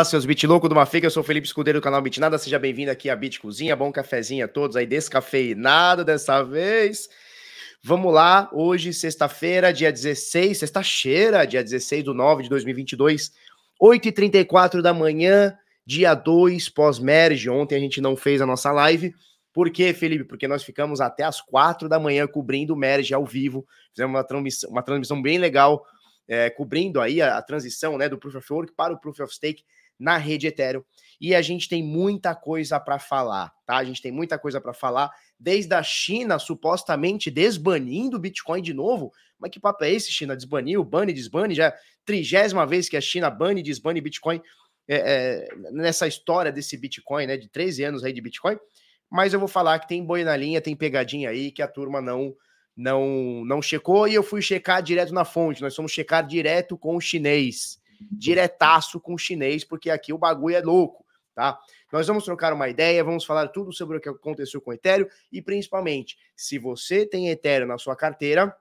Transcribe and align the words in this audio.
Fala, 0.00 0.08
seus 0.08 0.24
bit 0.24 0.46
louco 0.46 0.66
do 0.66 0.74
Mafega, 0.74 1.06
eu 1.06 1.10
sou 1.10 1.22
o 1.22 1.26
Felipe 1.26 1.46
Escudeiro 1.46 1.78
do 1.78 1.82
canal 1.82 2.00
Bitnada, 2.00 2.38
seja 2.38 2.58
bem-vindo 2.58 2.90
aqui 2.90 3.10
à 3.10 3.14
Bit 3.14 3.38
Cozinha, 3.38 3.76
bom 3.76 3.92
cafezinho 3.92 4.46
a 4.46 4.48
todos 4.48 4.74
aí, 4.74 4.86
descafeinado 4.86 6.06
dessa 6.06 6.42
vez. 6.42 7.06
Vamos 7.82 8.10
lá, 8.10 8.48
hoje, 8.50 8.94
sexta-feira, 8.94 9.74
dia 9.74 9.92
16, 9.92 10.56
sexta-feira, 10.56 11.46
dia 11.46 11.62
16 11.62 12.04
do 12.04 12.14
9 12.14 12.44
de 12.44 12.48
2022, 12.48 13.30
8h34 13.78 14.80
da 14.80 14.94
manhã, 14.94 15.54
dia 15.84 16.14
2, 16.14 16.70
pós-merge, 16.70 17.50
ontem 17.50 17.76
a 17.76 17.80
gente 17.80 18.00
não 18.00 18.16
fez 18.16 18.40
a 18.40 18.46
nossa 18.46 18.72
live, 18.72 19.14
por 19.52 19.68
quê, 19.68 19.92
Felipe? 19.92 20.24
Porque 20.24 20.48
nós 20.48 20.64
ficamos 20.64 21.02
até 21.02 21.24
as 21.24 21.42
4 21.42 21.90
da 21.90 22.00
manhã 22.00 22.26
cobrindo 22.26 22.72
o 22.72 22.76
merge 22.76 23.12
ao 23.12 23.26
vivo, 23.26 23.66
fizemos 23.90 24.14
uma 24.14 24.24
transmissão, 24.24 24.70
uma 24.70 24.82
transmissão 24.82 25.20
bem 25.20 25.36
legal, 25.36 25.84
é, 26.26 26.48
cobrindo 26.48 27.02
aí 27.02 27.20
a, 27.20 27.36
a, 27.36 27.42
transição 27.42 27.98
né, 27.98 28.08
do 28.08 28.16
Proof 28.16 28.36
of 28.36 28.50
Work 28.50 28.72
para 28.74 28.94
o 28.94 28.98
Proof 28.98 29.20
of 29.20 29.34
Stake 29.34 29.62
na 30.00 30.16
rede 30.16 30.46
Ethereum. 30.46 30.82
E 31.20 31.34
a 31.34 31.42
gente 31.42 31.68
tem 31.68 31.82
muita 31.82 32.34
coisa 32.34 32.80
para 32.80 32.98
falar, 32.98 33.52
tá? 33.66 33.76
A 33.76 33.84
gente 33.84 34.00
tem 34.00 34.10
muita 34.10 34.38
coisa 34.38 34.58
para 34.58 34.72
falar, 34.72 35.10
desde 35.38 35.74
a 35.74 35.82
China 35.82 36.38
supostamente 36.38 37.30
desbanindo 37.30 38.16
o 38.16 38.20
Bitcoin 38.20 38.62
de 38.62 38.72
novo. 38.72 39.12
Mas 39.38 39.50
que 39.50 39.60
papo 39.60 39.84
é 39.84 39.92
esse, 39.92 40.10
China? 40.10 40.34
Desbaniu, 40.34 40.82
bane, 40.82 41.12
desbane, 41.12 41.54
já 41.54 41.66
é 41.66 41.74
trigésima 42.06 42.66
vez 42.66 42.88
que 42.88 42.96
a 42.96 43.00
China 43.00 43.30
bane, 43.30 43.62
desbane 43.62 44.00
Bitcoin 44.00 44.40
é, 44.88 44.96
é, 44.96 45.48
nessa 45.70 46.08
história 46.08 46.50
desse 46.50 46.76
Bitcoin, 46.76 47.26
né? 47.26 47.36
De 47.36 47.48
13 47.48 47.84
anos 47.84 48.02
aí 48.02 48.12
de 48.12 48.20
Bitcoin. 48.20 48.58
Mas 49.10 49.34
eu 49.34 49.38
vou 49.38 49.48
falar 49.48 49.78
que 49.78 49.88
tem 49.88 50.04
boi 50.04 50.24
na 50.24 50.36
linha, 50.36 50.60
tem 50.60 50.74
pegadinha 50.74 51.30
aí 51.30 51.50
que 51.50 51.62
a 51.62 51.68
turma 51.68 52.00
não 52.00 52.34
não 52.76 53.44
não 53.44 53.60
checou 53.60 54.08
e 54.08 54.14
eu 54.14 54.22
fui 54.22 54.40
checar 54.40 54.82
direto 54.82 55.12
na 55.12 55.24
fonte. 55.24 55.60
Nós 55.60 55.74
fomos 55.74 55.92
checar 55.92 56.26
direto 56.26 56.78
com 56.78 56.96
o 56.96 57.00
chinês, 57.00 57.79
diretaço 58.10 59.00
com 59.00 59.14
o 59.14 59.18
chinês, 59.18 59.64
porque 59.64 59.90
aqui 59.90 60.12
o 60.12 60.18
bagulho 60.18 60.56
é 60.56 60.60
louco, 60.60 61.04
tá? 61.34 61.58
Nós 61.92 62.06
vamos 62.06 62.24
trocar 62.24 62.52
uma 62.52 62.68
ideia, 62.68 63.04
vamos 63.04 63.24
falar 63.24 63.48
tudo 63.48 63.72
sobre 63.72 63.96
o 63.96 64.00
que 64.00 64.08
aconteceu 64.08 64.60
com 64.60 64.70
o 64.70 64.74
Ethereum 64.74 65.06
e 65.32 65.42
principalmente, 65.42 66.16
se 66.36 66.58
você 66.58 67.04
tem 67.04 67.28
Ethereum 67.28 67.66
na 67.66 67.78
sua 67.78 67.96
carteira, 67.96 68.54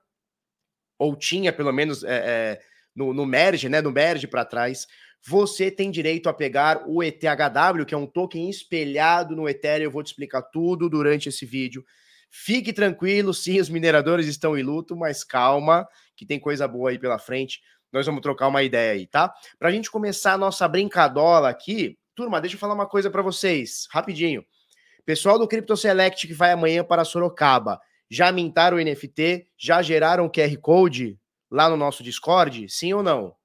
ou 0.97 1.15
tinha 1.15 1.53
pelo 1.53 1.71
menos 1.71 2.03
é, 2.03 2.09
é, 2.09 2.61
no, 2.95 3.13
no 3.13 3.25
merge, 3.25 3.69
né, 3.69 3.81
no 3.81 3.91
merge 3.91 4.27
para 4.27 4.43
trás, 4.43 4.87
você 5.25 5.69
tem 5.69 5.91
direito 5.91 6.29
a 6.29 6.33
pegar 6.33 6.83
o 6.87 7.03
ETHW, 7.03 7.85
que 7.85 7.93
é 7.93 7.97
um 7.97 8.07
token 8.07 8.49
espelhado 8.49 9.35
no 9.35 9.47
Ethereum. 9.49 9.85
Eu 9.85 9.91
vou 9.91 10.03
te 10.03 10.07
explicar 10.07 10.41
tudo 10.43 10.89
durante 10.89 11.29
esse 11.29 11.45
vídeo. 11.45 11.83
Fique 12.31 12.71
tranquilo, 12.71 13.33
sim, 13.33 13.59
os 13.59 13.69
mineradores 13.69 14.27
estão 14.27 14.57
em 14.57 14.61
luto, 14.61 14.95
mas 14.95 15.23
calma, 15.23 15.87
que 16.15 16.25
tem 16.25 16.39
coisa 16.39 16.67
boa 16.67 16.91
aí 16.91 16.99
pela 16.99 17.17
frente. 17.17 17.59
Nós 17.91 18.05
vamos 18.05 18.21
trocar 18.21 18.47
uma 18.47 18.63
ideia 18.63 18.93
aí, 18.93 19.07
tá? 19.07 19.33
Para 19.57 19.69
a 19.69 19.71
gente 19.71 19.89
começar 19.89 20.33
a 20.33 20.37
nossa 20.37 20.67
brincadola 20.67 21.49
aqui, 21.49 21.97
turma, 22.15 22.39
deixa 22.39 22.55
eu 22.55 22.59
falar 22.59 22.73
uma 22.73 22.87
coisa 22.87 23.09
para 23.09 23.21
vocês, 23.21 23.87
rapidinho. 23.91 24.45
Pessoal 25.05 25.39
do 25.39 25.47
Crypto 25.47 25.75
Select 25.75 26.27
que 26.27 26.33
vai 26.33 26.51
amanhã 26.51 26.83
para 26.83 27.03
Sorocaba, 27.03 27.79
já 28.09 28.31
mintaram 28.31 28.77
o 28.77 28.83
NFT? 28.83 29.47
Já 29.57 29.81
geraram 29.81 30.25
o 30.25 30.31
QR 30.31 30.57
Code 30.59 31.19
lá 31.49 31.69
no 31.69 31.77
nosso 31.77 32.01
Discord? 32.03 32.67
Sim 32.67 32.93
ou 32.93 33.03
não? 33.03 33.35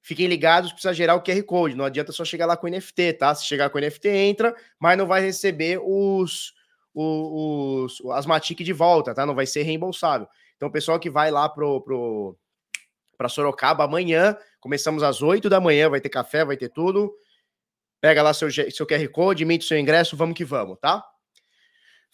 Fiquem 0.00 0.26
ligados, 0.26 0.72
precisa 0.72 0.94
gerar 0.94 1.14
o 1.14 1.22
QR 1.22 1.42
Code. 1.44 1.76
Não 1.76 1.84
adianta 1.84 2.10
só 2.12 2.24
chegar 2.24 2.46
lá 2.46 2.56
com 2.56 2.66
o 2.66 2.70
NFT, 2.70 3.12
tá? 3.14 3.34
Se 3.34 3.44
chegar 3.44 3.70
com 3.70 3.78
o 3.78 3.80
NFT, 3.80 4.08
entra, 4.08 4.56
mas 4.80 4.96
não 4.96 5.06
vai 5.06 5.20
receber 5.20 5.78
os, 5.78 6.54
os, 6.94 8.00
os 8.00 8.10
as 8.10 8.26
Matic 8.26 8.60
de 8.60 8.72
volta, 8.72 9.14
tá? 9.14 9.24
Não 9.26 9.34
vai 9.34 9.46
ser 9.46 9.62
reembolsável. 9.62 10.26
Então, 10.56 10.68
o 10.68 10.72
pessoal 10.72 10.98
que 10.98 11.10
vai 11.10 11.30
lá 11.30 11.48
pro, 11.48 11.80
pro 11.82 12.36
para 13.16 13.28
Sorocaba 13.28 13.84
amanhã, 13.84 14.36
começamos 14.60 15.02
às 15.02 15.22
8 15.22 15.48
da 15.48 15.60
manhã, 15.60 15.88
vai 15.88 16.00
ter 16.00 16.08
café, 16.08 16.44
vai 16.44 16.56
ter 16.56 16.68
tudo. 16.68 17.12
Pega 18.00 18.22
lá 18.22 18.34
seu, 18.34 18.50
seu 18.50 18.86
QR 18.86 19.08
Code, 19.10 19.44
emite 19.44 19.64
seu 19.64 19.78
ingresso, 19.78 20.16
vamos 20.16 20.36
que 20.36 20.44
vamos, 20.44 20.78
tá? 20.80 21.04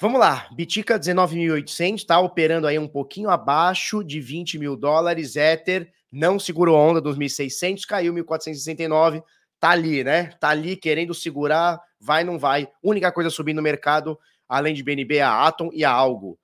Vamos 0.01 0.21
lá, 0.21 0.49
Bitica 0.53 0.99
19.800, 0.99 2.05
tá 2.07 2.21
operando 2.21 2.67
aí 2.67 2.79
um 2.79 2.87
pouquinho 2.87 3.31
abaixo 3.31 4.05
de 4.05 4.21
20 4.21 4.59
mil 4.59 4.77
dólares, 4.77 5.35
Ether 5.35 5.93
não 6.11 6.39
segurou 6.39 6.77
onda 6.77 7.01
dos 7.01 7.19
1.600, 7.19 7.85
caiu 7.87 8.15
1.469, 8.15 9.23
tá 9.59 9.71
ali, 9.71 10.05
né? 10.05 10.27
Tá 10.39 10.51
ali 10.51 10.77
querendo 10.77 11.13
segurar, 11.15 11.81
vai, 12.01 12.23
não 12.23 12.39
vai. 12.39 12.69
Única 12.83 13.11
coisa 13.11 13.29
subindo 13.29 13.57
no 13.57 13.63
mercado 13.63 14.19
além 14.49 14.75
de 14.75 14.83
BNB, 14.83 15.21
a 15.21 15.47
Atom 15.47 15.71
e 15.73 15.85
a 15.85 15.91
Algo. 15.91 16.39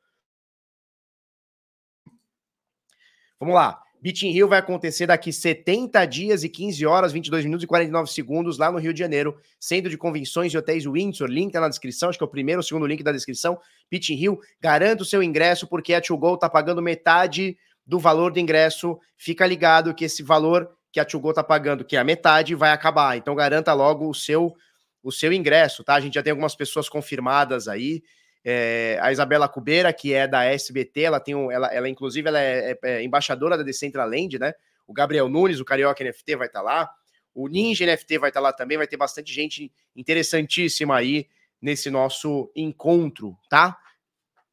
Vamos 3.41 3.55
lá. 3.55 3.83
Beat 4.05 4.21
Rio 4.21 4.47
vai 4.47 4.59
acontecer 4.59 5.07
daqui 5.07 5.33
70 5.33 6.05
dias 6.05 6.45
e 6.45 6.49
15 6.51 6.85
horas, 6.85 7.11
22 7.11 7.47
minutos 7.47 7.65
e 7.65 7.67
49 7.67 8.13
segundos 8.13 8.59
lá 8.59 8.71
no 8.71 8.77
Rio 8.77 8.93
de 8.93 8.99
Janeiro, 8.99 9.35
Centro 9.59 9.89
de 9.89 9.97
Convenções 9.97 10.53
e 10.53 10.59
Hotéis 10.59 10.85
Windsor. 10.85 11.27
Link 11.27 11.51
tá 11.51 11.59
na 11.59 11.71
descrição, 11.71 12.11
acho 12.11 12.19
que 12.19 12.23
é 12.23 12.27
o 12.27 12.31
primeiro 12.31 12.59
ou 12.59 12.63
segundo 12.63 12.87
link 12.87 13.03
da 13.03 13.13
descrição. 13.13 13.59
Beat 13.91 14.11
Rio, 14.11 14.39
garanta 14.61 15.05
o 15.05 15.07
seu 15.07 15.23
ingresso 15.23 15.67
porque 15.67 15.95
a 15.95 16.03
Tio 16.03 16.21
tá 16.37 16.51
pagando 16.51 16.83
metade 16.83 17.57
do 17.87 17.99
valor 17.99 18.31
do 18.31 18.39
ingresso. 18.39 18.99
Fica 19.17 19.47
ligado 19.47 19.95
que 19.95 20.05
esse 20.05 20.23
valor 20.23 20.69
que 20.93 21.01
a 21.01 21.05
Tio 21.07 21.33
tá 21.33 21.43
pagando, 21.43 21.83
que 21.83 21.97
é 21.97 21.99
a 21.99 22.05
metade, 22.05 22.55
vai 22.55 22.73
acabar. 22.73 23.17
Então 23.17 23.35
garanta 23.35 23.73
logo 23.73 24.07
o 24.07 24.13
seu 24.13 24.55
o 25.03 25.11
seu 25.11 25.33
ingresso, 25.33 25.83
tá? 25.83 25.95
A 25.95 26.01
gente 26.01 26.15
já 26.15 26.23
tem 26.23 26.31
algumas 26.31 26.55
pessoas 26.55 26.91
confirmadas 26.91 27.69
aí. 27.69 28.03
É, 28.45 28.99
a 29.01 29.11
Isabela 29.11 29.49
Cubeira, 29.49 29.93
que 29.93 30.13
é 30.13 30.29
da 30.29 30.45
SBT, 30.45 31.03
ela 31.03 31.19
tem 31.19 31.35
um, 31.35 31.51
ela, 31.51 31.69
ela 31.69 31.89
inclusive 31.89 32.29
ela 32.29 32.41
é, 32.41 32.73
é, 32.73 32.79
é 32.83 33.03
embaixadora 33.03 33.57
da 33.57 33.63
Decentraland, 33.63 34.39
né? 34.39 34.53
O 34.87 34.93
Gabriel 34.93 35.29
Nunes, 35.29 35.61
o 35.61 35.65
Carioca 35.65 36.05
NFT 36.05 36.37
vai 36.37 36.47
estar 36.47 36.61
tá 36.61 36.65
lá. 36.65 36.91
O 37.35 37.49
Ninja 37.49 37.87
NFT 37.87 38.19
vai 38.19 38.31
estar 38.31 38.41
tá 38.41 38.45
lá 38.45 38.53
também, 38.53 38.77
vai 38.77 38.87
ter 38.87 38.99
bastante 38.99 39.33
gente 39.33 39.73
interessantíssima 39.97 40.97
aí 40.97 41.27
nesse 41.61 41.91
nosso 41.91 42.53
encontro, 42.55 43.37
tá? 43.49 43.79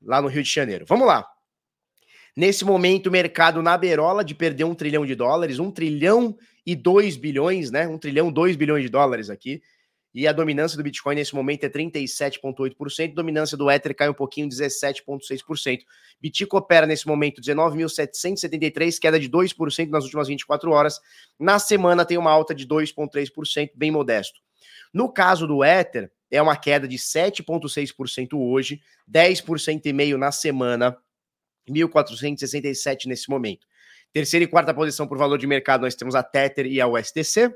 Lá 0.02 0.22
no 0.22 0.29
Rio 0.29 0.41
de 0.41 0.50
Janeiro. 0.50 0.85
Vamos 0.88 1.06
lá. 1.06 1.28
Nesse 2.35 2.63
momento, 2.63 3.08
o 3.08 3.12
mercado 3.12 3.62
na 3.62 3.78
berola 3.78 4.23
de 4.23 4.34
perder 4.34 4.63
um 4.63 4.73
trilhão 4.73 5.06
de 5.06 5.13
dólares, 5.16 5.59
um 5.59 5.69
trilhão 5.69 6.38
e 6.66 6.75
dois 6.75 7.18
bilhões, 7.18 7.69
né? 7.69 7.88
Um 7.88 7.97
trilhão, 7.97 8.31
dois 8.31 8.56
bilhões 8.56 8.84
de 8.84 8.90
dólares 8.90 9.29
aqui. 9.29 9.62
E 10.13 10.27
a 10.27 10.33
dominância 10.33 10.75
do 10.77 10.83
Bitcoin 10.83 11.16
nesse 11.16 11.33
momento 11.33 11.63
é 11.63 11.69
37,8%, 11.69 13.13
dominância 13.13 13.55
do 13.55 13.72
Ether 13.72 13.95
cai 13.95 14.09
um 14.09 14.13
pouquinho, 14.13 14.49
17,6%. 14.49 15.79
Bitcoin 16.19 16.59
opera 16.59 16.85
nesse 16.85 17.07
momento 17.07 17.41
19.773, 17.41 18.99
queda 18.99 19.19
de 19.19 19.29
2% 19.29 19.89
nas 19.89 20.03
últimas 20.03 20.27
24 20.27 20.69
horas. 20.72 20.99
Na 21.39 21.59
semana 21.59 22.05
tem 22.05 22.17
uma 22.17 22.29
alta 22.29 22.53
de 22.53 22.67
2,3%, 22.67 23.72
bem 23.73 23.89
modesto. 23.89 24.41
No 24.94 25.11
caso 25.11 25.47
do 25.47 25.63
Ether, 25.63 26.11
é 26.29 26.41
uma 26.41 26.57
queda 26.57 26.88
de 26.88 26.97
7,6% 26.97 28.33
hoje, 28.33 28.81
10,5% 29.09 30.17
na 30.17 30.31
semana, 30.31 30.97
1.467 31.69 33.05
nesse 33.05 33.29
momento. 33.29 33.66
Terceira 34.11 34.43
e 34.43 34.47
quarta 34.47 34.73
posição 34.73 35.07
por 35.07 35.17
valor 35.17 35.37
de 35.37 35.47
mercado, 35.47 35.81
nós 35.81 35.96
temos 35.96 36.16
a 36.16 36.23
Tether 36.23 36.66
e 36.66 36.81
a 36.81 36.87
USDC. 36.87 37.53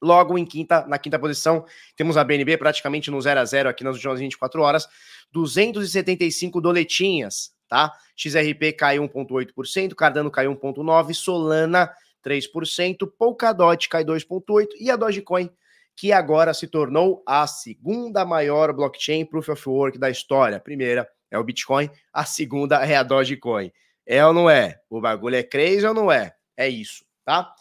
Logo 0.00 0.38
em 0.38 0.44
quinta, 0.44 0.86
na 0.86 0.98
quinta 0.98 1.18
posição, 1.18 1.64
temos 1.96 2.16
a 2.16 2.24
BNB 2.24 2.56
praticamente 2.56 3.10
no 3.10 3.20
0 3.20 3.40
a 3.40 3.44
0 3.44 3.68
aqui 3.68 3.82
nas 3.82 3.96
últimas 3.96 4.20
24 4.20 4.62
horas, 4.62 4.88
275 5.32 6.60
doletinhas, 6.60 7.50
tá? 7.68 7.92
XRP 8.16 8.72
caiu 8.72 9.08
1.8%, 9.08 9.94
Cardano 9.94 10.30
caiu 10.30 10.54
1.9%, 10.56 11.14
Solana 11.14 11.90
3%, 12.24 13.10
Polkadot 13.18 13.88
cai 13.88 14.04
2.8% 14.04 14.68
e 14.78 14.90
a 14.90 14.96
Dogecoin, 14.96 15.50
que 15.96 16.12
agora 16.12 16.54
se 16.54 16.68
tornou 16.68 17.22
a 17.26 17.46
segunda 17.46 18.24
maior 18.24 18.72
blockchain 18.72 19.24
proof 19.24 19.48
of 19.48 19.68
work 19.68 19.98
da 19.98 20.08
história. 20.08 20.56
A 20.56 20.60
primeira 20.60 21.08
é 21.30 21.38
o 21.38 21.44
Bitcoin, 21.44 21.90
a 22.12 22.24
segunda 22.24 22.76
é 22.86 22.96
a 22.96 23.02
Dogecoin. 23.02 23.72
É 24.06 24.24
ou 24.24 24.32
não 24.32 24.48
é? 24.48 24.80
O 24.88 25.00
bagulho 25.00 25.36
é 25.36 25.42
crazy 25.42 25.84
ou 25.84 25.92
não 25.92 26.10
é? 26.10 26.32
É 26.56 26.68
isso, 26.68 27.04
tá? 27.24 27.52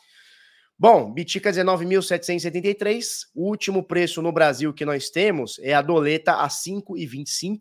Bom, 0.79 1.11
Bitica 1.11 1.51
19.773. 1.51 3.27
O 3.33 3.47
último 3.47 3.83
preço 3.83 4.21
no 4.21 4.31
Brasil 4.31 4.71
que 4.71 4.85
nós 4.85 5.09
temos 5.09 5.57
é 5.59 5.73
a 5.73 5.81
doleta 5.81 6.33
a 6.33 6.47
5,25. 6.47 7.59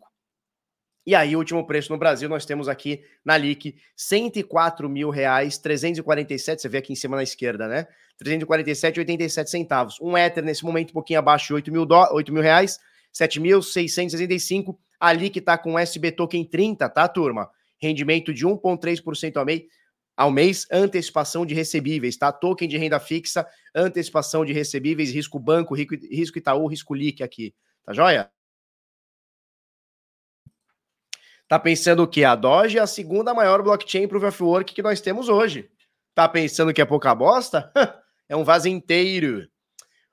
E 1.03 1.15
aí, 1.15 1.35
o 1.35 1.39
último 1.39 1.65
preço 1.65 1.91
no 1.91 1.97
Brasil, 1.97 2.29
nós 2.29 2.45
temos 2.45 2.67
aqui 2.67 3.01
na 3.25 3.35
LIC 3.37 3.75
104 3.95 4.87
mil 4.89 5.09
reais, 5.09 5.57
347, 5.57 6.61
você 6.61 6.69
vê 6.69 6.77
aqui 6.79 6.91
em 6.91 6.97
cima 6.97 7.15
na 7.15 7.23
esquerda, 7.23 7.65
né? 7.65 7.87
347,87 8.21 9.47
centavos. 9.47 9.97
Um 10.01 10.17
Ether 10.17 10.43
nesse 10.43 10.63
momento 10.63 10.89
um 10.89 10.93
pouquinho 10.93 11.19
abaixo 11.19 11.47
de 11.47 11.53
8 11.53 11.71
mil, 11.71 11.85
do... 11.85 11.95
8 11.95 12.31
mil 12.31 12.43
reais, 12.43 12.77
7.665. 13.15 14.77
A 14.99 15.11
LIC 15.13 15.41
tá 15.41 15.57
com 15.57 15.79
SB 15.79 16.11
Token 16.11 16.43
30, 16.43 16.87
tá, 16.89 17.07
turma? 17.07 17.49
Rendimento 17.81 18.33
de 18.33 18.45
1,3% 18.45 19.37
ao 19.37 19.45
mês 19.45 19.63
ao 20.17 20.31
mês, 20.31 20.65
antecipação 20.71 21.45
de 21.45 21.53
recebíveis, 21.53 22.17
tá? 22.17 22.31
Token 22.31 22.67
de 22.67 22.75
renda 22.75 22.99
fixa, 22.99 23.47
antecipação 23.75 24.43
de 24.43 24.51
recebíveis, 24.51 25.11
risco 25.13 25.39
banco, 25.39 25.75
risco 25.75 26.39
Itaú, 26.39 26.65
risco 26.65 26.95
LIC 26.95 27.21
aqui, 27.21 27.53
tá 27.85 27.93
joia? 27.93 28.31
Tá 31.47 31.59
pensando 31.59 32.01
o 32.03 32.07
que? 32.07 32.25
A 32.25 32.35
Doge 32.35 32.79
é 32.79 32.81
a 32.81 32.87
segunda 32.87 33.33
maior 33.33 33.61
blockchain 33.61 34.07
Proof 34.07 34.23
of 34.23 34.43
Work 34.43 34.73
que 34.73 34.81
nós 34.81 34.99
temos 34.99 35.29
hoje. 35.29 35.69
Tá 36.13 36.27
pensando 36.27 36.73
que 36.73 36.81
é 36.81 36.85
pouca 36.85 37.13
bosta? 37.13 37.71
É 38.29 38.35
um 38.35 38.43
vaso 38.43 38.67
inteiro. 38.67 39.47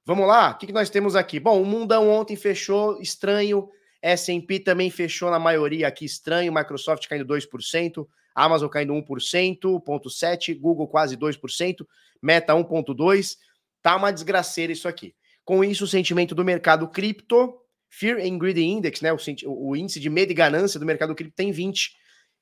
Vamos 0.07 0.29
lá? 0.29 0.53
O 0.53 0.59
que, 0.59 0.69
que 0.69 0.73
nós 0.73 0.89
temos 0.89 1.17
aqui? 1.17 1.41
Bom, 1.41 1.61
o 1.61 1.67
mundão 1.67 2.09
ontem 2.09 2.37
fechou 2.37 3.01
estranho. 3.03 3.69
S&P 4.01 4.61
também 4.61 4.89
fechou 4.89 5.33
na 5.33 5.39
maioria 5.41 5.89
aqui 5.89 6.05
estranho. 6.05 6.55
Microsoft 6.55 7.09
caindo 7.09 7.27
2%. 7.27 8.07
Amazon 8.35 8.69
caindo 8.69 8.93
1%, 8.93 9.59
0,7%. 9.61 10.59
Google 10.59 10.89
quase 10.89 11.17
2%. 11.17 11.87
Meta 12.23 12.55
1,2%. 12.55 13.37
Tá 13.83 13.97
uma 13.97 14.11
desgraceira 14.11 14.73
isso 14.73 14.89
aqui. 14.89 15.15
Com 15.45 15.63
isso, 15.63 15.85
o 15.85 15.89
sentimento 15.89 16.35
do 16.35 16.45
mercado 16.45 16.89
cripto, 16.89 17.55
Fear 17.91 18.19
and 18.19 18.39
Greed 18.39 18.59
Index, 18.59 19.03
né, 19.03 19.13
o, 19.13 19.19
o 19.47 19.77
índice 19.77 20.01
de 20.01 20.09
medo 20.09 20.33
e 20.33 20.35
ganância 20.35 20.81
do 20.81 20.87
mercado 20.87 21.15
cripto 21.15 21.37
tem 21.37 21.53
20. 21.53 21.95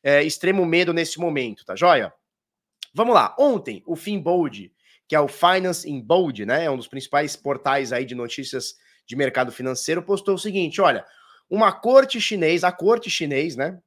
É, 0.05 0.23
extremo 0.23 0.65
medo 0.65 0.93
nesse 0.93 1.19
momento, 1.19 1.65
tá 1.65 1.77
joia? 1.77 2.13
Vamos 2.95 3.15
lá. 3.15 3.35
Ontem, 3.39 3.83
o 3.87 3.95
Finbold 3.95 4.73
que 5.13 5.17
é 5.17 5.21
o 5.21 5.29
Finance 5.29 5.87
in 5.87 6.01
Bold, 6.01 6.47
né? 6.47 6.65
É 6.65 6.71
um 6.71 6.77
dos 6.79 6.89
principais 6.89 7.37
portais 7.37 7.93
aí 7.93 8.03
de 8.03 8.15
notícias 8.15 8.77
de 9.07 9.15
mercado 9.15 9.53
financeiro, 9.53 10.03
postou 10.03 10.37
o 10.37 10.39
seguinte: 10.39 10.81
olha, 10.81 11.05
uma 11.51 11.71
corte 11.71 12.19
chinês, 12.19 12.65
a 12.65 12.73
corte 12.73 13.11
chinês, 13.11 13.55
né, 13.55 13.79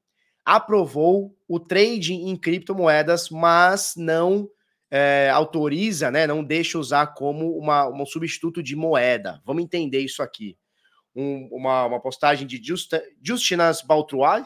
aprovou 0.45 1.35
o 1.47 1.59
trading 1.59 2.29
em 2.29 2.35
criptomoedas, 2.35 3.29
mas 3.29 3.95
não 3.97 4.47
é, 4.91 5.29
autoriza, 5.33 6.11
né, 6.11 6.27
não 6.27 6.43
deixa 6.43 6.77
usar 6.77 7.07
como 7.07 7.57
uma, 7.57 7.87
um 7.87 8.05
substituto 8.05 8.61
de 8.61 8.75
moeda. 8.75 9.41
Vamos 9.43 9.63
entender 9.63 9.99
isso 9.99 10.21
aqui. 10.21 10.55
Um, 11.15 11.47
uma, 11.51 11.85
uma, 11.85 11.99
postagem 11.99 12.45
de 12.45 12.61
Justa, 12.61 13.01
Justinas 13.23 13.81
Baltrois, 13.81 14.45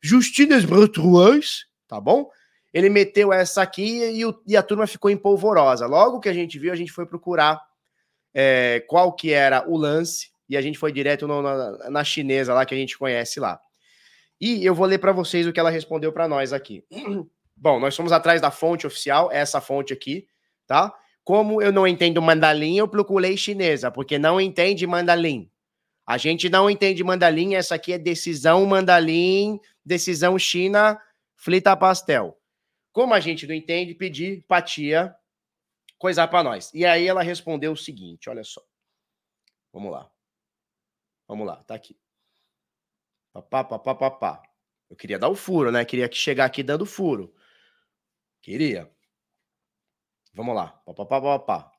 Justinas 0.00 0.64
Baltrois, 0.64 1.66
tá 1.88 2.00
bom? 2.00 2.30
ele 2.74 2.90
meteu 2.90 3.32
essa 3.32 3.62
aqui 3.62 4.02
e, 4.10 4.26
o, 4.26 4.36
e, 4.44 4.56
a 4.56 4.62
turma 4.62 4.84
ficou 4.88 5.08
empolvorosa. 5.08 5.86
Logo 5.86 6.18
que 6.18 6.28
a 6.28 6.32
gente 6.32 6.58
viu, 6.58 6.72
a 6.72 6.76
gente 6.76 6.90
foi 6.90 7.06
procurar 7.06 7.62
é, 8.34 8.84
qual 8.88 9.12
que 9.12 9.32
era 9.32 9.64
o 9.70 9.76
lance 9.76 10.30
e 10.48 10.56
a 10.56 10.60
gente 10.60 10.76
foi 10.76 10.90
direto 10.90 11.28
no, 11.28 11.40
na, 11.40 11.88
na, 11.88 12.02
chinesa 12.02 12.52
lá 12.52 12.66
que 12.66 12.74
a 12.74 12.76
gente 12.76 12.98
conhece 12.98 13.38
lá. 13.38 13.60
E 14.44 14.62
eu 14.62 14.74
vou 14.74 14.84
ler 14.84 14.98
para 14.98 15.10
vocês 15.10 15.46
o 15.46 15.54
que 15.54 15.58
ela 15.58 15.70
respondeu 15.70 16.12
para 16.12 16.28
nós 16.28 16.52
aqui. 16.52 16.84
Bom, 17.56 17.80
nós 17.80 17.94
somos 17.94 18.12
atrás 18.12 18.42
da 18.42 18.50
fonte 18.50 18.86
oficial, 18.86 19.32
essa 19.32 19.58
fonte 19.58 19.90
aqui, 19.90 20.28
tá? 20.66 20.94
Como 21.22 21.62
eu 21.62 21.72
não 21.72 21.86
entendo 21.86 22.20
mandalim, 22.20 22.76
eu 22.76 22.86
procurei 22.86 23.38
chinesa, 23.38 23.90
porque 23.90 24.18
não 24.18 24.38
entende 24.38 24.86
mandalim. 24.86 25.50
A 26.06 26.18
gente 26.18 26.50
não 26.50 26.68
entende 26.68 27.02
mandalim, 27.02 27.54
essa 27.54 27.76
aqui 27.76 27.94
é 27.94 27.98
decisão 27.98 28.66
mandalim, 28.66 29.58
decisão 29.82 30.38
China, 30.38 31.00
flita 31.34 31.74
pastel. 31.74 32.38
Como 32.92 33.14
a 33.14 33.20
gente 33.20 33.46
não 33.46 33.54
entende, 33.54 33.94
pedir 33.94 34.44
pra 34.46 34.60
tia 34.60 35.16
coisar 35.96 36.28
para 36.28 36.44
nós. 36.44 36.70
E 36.74 36.84
aí 36.84 37.06
ela 37.06 37.22
respondeu 37.22 37.72
o 37.72 37.76
seguinte: 37.78 38.28
olha 38.28 38.44
só. 38.44 38.60
Vamos 39.72 39.90
lá. 39.90 40.10
Vamos 41.26 41.46
lá, 41.46 41.64
tá 41.64 41.74
aqui. 41.74 41.96
Papá, 43.34 43.64
papá, 43.64 43.94
papá. 43.96 44.42
Eu 44.88 44.94
queria 44.94 45.18
dar 45.18 45.28
o 45.28 45.34
furo, 45.34 45.72
né? 45.72 45.84
Queria 45.84 46.08
chegar 46.12 46.44
aqui 46.44 46.62
dando 46.62 46.86
furo. 46.86 47.34
Queria. 48.40 48.88
Vamos 50.32 50.54
lá. 50.54 50.68
Papá, 50.86 51.04
papá. 51.04 51.72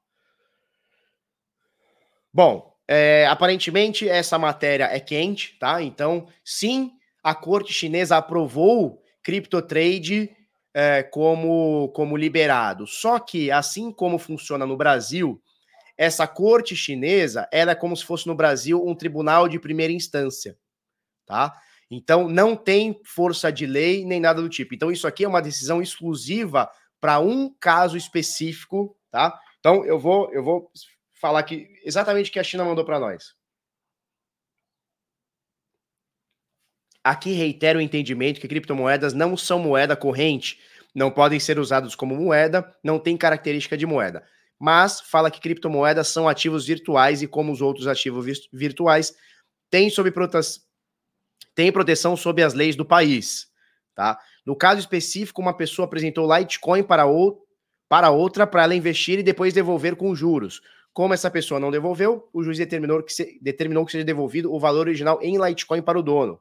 Bom, 2.34 2.78
é, 2.86 3.26
aparentemente 3.28 4.10
essa 4.10 4.38
matéria 4.38 4.84
é 4.94 5.00
quente, 5.00 5.58
tá? 5.58 5.82
Então, 5.82 6.28
sim, 6.44 6.92
a 7.24 7.34
corte 7.34 7.72
chinesa 7.72 8.18
aprovou 8.18 9.02
CryptoTrade 9.24 10.36
é, 10.74 11.04
como, 11.04 11.88
como 11.96 12.18
liberado. 12.18 12.86
Só 12.86 13.18
que, 13.18 13.50
assim 13.50 13.94
como 13.94 14.20
funciona 14.20 14.66
no 14.66 14.76
Brasil, 14.76 15.42
essa 15.98 16.28
corte 16.28 16.76
chinesa 16.76 17.48
era 17.50 17.74
como 17.74 17.96
se 17.96 18.04
fosse 18.04 18.28
no 18.28 18.36
Brasil 18.36 18.86
um 18.86 18.94
tribunal 18.94 19.48
de 19.48 19.58
primeira 19.58 19.94
instância, 19.94 20.58
tá? 21.26 21.54
Então 21.90 22.28
não 22.28 22.56
tem 22.56 23.00
força 23.04 23.52
de 23.52 23.66
lei 23.66 24.06
nem 24.06 24.20
nada 24.20 24.42
do 24.42 24.50
tipo. 24.50 24.74
Então 24.74 24.92
isso 24.92 25.08
aqui 25.08 25.24
é 25.24 25.28
uma 25.28 25.42
decisão 25.42 25.82
exclusiva 25.82 26.70
para 27.00 27.20
um 27.20 27.54
caso 27.60 27.98
específico, 27.98 28.98
tá? 29.12 29.40
Então 29.60 29.86
eu 29.86 30.00
vou 30.00 30.32
eu 30.34 30.44
vou 30.44 30.72
falar 31.14 31.40
aqui 31.40 31.68
exatamente 31.84 32.30
o 32.30 32.34
que 32.34 32.40
a 32.40 32.44
China 32.44 32.66
mandou 32.66 32.86
para 32.86 33.00
nós. 33.00 33.36
Aqui 37.04 37.34
reitero 37.34 37.78
o 37.78 37.82
entendimento 37.82 38.42
que 38.42 38.48
criptomoedas 38.48 39.14
não 39.14 39.38
são 39.38 39.60
moeda 39.60 39.96
corrente, 39.96 40.60
não 40.94 41.12
podem 41.12 41.40
ser 41.40 41.60
usados 41.60 41.94
como 41.94 42.16
moeda, 42.16 42.76
não 42.84 42.98
tem 42.98 43.16
característica 43.16 43.78
de 43.78 43.86
moeda. 43.86 44.26
Mas 44.58 45.02
fala 45.02 45.30
que 45.30 45.40
criptomoedas 45.40 46.08
são 46.08 46.28
ativos 46.28 46.66
virtuais 46.66 47.22
e, 47.22 47.28
como 47.28 47.52
os 47.52 47.62
outros 47.62 47.86
ativos 47.86 48.48
virtuais, 48.52 49.14
têm, 49.70 49.90
sob 49.90 50.10
têm 51.56 51.72
proteção 51.72 52.16
sob 52.16 52.44
as 52.44 52.54
leis 52.54 52.76
do 52.76 52.86
país. 52.86 53.48
Tá? 53.96 54.20
No 54.46 54.56
caso 54.56 54.80
específico, 54.82 55.42
uma 55.42 55.56
pessoa 55.56 55.86
apresentou 55.86 56.32
Litecoin 56.36 56.84
para, 56.84 57.06
ou... 57.06 57.44
para 57.90 58.12
outra 58.12 58.46
para 58.46 58.64
ela 58.64 58.76
investir 58.76 59.20
e 59.20 59.24
depois 59.24 59.54
devolver 59.54 59.96
com 59.96 60.14
juros. 60.14 60.62
Como 60.94 61.14
essa 61.14 61.32
pessoa 61.32 61.60
não 61.60 61.72
devolveu, 61.72 62.30
o 62.34 62.44
juiz 62.44 62.58
determinou 62.58 63.02
que, 63.02 63.14
se... 63.14 63.40
determinou 63.42 63.86
que 63.86 63.92
seja 63.92 64.04
devolvido 64.04 64.54
o 64.54 64.60
valor 64.60 64.88
original 64.88 65.20
em 65.22 65.38
Litecoin 65.44 65.82
para 65.82 65.98
o 65.98 66.04
dono. 66.04 66.40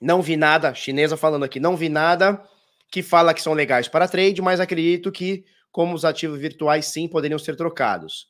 Não 0.00 0.20
vi 0.20 0.36
nada, 0.36 0.74
chinesa 0.74 1.16
falando 1.16 1.44
aqui, 1.44 1.60
não 1.60 1.76
vi 1.76 1.88
nada 1.88 2.44
que 2.90 3.02
fala 3.02 3.32
que 3.32 3.40
são 3.40 3.54
legais 3.54 3.88
para 3.88 4.08
trade, 4.08 4.42
mas 4.42 4.60
acredito 4.60 5.10
que, 5.10 5.44
como 5.70 5.94
os 5.94 6.04
ativos 6.04 6.38
virtuais, 6.38 6.86
sim, 6.86 7.08
poderiam 7.08 7.38
ser 7.38 7.56
trocados. 7.56 8.26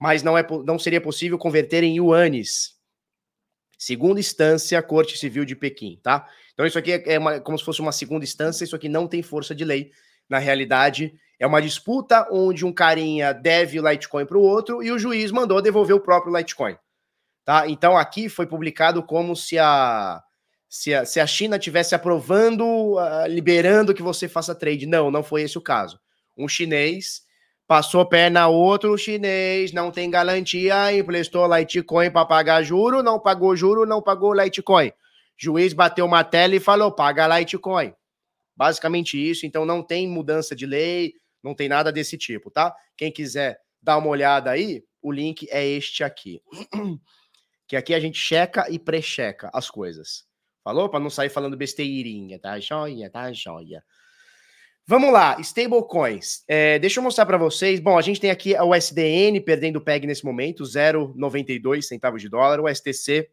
Mas 0.00 0.22
não, 0.22 0.38
é, 0.38 0.46
não 0.64 0.78
seria 0.78 1.00
possível 1.00 1.36
converter 1.36 1.82
em 1.82 1.96
yuanes. 1.98 2.75
Segunda 3.78 4.18
instância, 4.20 4.80
Corte 4.82 5.18
Civil 5.18 5.44
de 5.44 5.54
Pequim, 5.54 6.00
tá? 6.02 6.26
Então, 6.54 6.64
isso 6.64 6.78
aqui 6.78 6.92
é, 6.92 7.18
uma, 7.18 7.40
como 7.40 7.58
se 7.58 7.64
fosse 7.64 7.80
uma 7.80 7.92
segunda 7.92 8.24
instância, 8.24 8.64
isso 8.64 8.74
aqui 8.74 8.88
não 8.88 9.06
tem 9.06 9.22
força 9.22 9.54
de 9.54 9.64
lei. 9.64 9.90
Na 10.28 10.38
realidade, 10.38 11.14
é 11.38 11.46
uma 11.46 11.60
disputa 11.60 12.26
onde 12.30 12.64
um 12.64 12.72
carinha 12.72 13.32
deve 13.32 13.78
Litecoin 13.78 14.24
para 14.24 14.38
o 14.38 14.42
outro 14.42 14.82
e 14.82 14.90
o 14.90 14.98
juiz 14.98 15.30
mandou 15.30 15.60
devolver 15.60 15.94
o 15.94 16.00
próprio 16.00 16.34
Litecoin. 16.34 16.76
Tá? 17.44 17.68
Então, 17.68 17.96
aqui 17.96 18.28
foi 18.28 18.46
publicado 18.46 19.02
como 19.02 19.36
se 19.36 19.58
a 19.58 20.22
se 20.68 20.92
a, 20.92 21.04
se 21.04 21.20
a 21.20 21.26
China 21.26 21.58
tivesse 21.58 21.94
aprovando, 21.94 22.64
uh, 22.94 23.26
liberando 23.28 23.94
que 23.94 24.02
você 24.02 24.28
faça 24.28 24.54
trade. 24.54 24.86
Não, 24.86 25.10
não 25.10 25.22
foi 25.22 25.42
esse 25.42 25.56
o 25.56 25.60
caso. 25.60 25.98
Um 26.36 26.48
chinês 26.48 27.22
passou 27.66 28.06
perna 28.06 28.46
outro 28.46 28.96
chinês, 28.96 29.72
não 29.72 29.90
tem 29.90 30.10
garantia, 30.10 30.92
emprestou 30.92 31.46
Litecoin 31.54 32.10
para 32.10 32.26
pagar 32.26 32.62
juro, 32.62 33.02
não 33.02 33.18
pagou 33.18 33.56
juro, 33.56 33.84
não 33.84 34.00
pagou 34.00 34.34
Litecoin. 34.34 34.92
Juiz 35.36 35.72
bateu 35.72 36.06
uma 36.06 36.24
tela 36.24 36.54
e 36.54 36.60
falou: 36.60 36.92
paga 36.92 37.38
Litecoin. 37.38 37.92
Basicamente 38.56 39.18
isso, 39.18 39.44
então 39.44 39.66
não 39.66 39.82
tem 39.82 40.08
mudança 40.08 40.56
de 40.56 40.64
lei, 40.64 41.12
não 41.42 41.54
tem 41.54 41.68
nada 41.68 41.92
desse 41.92 42.16
tipo, 42.16 42.50
tá? 42.50 42.74
Quem 42.96 43.12
quiser 43.12 43.58
dar 43.82 43.98
uma 43.98 44.08
olhada 44.08 44.50
aí, 44.50 44.82
o 45.02 45.12
link 45.12 45.46
é 45.50 45.64
este 45.64 46.02
aqui. 46.02 46.40
que 47.68 47.76
aqui 47.76 47.92
a 47.92 48.00
gente 48.00 48.18
checa 48.18 48.66
e 48.70 48.78
pré-checa 48.78 49.50
as 49.52 49.68
coisas. 49.68 50.24
Falou? 50.64 50.88
Para 50.88 51.00
não 51.00 51.10
sair 51.10 51.28
falando 51.28 51.56
besteirinha, 51.56 52.38
tá 52.38 52.58
joia, 52.58 53.10
tá 53.10 53.32
joia. 53.32 53.84
Vamos 54.88 55.12
lá, 55.12 55.36
stablecoins. 55.40 56.44
É, 56.46 56.78
deixa 56.78 57.00
eu 57.00 57.02
mostrar 57.02 57.26
para 57.26 57.36
vocês. 57.36 57.80
Bom, 57.80 57.98
a 57.98 58.02
gente 58.02 58.20
tem 58.20 58.30
aqui 58.30 58.54
o 58.54 58.72
SDN 58.72 59.40
perdendo 59.40 59.80
PEG 59.80 60.06
nesse 60.06 60.24
momento, 60.24 60.62
0,92 60.62 61.82
centavos 61.82 62.22
de 62.22 62.28
dólar. 62.28 62.60
O 62.60 62.72
STC, 62.72 63.28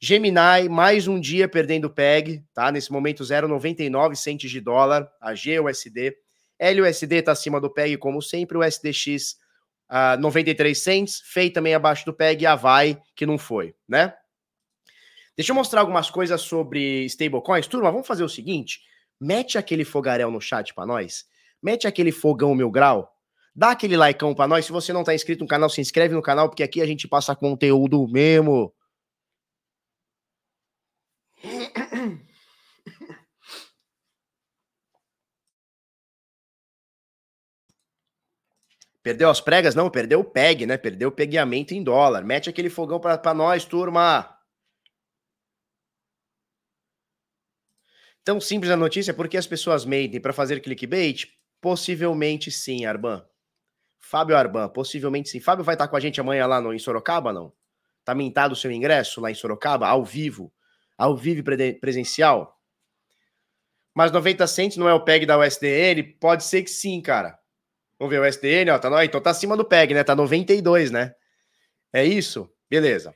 Gemini, 0.00 0.68
mais 0.70 1.08
um 1.08 1.18
dia 1.18 1.48
perdendo 1.48 1.90
PEG, 1.90 2.44
tá? 2.54 2.70
Nesse 2.70 2.92
momento, 2.92 3.24
0,99 3.24 4.14
centes 4.14 4.48
de 4.48 4.60
dólar. 4.60 5.10
A 5.20 5.32
GUSD. 5.32 6.16
LUSD 6.60 7.16
está 7.16 7.32
acima 7.32 7.60
do 7.60 7.68
PEG, 7.68 7.96
como 7.96 8.22
sempre. 8.22 8.56
O 8.56 8.62
SDX, 8.62 9.38
uh, 9.90 10.20
93 10.20 10.78
cents. 10.78 11.20
FEI 11.24 11.50
também 11.50 11.74
abaixo 11.74 12.06
do 12.06 12.14
PEG. 12.14 12.44
E 12.44 12.46
a 12.46 12.54
VAI, 12.54 12.96
que 13.16 13.26
não 13.26 13.38
foi, 13.38 13.74
né? 13.88 14.14
Deixa 15.36 15.50
eu 15.50 15.56
mostrar 15.56 15.80
algumas 15.80 16.10
coisas 16.10 16.40
sobre 16.42 17.06
stablecoins. 17.06 17.66
Turma, 17.66 17.90
vamos 17.90 18.06
fazer 18.06 18.22
o 18.22 18.28
seguinte: 18.28 18.78
mete 19.20 19.58
aquele 19.58 19.84
fogaréu 19.84 20.30
no 20.30 20.40
chat 20.40 20.72
para 20.74 20.86
nós. 20.86 21.24
Mete 21.62 21.86
aquele 21.86 22.10
fogão 22.10 22.54
mil 22.54 22.70
grau. 22.70 23.12
Dá 23.54 23.72
aquele 23.72 23.96
likeão 23.96 24.34
para 24.34 24.48
nós. 24.48 24.64
Se 24.64 24.72
você 24.72 24.92
não 24.92 25.04
tá 25.04 25.14
inscrito 25.14 25.42
no 25.42 25.48
canal, 25.48 25.68
se 25.68 25.80
inscreve 25.80 26.14
no 26.14 26.22
canal, 26.22 26.48
porque 26.48 26.62
aqui 26.62 26.80
a 26.80 26.86
gente 26.86 27.06
passa 27.06 27.36
conteúdo 27.36 28.06
mesmo. 28.08 28.72
Perdeu 39.02 39.30
as 39.30 39.40
pregas? 39.40 39.74
Não, 39.74 39.90
perdeu 39.90 40.20
o 40.20 40.24
PEG, 40.24 40.66
né? 40.66 40.76
Perdeu 40.76 41.08
o 41.08 41.12
pegueamento 41.12 41.72
em 41.72 41.82
dólar. 41.82 42.22
Mete 42.22 42.50
aquele 42.50 42.68
fogão 42.68 43.00
para 43.00 43.34
nós, 43.34 43.64
turma. 43.64 44.39
Tão 48.24 48.40
simples 48.40 48.70
a 48.70 48.76
notícia 48.76 49.14
porque 49.14 49.36
as 49.36 49.46
pessoas 49.46 49.84
mentem 49.84 50.20
para 50.20 50.32
fazer 50.32 50.60
clickbait. 50.60 51.26
Possivelmente 51.60 52.50
sim, 52.50 52.84
Arban. 52.84 53.24
Fábio 53.98 54.36
Arban, 54.36 54.68
possivelmente 54.68 55.28
sim. 55.28 55.40
Fábio 55.40 55.64
vai 55.64 55.74
estar 55.74 55.88
com 55.88 55.96
a 55.96 56.00
gente 56.00 56.20
amanhã 56.20 56.46
lá 56.46 56.60
no, 56.60 56.72
em 56.72 56.78
Sorocaba, 56.78 57.32
não? 57.32 57.52
Tá 58.04 58.14
mintado 58.14 58.54
o 58.54 58.56
seu 58.56 58.72
ingresso 58.72 59.20
lá 59.20 59.30
em 59.30 59.34
Sorocaba, 59.34 59.86
ao 59.86 60.04
vivo? 60.04 60.52
Ao 60.96 61.16
vivo 61.16 61.42
presencial? 61.80 62.58
Mas 63.94 64.10
90 64.10 64.46
centos 64.46 64.76
não 64.78 64.88
é 64.88 64.94
o 64.94 65.04
PEG 65.04 65.26
da 65.26 65.38
USDN? 65.38 66.02
Pode 66.18 66.44
ser 66.44 66.62
que 66.62 66.70
sim, 66.70 67.00
cara. 67.00 67.38
Vamos 67.98 68.12
ver 68.14 68.20
o 68.20 68.26
USDN, 68.26 68.70
ó, 68.70 68.78
tá, 68.78 69.04
então 69.04 69.20
tá 69.20 69.30
acima 69.30 69.56
do 69.56 69.64
PEG, 69.64 69.92
né? 69.92 70.02
Tá 70.02 70.16
92, 70.16 70.90
né? 70.90 71.14
É 71.92 72.04
isso? 72.04 72.50
Beleza. 72.68 73.14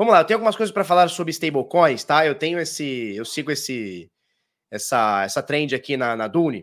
Vamos 0.00 0.14
lá, 0.14 0.20
eu 0.20 0.24
tenho 0.24 0.38
algumas 0.38 0.56
coisas 0.56 0.72
para 0.72 0.82
falar 0.82 1.08
sobre 1.08 1.30
stablecoins, 1.30 2.02
tá? 2.04 2.24
Eu 2.24 2.34
tenho 2.34 2.58
esse, 2.58 3.14
eu 3.14 3.22
sigo 3.22 3.50
esse, 3.50 4.10
essa, 4.70 5.24
essa 5.24 5.42
trend 5.42 5.74
aqui 5.74 5.94
na, 5.94 6.16
na 6.16 6.26
Dune. 6.26 6.62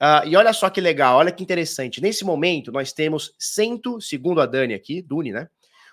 Uh, 0.00 0.28
e 0.28 0.36
olha 0.36 0.52
só 0.52 0.70
que 0.70 0.80
legal, 0.80 1.16
olha 1.16 1.32
que 1.32 1.42
interessante. 1.42 2.00
Nesse 2.00 2.24
momento, 2.24 2.70
nós 2.70 2.92
temos 2.92 3.34
100, 3.36 3.80
segundo 4.00 4.40
a 4.40 4.46
Dani 4.46 4.74
aqui, 4.74 5.02
Dune, 5.02 5.32
né? 5.32 5.48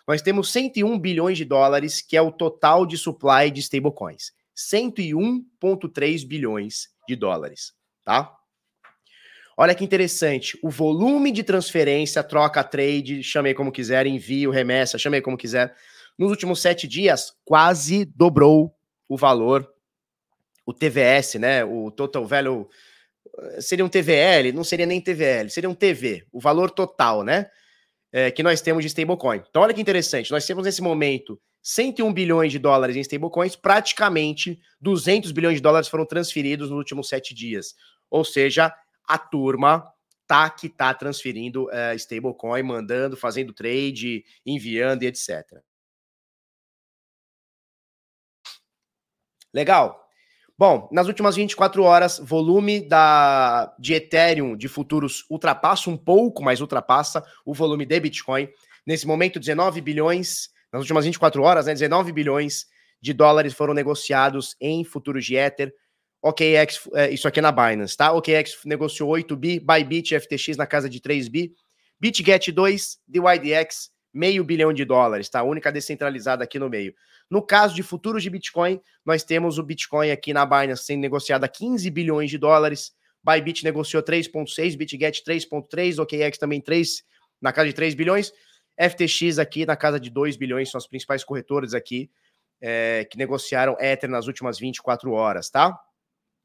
Nós 0.08 0.22
temos 0.22 0.51
101 0.51 1.00
bilhões 1.00 1.39
de 1.39 1.44
dólares, 1.44 2.04
que 2.04 2.15
é 2.15 2.22
o 2.22 2.32
total 2.32 2.86
de 2.86 3.00
supply 3.00 3.50
de 3.50 3.62
stablecoins. 3.62 4.32
101,3 4.56 6.27
bilhões 6.27 6.89
de 7.08 7.15
dólares, 7.15 7.74
tá? 8.04 8.32
Olha 9.58 9.74
que 9.74 9.84
interessante, 9.84 10.56
o 10.62 10.70
volume 10.70 11.32
de 11.32 11.42
transferência, 11.42 12.24
troca, 12.24 12.63
trade, 12.63 13.24
chamei 13.24 13.56
como 13.56 13.72
quiser, 13.72 14.06
envio, 14.06 14.51
remessa, 14.51 15.00
chamei 15.00 15.22
como 15.22 15.36
quiser, 15.36 15.74
nos 16.17 16.29
últimos 16.29 16.62
sete 16.62 16.88
dias, 16.88 17.34
quase 17.43 18.05
dobrou 18.05 18.74
o 19.07 19.17
valor, 19.17 19.69
o 20.65 20.74
TVS, 20.74 21.36
né? 21.36 21.63
O 21.63 21.91
Total 21.91 22.25
Value. 22.25 22.67
Seria 23.60 23.86
um 23.86 23.89
TVL? 23.89 24.51
Não 24.53 24.63
seria 24.63 24.86
nem 24.86 25.01
TVL, 25.01 25.50
seria 25.50 25.69
um 25.69 25.75
TV, 25.75 26.25
o 26.31 26.39
valor 26.39 26.72
total, 26.72 27.24
né? 27.24 27.48
É, 28.12 28.31
que 28.31 28.41
nós 28.41 28.62
temos 28.62 28.84
de 28.84 28.88
stablecoin. 28.88 29.41
Então, 29.50 29.62
olha 29.62 29.74
que 29.74 29.81
interessante, 29.81 30.31
nós 30.31 30.45
temos 30.45 30.65
nesse 30.65 30.81
momento 30.81 31.39
101 31.62 32.13
bilhões 32.13 32.51
de 32.51 32.60
dólares 32.60 32.95
em 32.95 33.01
stablecoins, 33.01 33.55
praticamente 33.55 34.60
200 34.79 35.31
bilhões 35.31 35.55
de 35.55 35.62
dólares 35.62 35.89
foram 35.89 36.05
transferidos 36.05 36.69
nos 36.69 36.77
últimos 36.77 37.10
sete 37.10 37.34
dias. 37.34 37.75
Ou 38.10 38.24
seja, 38.24 38.74
a 39.05 39.17
turma 39.17 39.84
tá 40.25 40.50
que 40.50 40.69
tá 40.69 40.93
transferindo 40.93 41.65
uh, 41.65 41.95
stablecoin, 41.95 42.63
mandando, 42.63 43.17
fazendo 43.17 43.53
trade, 43.53 44.24
enviando 44.45 45.03
e 45.03 45.07
etc. 45.07 45.43
Legal. 49.55 50.05
Bom, 50.57 50.89
nas 50.91 51.07
últimas 51.07 51.38
24 51.38 51.81
horas, 51.81 52.19
volume 52.19 52.81
da, 52.81 53.74
de 53.79 53.93
Ethereum 53.93 54.57
de 54.57 54.67
futuros 54.67 55.25
ultrapassa 55.29 55.89
um 55.89 55.95
pouco, 55.95 56.43
mas 56.43 56.59
ultrapassa 56.59 57.24
o 57.45 57.53
volume 57.53 57.85
de 57.85 57.97
Bitcoin. 57.97 58.50
Nesse 58.85 59.07
momento, 59.07 59.39
19 59.39 59.79
bilhões, 59.79 60.50
nas 60.74 60.81
últimas 60.81 61.05
24 61.05 61.41
horas, 61.41 61.67
né, 61.67 61.74
19 61.74 62.12
bilhões 62.12 62.65
de 63.01 63.13
dólares 63.13 63.53
foram 63.53 63.74
negociados 63.74 64.57
em 64.59 64.83
futuros 64.83 65.25
de 65.25 65.38
Ether. 65.38 65.74
OKX, 66.21 66.89
é, 66.93 67.12
isso 67.12 67.27
aqui 67.27 67.39
é 67.39 67.41
na 67.41 67.51
Binance, 67.51 67.95
tá? 67.95 68.12
OKX 68.12 68.59
negociou 68.65 69.09
8 69.09 69.38
bi, 69.38 69.59
Bybit 69.59 70.19
FTX 70.19 70.57
na 70.57 70.67
casa 70.67 70.89
de 70.89 71.00
3 71.00 71.29
bi, 71.29 71.53
BitGet 71.97 72.51
2, 72.51 72.97
DYDX, 73.07 73.89
meio 74.15 74.45
bilhão 74.45 74.72
de 74.72 74.86
dólares, 74.86 75.27
tá? 75.27 75.41
A 75.41 75.43
única 75.43 75.69
descentralizada 75.69 76.41
aqui 76.41 76.57
no 76.57 76.69
meio. 76.69 76.95
No 77.29 77.45
caso 77.45 77.75
de 77.75 77.84
futuros 77.84 78.24
de 78.24 78.29
Bitcoin, 78.29 78.79
nós 79.05 79.24
temos 79.24 79.57
o 79.57 79.63
Bitcoin 79.63 80.10
aqui 80.10 80.31
na 80.31 80.45
Binance 80.45 80.86
sendo 80.86 81.01
negociado 81.01 81.43
a 81.43 81.50
15 81.50 81.89
bilhões 81.91 82.31
de 82.31 82.38
dólares. 82.38 82.93
Bybit 83.22 83.65
negociou 83.65 84.01
3,6, 84.01 84.77
BitGet 84.77 85.22
3,3, 85.22 86.00
OKX 86.01 86.38
também 86.38 86.62
3, 86.62 87.03
na 87.41 87.51
casa 87.51 87.67
de 87.67 87.74
3 87.74 87.93
bilhões. 87.93 88.31
FTX 88.79 89.38
aqui 89.38 89.65
na 89.65 89.75
casa 89.75 90.00
de 90.00 90.10
2 90.10 90.38
bilhões, 90.38 90.72
são 90.72 90.77
as 90.77 90.88
principais 90.88 91.24
corretoras 91.24 91.74
aqui 91.74 92.10
é, 92.62 93.05
que 93.12 93.17
negociaram 93.17 93.75
Ether 93.79 94.10
nas 94.10 94.27
últimas 94.27 94.57
24 94.57 95.12
horas, 95.12 95.50
tá? 95.50 95.77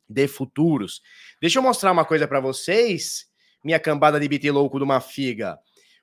De 0.09 0.27
futuros. 0.27 1.03
Deixa 1.41 1.61
eu 1.61 1.62
mostrar 1.62 1.93
uma 1.93 2.05
coisa 2.05 2.27
para 2.27 2.41
vocês, 2.41 3.27
minha 3.62 3.79
cambada 3.79 4.19
de 4.19 4.27
BT 4.27 4.50
louco 4.50 4.79
de 4.79 4.85
uma 4.85 5.00
figa. 5.00 5.57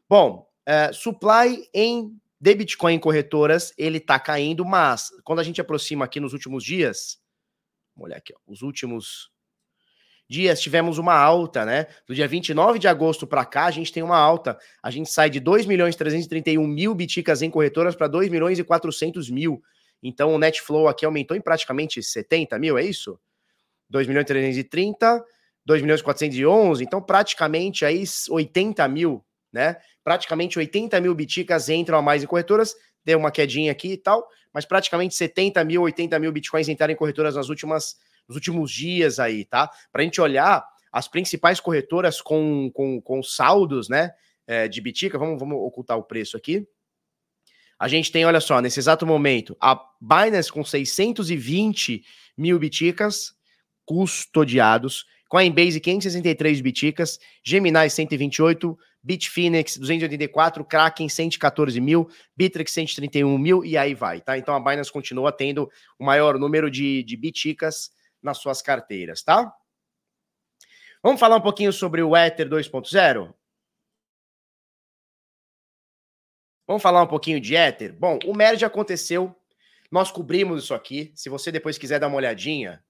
Bom, 0.07 0.46
é, 0.67 0.91
supply 0.91 1.65
em 1.73 2.13
de 2.39 2.53
Bitcoin 2.53 2.99
corretoras, 2.99 3.73
ele 3.77 3.99
tá 3.99 4.19
caindo, 4.19 4.65
mas 4.65 5.09
quando 5.23 5.39
a 5.39 5.43
gente 5.43 5.61
aproxima 5.61 6.05
aqui 6.05 6.19
nos 6.19 6.33
últimos 6.33 6.63
dias, 6.63 7.19
vamos 7.95 8.09
olhar 8.09 8.17
aqui, 8.17 8.33
ó, 8.35 8.37
os 8.45 8.61
últimos 8.61 9.31
dias 10.29 10.59
tivemos 10.59 10.97
uma 10.97 11.15
alta, 11.15 11.65
né? 11.65 11.87
Do 12.05 12.13
dia 12.13 12.27
29 12.27 12.79
de 12.79 12.87
agosto 12.87 13.25
para 13.25 13.45
cá, 13.45 13.65
a 13.65 13.71
gente 13.71 13.93
tem 13.93 14.03
uma 14.03 14.17
alta. 14.17 14.59
A 14.83 14.91
gente 14.91 15.09
sai 15.09 15.29
de 15.29 15.39
2 15.39 15.65
milhões 15.65 15.95
331 15.95 16.67
mil 16.67 16.93
biticas 16.93 17.41
em 17.41 17.49
corretoras 17.49 17.95
para 17.95 18.09
2 18.09 18.29
milhões 18.29 18.59
e 18.59 18.63
400 18.63 19.29
mil. 19.29 19.63
Então 20.03 20.35
o 20.35 20.37
net 20.37 20.61
flow 20.61 20.89
aqui 20.89 21.05
aumentou 21.05 21.35
em 21.35 21.41
praticamente 21.41 22.03
70 22.03 22.59
mil, 22.59 22.77
é 22.77 22.83
isso? 22.83 23.17
2 23.89 24.05
milhões 24.05 24.25
330, 24.25 25.23
2 25.65 25.81
milhões 25.81 26.01
411, 26.01 26.83
então 26.83 27.01
praticamente 27.01 27.85
aí 27.85 28.03
80 28.29 28.85
mil, 28.89 29.23
né? 29.51 29.77
praticamente 30.03 30.57
80 30.57 30.99
mil 31.01 31.13
biticas 31.13 31.69
entram 31.69 31.97
a 31.97 32.01
mais 32.01 32.23
em 32.23 32.27
corretoras, 32.27 32.75
deu 33.03 33.17
uma 33.17 33.31
quedinha 33.31 33.71
aqui 33.71 33.93
e 33.93 33.97
tal, 33.97 34.27
mas 34.53 34.65
praticamente 34.65 35.15
70 35.15 35.63
mil, 35.63 35.81
80 35.83 36.19
mil 36.19 36.31
bitcoins 36.31 36.67
entraram 36.67 36.93
em 36.93 36.97
corretoras 36.97 37.35
nas 37.35 37.49
últimas, 37.49 37.97
nos 38.27 38.35
últimos 38.35 38.71
dias 38.71 39.19
aí, 39.19 39.45
tá? 39.45 39.69
Para 39.91 40.01
a 40.01 40.03
gente 40.05 40.19
olhar 40.19 40.65
as 40.91 41.07
principais 41.07 41.59
corretoras 41.59 42.21
com, 42.21 42.71
com, 42.73 43.01
com 43.01 43.21
saldos, 43.21 43.87
né, 43.89 44.11
é, 44.45 44.67
de 44.67 44.81
bitica, 44.81 45.17
vamos, 45.17 45.39
vamos 45.39 45.57
ocultar 45.57 45.97
o 45.97 46.03
preço 46.03 46.35
aqui. 46.35 46.67
A 47.79 47.87
gente 47.87 48.11
tem, 48.11 48.25
olha 48.25 48.39
só, 48.39 48.59
nesse 48.59 48.79
exato 48.79 49.05
momento, 49.05 49.55
a 49.61 49.79
Binance 50.01 50.51
com 50.51 50.63
620 50.63 52.03
mil 52.35 52.57
biticas 52.57 53.35
custodiados, 53.85 55.05
Coinbase 55.27 55.79
563 55.79 56.61
biticas, 56.61 57.19
Gemini 57.43 57.89
128, 57.89 58.77
Bitfinex 59.03 59.77
284, 59.77 60.65
Kraken 60.65 61.09
114 61.09 61.79
mil, 61.79 62.09
Bittrex 62.35 62.71
131 62.71 63.37
mil 63.37 63.63
e 63.63 63.77
aí 63.77 63.93
vai, 63.93 64.21
tá? 64.21 64.37
Então 64.37 64.55
a 64.55 64.59
Binance 64.59 64.91
continua 64.91 65.31
tendo 65.31 65.69
o 65.99 66.05
maior 66.05 66.37
número 66.37 66.69
de, 66.69 67.03
de 67.03 67.17
biticas 67.17 67.91
nas 68.21 68.37
suas 68.37 68.61
carteiras, 68.61 69.21
tá? 69.23 69.53
Vamos 71.03 71.19
falar 71.19 71.37
um 71.37 71.41
pouquinho 71.41 71.71
sobre 71.71 72.01
o 72.01 72.15
Ether 72.15 72.49
2.0? 72.49 73.33
Vamos 76.67 76.83
falar 76.83 77.01
um 77.01 77.07
pouquinho 77.07 77.39
de 77.39 77.55
Ether? 77.55 77.93
Bom, 77.93 78.19
o 78.25 78.33
merge 78.33 78.65
aconteceu, 78.65 79.33
nós 79.89 80.11
cobrimos 80.11 80.65
isso 80.65 80.73
aqui. 80.73 81.13
Se 81.15 81.29
você 81.29 81.49
depois 81.49 81.77
quiser 81.77 81.97
dar 81.97 82.07
uma 82.07 82.17
olhadinha, 82.17 82.83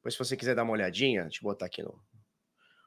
depois 0.00 0.14
se 0.14 0.18
você 0.18 0.36
quiser 0.36 0.54
dar 0.54 0.64
uma 0.64 0.72
olhadinha, 0.72 1.22
deixa 1.24 1.38
eu 1.38 1.48
botar 1.48 1.66
aqui 1.66 1.82
no, 1.82 2.00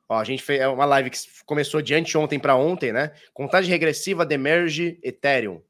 Ó, 0.10 0.20
a 0.20 0.24
gente 0.24 0.44
fez 0.44 0.60
é 0.60 0.68
uma 0.68 0.86
live 0.86 1.10
que 1.10 1.18
começou 1.46 1.82
de 1.82 1.96
anteontem 1.96 2.40
para 2.40 2.56
ontem, 2.56 2.92
né? 2.92 3.14
Contagem 3.34 3.70
regressiva 3.70 4.26
de 4.26 4.38
Merge 4.38 5.00
Ethereum. 5.02 5.62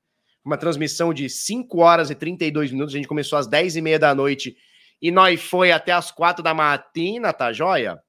Uma 0.44 0.58
transmissão 0.58 1.14
de 1.14 1.30
5 1.30 1.80
horas 1.80 2.10
e 2.10 2.16
32 2.16 2.72
minutos. 2.72 2.94
A 2.94 2.98
gente 2.98 3.08
começou 3.08 3.38
às 3.38 3.48
10 3.48 3.78
e 3.78 3.82
meia 3.82 4.00
da 4.00 4.14
noite 4.14 4.58
e 5.02 5.12
nós 5.12 5.42
foi 5.42 5.72
até 5.72 5.92
as 5.92 6.12
4 6.12 6.44
da 6.44 6.54
matina, 6.54 7.32
tá 7.32 7.54
joia? 7.54 8.02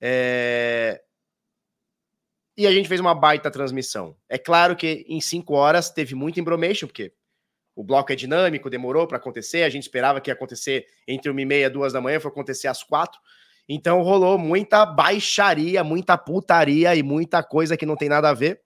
É... 0.00 1.00
E 2.56 2.66
a 2.66 2.72
gente 2.72 2.88
fez 2.88 3.00
uma 3.00 3.14
baita 3.14 3.50
transmissão. 3.50 4.16
É 4.28 4.38
claro 4.38 4.76
que 4.76 5.04
em 5.08 5.20
5 5.20 5.54
horas 5.54 5.90
teve 5.90 6.14
muito 6.14 6.38
embromation, 6.38 6.86
porque 6.86 7.12
o 7.74 7.82
bloco 7.82 8.12
é 8.12 8.16
dinâmico, 8.16 8.70
demorou 8.70 9.06
para 9.06 9.16
acontecer. 9.16 9.62
A 9.62 9.68
gente 9.68 9.82
esperava 9.82 10.20
que 10.20 10.30
ia 10.30 10.34
acontecer 10.34 10.86
entre 11.06 11.30
1 11.30 11.38
e 11.38 11.44
meia 11.44 11.70
2 11.70 11.92
da 11.92 12.00
manhã, 12.00 12.20
foi 12.20 12.30
acontecer 12.30 12.68
às 12.68 12.82
4. 12.82 13.20
Então 13.68 14.02
rolou 14.02 14.38
muita 14.38 14.84
baixaria, 14.84 15.82
muita 15.82 16.16
putaria 16.18 16.94
e 16.94 17.02
muita 17.02 17.42
coisa 17.42 17.76
que 17.76 17.86
não 17.86 17.96
tem 17.96 18.08
nada 18.08 18.28
a 18.28 18.34
ver. 18.34 18.60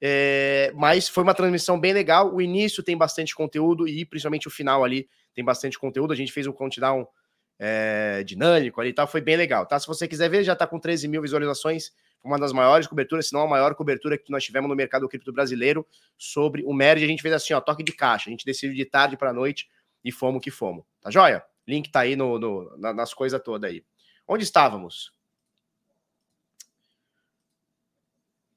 É, 0.00 0.72
mas 0.74 1.08
foi 1.08 1.22
uma 1.22 1.34
transmissão 1.34 1.78
bem 1.78 1.92
legal. 1.92 2.34
O 2.34 2.40
início 2.40 2.82
tem 2.82 2.96
bastante 2.96 3.34
conteúdo 3.34 3.86
e 3.86 4.04
principalmente 4.04 4.48
o 4.48 4.50
final 4.50 4.82
ali 4.82 5.08
tem 5.34 5.44
bastante 5.44 5.78
conteúdo. 5.78 6.12
A 6.12 6.16
gente 6.16 6.32
fez 6.32 6.46
um 6.46 6.52
countdown 6.52 7.06
é, 7.58 8.22
dinâmico 8.24 8.80
ali 8.80 8.90
e 8.90 8.92
tal, 8.92 9.06
foi 9.06 9.20
bem 9.20 9.36
legal, 9.36 9.66
tá? 9.66 9.78
Se 9.78 9.86
você 9.86 10.08
quiser 10.08 10.28
ver, 10.28 10.44
já 10.44 10.56
tá 10.56 10.66
com 10.66 10.78
13 10.78 11.08
mil 11.08 11.22
visualizações, 11.22 11.92
uma 12.22 12.38
das 12.38 12.52
maiores 12.52 12.86
coberturas, 12.86 13.28
se 13.28 13.34
não 13.34 13.42
a 13.42 13.46
maior 13.46 13.74
cobertura 13.74 14.16
que 14.16 14.30
nós 14.30 14.42
tivemos 14.42 14.68
no 14.68 14.74
mercado 14.74 15.06
cripto 15.08 15.32
brasileiro 15.32 15.86
sobre 16.16 16.64
o 16.64 16.72
merge. 16.72 17.04
A 17.04 17.08
gente 17.08 17.22
fez 17.22 17.34
assim, 17.34 17.52
ó, 17.52 17.60
toque 17.60 17.82
de 17.82 17.92
caixa. 17.92 18.30
A 18.30 18.30
gente 18.30 18.46
decidiu 18.46 18.74
de 18.74 18.84
tarde 18.86 19.16
para 19.16 19.32
noite 19.32 19.68
e 20.02 20.10
fomos 20.10 20.40
que 20.42 20.50
fomos. 20.50 20.84
Tá 21.02 21.10
joia? 21.10 21.44
Link 21.68 21.90
tá 21.90 22.00
aí 22.00 22.16
no, 22.16 22.38
no 22.38 22.76
nas 22.78 23.12
coisas 23.12 23.40
todas 23.42 23.70
aí. 23.70 23.84
Onde 24.26 24.42
estávamos? 24.42 25.12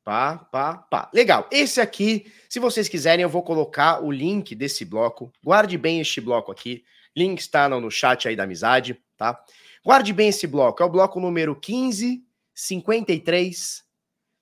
Pá, 0.02 0.38
pá, 0.38 0.78
pá. 0.78 1.12
Legal. 1.14 1.46
Esse 1.52 1.82
aqui, 1.82 2.32
se 2.48 2.60
vocês 2.60 2.88
quiserem, 2.88 3.24
eu 3.24 3.30
vou 3.30 3.44
colocar 3.44 4.02
o 4.02 4.10
link 4.10 4.56
desse 4.56 4.86
bloco. 4.86 5.30
Guarde 5.44 5.78
bem 5.78 6.00
este 6.00 6.22
bloco 6.22 6.50
aqui. 6.50 6.86
Link 7.18 7.40
está 7.40 7.68
no, 7.68 7.90
chat 7.90 8.28
aí 8.28 8.36
da 8.36 8.44
amizade, 8.44 9.02
tá? 9.18 9.42
Guarde 9.84 10.14
bem 10.14 10.30
esse 10.30 10.46
bloco. 10.46 10.84
É 10.84 10.86
o 10.86 10.90
bloco 10.90 11.20
número 11.20 11.56
15 11.56 12.24
53 12.54 13.84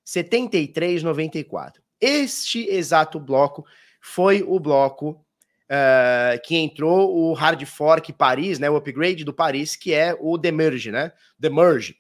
73 0.04 1.04
94. 1.04 1.82
Este 2.02 2.68
exato 2.70 3.20
bloco 3.20 3.66
foi 4.02 4.44
o 4.44 4.60
bloco 4.60 5.26
uh, 5.66 6.40
que 6.44 6.58
entrou 6.58 7.16
o 7.16 7.34
hard 7.34 7.64
fork 7.66 8.12
Paris, 8.14 8.60
né, 8.60 8.70
o 8.70 8.76
upgrade 8.76 9.24
do 9.24 9.34
Paris, 9.34 9.76
que 9.76 9.94
é 9.94 10.16
o 10.20 10.38
Demerge, 10.38 10.92
né? 10.92 11.12
Demerge. 11.40 11.96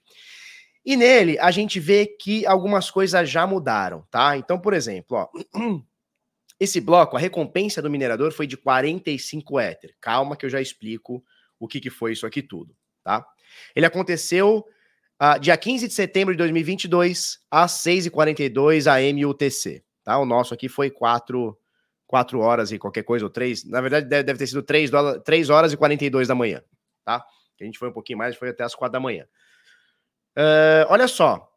E 0.85 0.95
nele 0.95 1.39
a 1.39 1.49
gente 1.51 1.79
vê 1.79 2.05
que 2.05 2.45
algumas 2.45 2.91
coisas 2.91 3.29
já 3.29 3.47
mudaram, 3.47 4.05
tá? 4.11 4.37
Então, 4.37 4.59
por 4.59 4.73
exemplo, 4.73 5.17
ó, 5.17 5.27
esse 6.59 6.79
bloco, 6.79 7.17
a 7.17 7.19
recompensa 7.19 7.81
do 7.81 7.89
minerador 7.89 8.31
foi 8.31 8.47
de 8.47 8.55
45 8.55 9.59
Ether. 9.59 9.95
Calma 9.99 10.37
que 10.37 10.45
eu 10.45 10.49
já 10.49 10.61
explico 10.61 11.23
o 11.59 11.67
que, 11.67 11.79
que 11.79 11.89
foi 11.89 12.13
isso 12.13 12.25
aqui 12.25 12.41
tudo, 12.41 12.75
tá? 13.03 13.25
Ele 13.75 13.85
aconteceu 13.85 14.65
uh, 15.21 15.39
dia 15.39 15.57
15 15.57 15.87
de 15.87 15.93
setembro 15.93 16.33
de 16.33 16.37
2022, 16.37 17.39
às 17.49 17.71
6h42 17.83 18.87
AM 18.91 19.25
UTC, 19.25 19.83
tá? 20.03 20.17
O 20.17 20.25
nosso 20.25 20.53
aqui 20.53 20.69
foi 20.69 20.89
4 20.89 21.57
4 22.07 22.39
horas 22.39 22.71
e 22.71 22.77
qualquer 22.77 23.03
coisa, 23.03 23.25
ou 23.25 23.31
3. 23.31 23.65
Na 23.65 23.81
verdade, 23.81 24.07
deve, 24.07 24.23
deve 24.23 24.39
ter 24.39 24.47
sido 24.47 24.61
3, 24.61 24.91
3 25.23 25.49
horas 25.49 25.73
e 25.73 25.77
42 25.77 26.27
da 26.27 26.35
manhã, 26.35 26.61
tá? 27.03 27.25
A 27.59 27.63
gente 27.63 27.79
foi 27.79 27.89
um 27.89 27.93
pouquinho 27.93 28.19
mais, 28.19 28.35
foi 28.35 28.49
até 28.49 28.63
as 28.63 28.75
4 28.75 28.93
da 28.93 28.99
manhã. 28.99 29.25
Uh, 30.37 30.85
olha 30.89 31.07
só. 31.07 31.51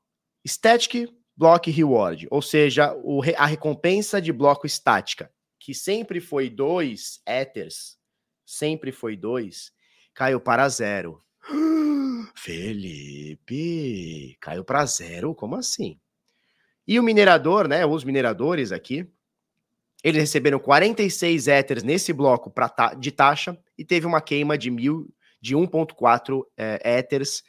Static 0.47 1.12
Block 1.38 1.71
Reward, 1.71 2.26
ou 2.33 2.42
seja, 2.42 2.92
o, 3.04 3.23
a 3.37 3.47
recompensa 3.47 4.21
de 4.21 4.33
bloco 4.33 4.66
estática, 4.66 5.30
que 5.57 5.73
sempre 5.73 6.21
foi 6.21 6.50
2 6.50 7.23
Ethers, 7.25 7.97
sempre 8.45 8.90
foi 8.90 9.16
2, 9.16 9.71
caiu 10.12 10.40
para 10.40 10.68
zero. 10.68 11.23
Felipe, 12.35 14.37
caiu 14.40 14.64
para 14.64 14.85
zero? 14.85 15.33
Como 15.33 15.54
assim? 15.54 16.00
E 16.85 16.99
o 16.99 17.04
minerador, 17.04 17.68
né? 17.68 17.87
Os 17.87 18.02
mineradores 18.02 18.73
aqui, 18.73 19.09
eles 20.02 20.21
receberam 20.21 20.59
46 20.59 21.47
Ethers 21.47 21.85
nesse 21.85 22.12
bloco 22.12 22.50
pra, 22.50 22.68
de 22.99 23.12
taxa 23.12 23.57
e 23.78 23.85
teve 23.85 24.07
uma 24.07 24.21
queima 24.21 24.59
de, 24.59 24.73
mil, 24.73 25.09
de 25.40 25.54
1,4 25.54 26.42
é, 26.57 26.99
Ethers, 26.99 27.45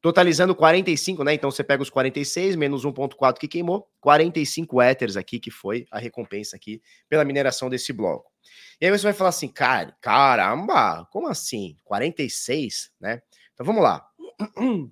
totalizando 0.00 0.54
45, 0.54 1.22
né? 1.24 1.34
Então 1.34 1.50
você 1.50 1.62
pega 1.62 1.82
os 1.82 1.90
46 1.90 2.56
menos 2.56 2.84
1,4 2.84 3.38
que 3.38 3.46
queimou, 3.46 3.88
45 4.00 4.82
Ethers 4.82 5.16
aqui, 5.16 5.38
que 5.38 5.50
foi 5.50 5.86
a 5.90 5.98
recompensa 5.98 6.56
aqui 6.56 6.80
pela 7.08 7.24
mineração 7.24 7.68
desse 7.68 7.92
bloco. 7.92 8.30
E 8.80 8.86
aí 8.86 8.90
você 8.90 9.04
vai 9.04 9.12
falar 9.12 9.30
assim, 9.30 9.48
cara, 9.48 9.94
caramba, 10.00 11.06
como 11.10 11.28
assim? 11.28 11.76
46, 11.84 12.90
né? 13.00 13.20
Então 13.52 13.64
vamos 13.66 13.82
lá. 13.82 14.06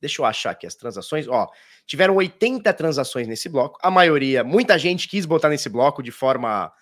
Deixa 0.00 0.20
eu 0.20 0.26
achar 0.26 0.50
aqui 0.50 0.66
as 0.66 0.74
transações. 0.74 1.28
Ó, 1.28 1.48
tiveram 1.86 2.16
80 2.16 2.72
transações 2.74 3.28
nesse 3.28 3.48
bloco. 3.48 3.78
A 3.80 3.88
maioria, 3.88 4.42
muita 4.42 4.76
gente 4.76 5.06
quis 5.08 5.24
botar 5.24 5.48
nesse 5.48 5.68
bloco 5.68 6.02
de 6.02 6.10
forma 6.10 6.72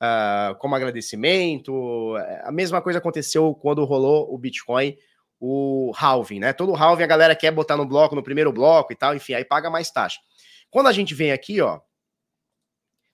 uh, 0.00 0.54
como 0.58 0.74
agradecimento. 0.74 2.16
A 2.42 2.50
mesma 2.50 2.80
coisa 2.80 2.98
aconteceu 2.98 3.54
quando 3.54 3.84
rolou 3.84 4.32
o 4.32 4.38
Bitcoin, 4.38 4.96
o 5.40 5.92
halving, 5.96 6.38
né? 6.38 6.52
Todo 6.52 6.74
halving 6.74 7.02
a 7.02 7.06
galera 7.06 7.34
quer 7.34 7.50
botar 7.50 7.76
no 7.76 7.86
bloco, 7.86 8.14
no 8.14 8.22
primeiro 8.22 8.52
bloco 8.52 8.92
e 8.92 8.96
tal, 8.96 9.14
enfim, 9.14 9.34
aí 9.34 9.44
paga 9.44 9.70
mais 9.70 9.90
taxa. 9.90 10.20
Quando 10.70 10.88
a 10.88 10.92
gente 10.92 11.14
vem 11.14 11.32
aqui, 11.32 11.60
ó, 11.60 11.80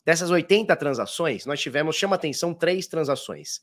dessas 0.04 0.30
80 0.30 0.74
transações, 0.76 1.46
nós 1.46 1.60
tivemos, 1.60 1.96
chama 1.96 2.16
atenção, 2.16 2.52
três 2.52 2.86
transações. 2.86 3.60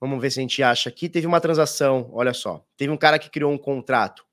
Vamos 0.00 0.20
ver 0.20 0.30
se 0.30 0.40
a 0.40 0.42
gente 0.42 0.62
acha 0.62 0.88
aqui. 0.88 1.08
Teve 1.08 1.26
uma 1.28 1.40
transação, 1.40 2.10
olha 2.12 2.34
só. 2.34 2.64
Teve 2.76 2.90
um 2.90 2.96
cara 2.96 3.18
que 3.18 3.30
criou 3.30 3.52
um 3.52 3.58
contrato 3.58 4.24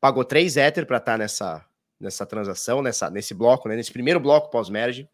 pagou 0.00 0.24
3 0.24 0.56
Ether 0.56 0.86
para 0.86 0.96
estar 0.96 1.12
tá 1.12 1.18
nessa, 1.18 1.64
nessa 2.00 2.24
transação, 2.24 2.80
nessa, 2.82 3.10
nesse 3.10 3.34
bloco, 3.34 3.68
né, 3.68 3.76
nesse 3.76 3.92
primeiro 3.92 4.18
bloco 4.18 4.50
pós-merge. 4.50 5.08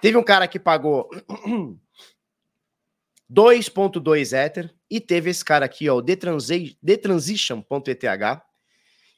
Teve 0.00 0.16
um 0.16 0.24
cara 0.24 0.48
que 0.48 0.58
pagou 0.58 1.08
2.2 3.30 4.36
Ether 4.36 4.74
e 4.90 5.00
teve 5.00 5.30
esse 5.30 5.44
cara 5.44 5.66
aqui, 5.66 5.88
ó, 5.88 5.96
o 5.96 6.02
Detransition.eth. 6.02 8.42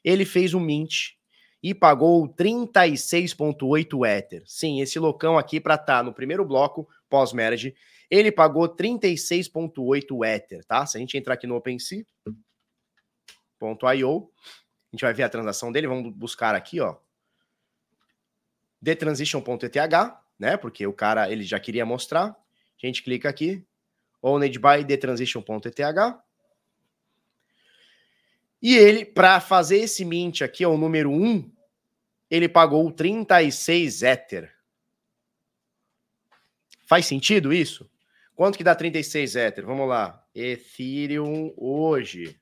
Ele 0.03 0.25
fez 0.25 0.53
um 0.53 0.59
mint 0.59 1.17
e 1.61 1.75
pagou 1.75 2.27
36.8 2.27 4.07
Ether. 4.07 4.43
Sim, 4.45 4.81
esse 4.81 4.97
loucão 4.97 5.37
aqui 5.37 5.59
para 5.59 5.75
estar 5.75 5.97
tá 5.97 6.03
no 6.03 6.13
primeiro 6.13 6.45
bloco 6.45 6.87
pós-merge, 7.09 7.75
ele 8.09 8.31
pagou 8.31 8.67
36.8 8.67 10.25
Ether, 10.25 10.65
tá? 10.65 10.85
Se 10.85 10.97
a 10.97 10.99
gente 10.99 11.17
entrar 11.17 11.35
aqui 11.35 11.45
no 11.45 11.55
OpenSea.io, 11.55 12.05
a 13.61 14.95
gente 14.95 15.01
vai 15.01 15.13
ver 15.13 15.23
a 15.23 15.29
transação 15.29 15.71
dele, 15.71 15.87
vamos 15.87 16.11
buscar 16.15 16.55
aqui, 16.55 16.79
ó. 16.79 16.95
Detransition.eth, 18.81 20.15
né? 20.39 20.57
Porque 20.57 20.87
o 20.87 20.93
cara 20.93 21.29
ele 21.29 21.43
já 21.43 21.59
queria 21.59 21.85
mostrar. 21.85 22.35
A 22.81 22.85
gente 22.85 23.03
clica 23.03 23.27
aqui, 23.27 23.67
owned 24.21 24.59
by 24.59 24.83
detransition.eth. 24.83 26.19
E 28.61 28.75
ele, 28.75 29.05
para 29.05 29.39
fazer 29.39 29.77
esse 29.77 30.03
mint 30.03 30.41
aqui, 30.41 30.65
o 30.65 30.77
número 30.77 31.09
1, 31.11 31.49
ele 32.29 32.49
pagou 32.49 32.91
36 32.91 34.03
Ether. 34.03 34.53
Faz 36.85 37.05
sentido 37.05 37.53
isso? 37.53 37.89
Quanto 38.35 38.57
que 38.57 38.63
dá 38.63 38.75
36 38.75 39.35
Ether? 39.35 39.65
Vamos 39.65 39.87
lá. 39.87 40.25
Ethereum 40.33 41.53
hoje. 41.55 42.39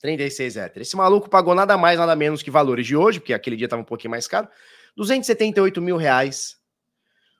36 0.00 0.56
Ether. 0.56 0.82
Esse 0.82 0.96
maluco 0.96 1.30
pagou 1.30 1.54
nada 1.54 1.78
mais, 1.78 1.98
nada 1.98 2.14
menos 2.14 2.42
que 2.42 2.50
valores 2.50 2.86
de 2.86 2.94
hoje, 2.94 3.20
porque 3.20 3.32
aquele 3.32 3.56
dia 3.56 3.66
estava 3.66 3.80
um 3.80 3.86
pouquinho 3.86 4.10
mais 4.10 4.28
caro. 4.28 4.48
278 4.96 5.80
mil 5.80 5.96
reais. 5.96 6.58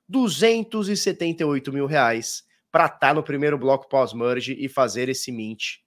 278 0.09 1.73
mil 1.73 1.87
reais 1.87 2.45
para 2.71 2.87
estar 2.87 2.99
tá 2.99 3.15
no 3.15 3.23
primeiro 3.23 3.57
bloco 3.59 3.89
pós-merge 3.89 4.55
e 4.59 4.69
fazer 4.69 5.09
esse 5.09 5.31
mint 5.31 5.79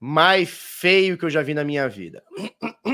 mais 0.00 0.48
feio 0.50 1.16
que 1.16 1.24
eu 1.24 1.30
já 1.30 1.42
vi 1.42 1.54
na 1.54 1.62
minha 1.64 1.88
vida. 1.88 2.24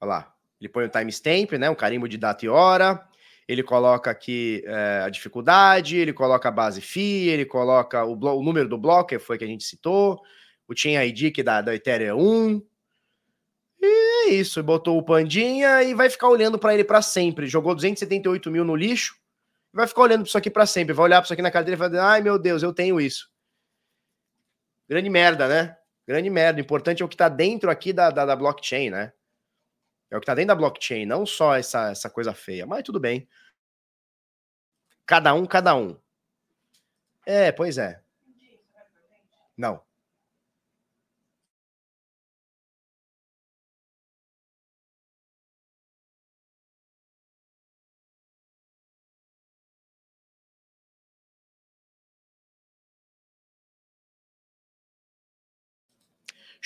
Olha 0.00 0.08
lá. 0.08 0.34
Ele 0.60 0.68
põe 0.68 0.84
o 0.84 0.88
timestamp, 0.88 1.52
né? 1.52 1.70
Um 1.70 1.74
carimbo 1.74 2.08
de 2.08 2.18
data 2.18 2.44
e 2.44 2.48
hora 2.48 3.08
ele 3.48 3.62
coloca 3.62 4.10
aqui 4.10 4.62
é, 4.66 5.02
a 5.06 5.08
dificuldade, 5.08 5.96
ele 5.96 6.12
coloca 6.12 6.50
a 6.50 6.52
base 6.52 6.82
FI, 6.82 7.28
ele 7.28 7.46
coloca 7.46 8.04
o, 8.04 8.12
o, 8.12 8.42
número 8.42 8.68
do 8.68 8.76
bloco, 8.76 9.08
que 9.08 9.18
foi 9.18 9.38
que 9.38 9.44
a 9.44 9.46
gente 9.46 9.64
citou, 9.64 10.20
o 10.68 10.76
chain 10.76 10.96
ID 10.96 11.32
que 11.32 11.42
da, 11.42 11.62
da 11.62 11.74
Ethereum 11.74 12.18
1. 12.18 12.62
E 13.80 14.28
é 14.28 14.30
isso, 14.34 14.62
botou 14.62 14.98
o 14.98 15.02
pandinha 15.02 15.82
e 15.82 15.94
vai 15.94 16.10
ficar 16.10 16.28
olhando 16.28 16.58
para 16.58 16.74
ele 16.74 16.84
para 16.84 17.00
sempre. 17.00 17.46
Jogou 17.46 17.74
278 17.74 18.50
mil 18.50 18.64
no 18.64 18.74
lixo, 18.74 19.16
vai 19.72 19.86
ficar 19.86 20.02
olhando 20.02 20.22
para 20.22 20.28
isso 20.28 20.38
aqui 20.38 20.50
para 20.50 20.66
sempre. 20.66 20.92
Vai 20.92 21.04
olhar 21.04 21.20
para 21.20 21.24
isso 21.24 21.32
aqui 21.32 21.42
na 21.42 21.50
cadeira 21.50 21.76
e 21.76 21.78
vai 21.78 21.88
dizer: 21.88 22.00
ai 22.00 22.20
meu 22.20 22.38
Deus, 22.38 22.62
eu 22.62 22.72
tenho 22.72 23.00
isso. 23.00 23.30
Grande 24.88 25.08
merda, 25.10 25.46
né? 25.46 25.76
Grande 26.06 26.30
merda. 26.30 26.58
O 26.58 26.64
importante 26.64 27.02
é 27.02 27.04
o 27.04 27.08
que 27.08 27.14
está 27.14 27.28
dentro 27.28 27.70
aqui 27.70 27.92
da, 27.92 28.10
da, 28.10 28.24
da 28.24 28.34
blockchain, 28.34 28.90
né? 28.90 29.12
É 30.10 30.16
o 30.16 30.20
que 30.20 30.24
está 30.24 30.34
dentro 30.34 30.48
da 30.48 30.54
blockchain, 30.54 31.04
não 31.04 31.26
só 31.26 31.54
essa, 31.54 31.90
essa 31.90 32.08
coisa 32.08 32.32
feia. 32.32 32.66
Mas 32.66 32.82
tudo 32.82 32.98
bem. 32.98 33.28
Cada 35.04 35.34
um, 35.34 35.46
cada 35.46 35.74
um. 35.74 35.96
É, 37.26 37.52
pois 37.52 37.76
é. 37.76 38.00
Não. 39.56 39.82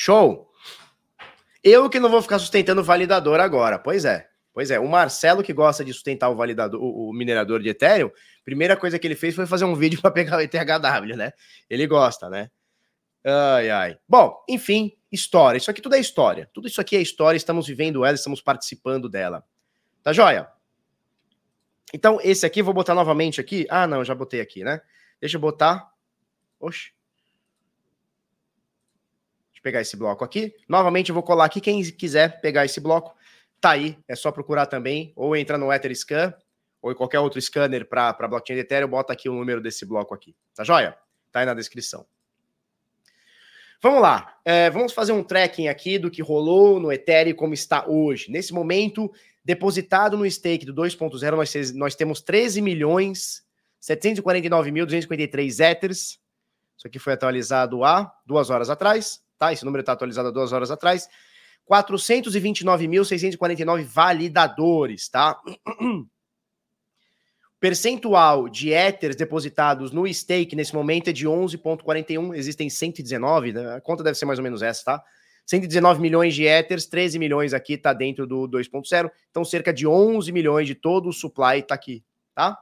Show! 0.05 0.51
Eu 1.63 1.89
que 1.89 2.01
não 2.01 2.11
vou 2.11 2.21
ficar 2.21 2.41
sustentando 2.41 2.81
o 2.81 2.85
validador 2.85 3.39
agora. 3.39 3.79
Pois 3.79 4.05
é. 4.05 4.29
Pois 4.53 4.69
é. 4.69 4.81
O 4.81 4.89
Marcelo 4.89 5.45
que 5.45 5.53
gosta 5.53 5.85
de 5.85 5.93
sustentar 5.93 6.29
o 6.29 6.35
validador, 6.35 6.83
o, 6.83 7.11
o 7.11 7.13
minerador 7.13 7.63
de 7.63 7.69
Ethereum, 7.69 8.11
primeira 8.45 8.77
coisa 8.77 8.99
que 8.99 9.07
ele 9.07 9.15
fez 9.15 9.37
foi 9.37 9.47
fazer 9.47 9.65
um 9.65 9.77
vídeo 9.77 10.01
para 10.03 10.11
pegar 10.11 10.39
o 10.39 10.41
ETHW, 10.41 11.17
né? 11.17 11.33
Ele 11.71 11.87
gosta, 11.87 12.29
né? 12.29 12.51
Ai, 13.25 13.71
ai. 13.71 13.99
Bom, 14.09 14.45
enfim, 14.49 14.91
história. 15.13 15.57
Isso 15.57 15.71
aqui 15.71 15.81
tudo 15.81 15.95
é 15.95 16.01
história. 16.01 16.51
Tudo 16.53 16.67
isso 16.67 16.81
aqui 16.81 16.97
é 16.97 17.01
história. 17.01 17.37
Estamos 17.37 17.69
vivendo 17.69 18.05
ela, 18.05 18.17
estamos 18.17 18.43
participando 18.43 19.09
dela. 19.09 19.45
Tá 20.03 20.13
joia? 20.13 20.49
Então, 21.95 22.19
esse 22.25 22.45
aqui, 22.45 22.61
vou 22.61 22.75
botar 22.75 22.97
novamente 22.97 23.41
aqui. 23.41 23.69
Ah, 23.71 23.87
não, 23.87 24.05
já 24.05 24.17
botei 24.17 24.41
aqui, 24.41 24.65
né? 24.65 24.81
Deixa 25.21 25.37
eu 25.37 25.41
botar. 25.41 25.93
Oxe 26.59 26.91
pegar 29.63 29.81
esse 29.81 29.97
bloco 29.97 30.25
aqui. 30.25 30.55
Novamente, 30.69 31.11
eu 31.11 31.15
vou 31.15 31.23
colar 31.23 31.45
aqui. 31.45 31.61
Quem 31.61 31.83
quiser 31.93 32.41
pegar 32.41 32.65
esse 32.65 32.81
bloco, 32.81 33.15
tá 33.61 33.71
aí. 33.71 33.97
É 34.09 34.15
só 34.15 34.33
procurar 34.33 34.67
também, 34.67 35.13
ou 35.15 35.37
entra 35.37 35.57
no 35.57 35.73
Etherscan, 35.73 36.35
ou 36.81 36.91
em 36.91 36.95
qualquer 36.95 37.21
outro 37.21 37.41
scanner 37.41 37.89
para 37.89 38.13
blockchain 38.29 38.57
de 38.57 38.63
Ethereum, 38.63 38.89
bota 38.89 39.13
aqui 39.13 39.29
o 39.29 39.35
número 39.35 39.61
desse 39.61 39.87
bloco 39.87 40.13
aqui. 40.15 40.35
Tá 40.55 40.65
joia? 40.65 40.97
Tá 41.31 41.41
aí 41.41 41.47
na 41.47 41.55
descrição. 41.55 42.05
Vamos 43.81 44.01
lá, 44.01 44.39
é, 44.45 44.71
vamos 44.71 44.93
fazer 44.93 45.11
um 45.11 45.25
tracking 45.25 45.67
aqui 45.67 45.99
do 45.99 46.09
que 46.09 46.23
rolou 46.23 46.79
no 46.79 46.93
Ethereum 46.93 47.35
como 47.35 47.53
está 47.53 47.85
hoje. 47.89 48.31
Nesse 48.31 48.53
momento, 48.55 49.13
depositado 49.45 50.17
no 50.17 50.31
stake 50.31 50.65
do 50.65 50.73
2.0, 50.73 51.35
nós, 51.35 51.73
nós 51.73 51.95
temos 51.97 52.21
13 52.21 52.61
milhões 52.61 53.43
749.253 53.83 55.71
Ethers. 55.71 56.21
Isso 56.77 56.87
aqui 56.87 56.99
foi 56.99 57.13
atualizado 57.13 57.85
há 57.85 58.13
duas 58.25 58.51
horas 58.51 58.71
atrás, 58.71 59.21
tá? 59.43 59.53
Esse 59.53 59.65
número 59.65 59.81
está 59.81 59.91
atualizado 59.93 60.29
há 60.29 60.31
duas 60.31 60.53
horas 60.53 60.71
atrás. 60.71 61.09
429.649 61.69 63.83
validadores, 63.83 65.09
tá? 65.09 65.37
Percentual 67.59 68.49
de 68.49 68.71
Ethers 68.71 69.17
depositados 69.17 69.91
no 69.91 70.07
stake 70.13 70.55
nesse 70.55 70.73
momento 70.75 71.11
é 71.11 71.13
de 71.13 71.27
11,41. 71.27 72.37
Existem 72.37 72.71
119, 72.71 73.53
né? 73.53 73.75
a 73.75 73.81
conta 73.81 74.05
deve 74.05 74.17
ser 74.17 74.27
mais 74.27 74.39
ou 74.39 74.45
menos 74.45 74.63
essa, 74.63 74.85
tá? 74.85 75.03
119 75.45 76.01
milhões 76.01 76.37
de 76.37 76.45
Ethers, 76.45 76.87
13 76.87 77.19
milhões 77.19 77.53
aqui 77.53 77.77
tá 77.77 77.93
dentro 77.93 78.29
do 78.29 78.49
2.0. 78.49 79.11
Então, 79.31 79.45
cerca 79.45 79.73
de 79.73 79.89
11 79.89 80.31
milhões 80.31 80.69
de 80.69 80.77
todo 80.77 81.09
o 81.09 81.13
supply 81.13 81.63
tá 81.63 81.75
aqui, 81.75 82.05
tá? 82.33 82.57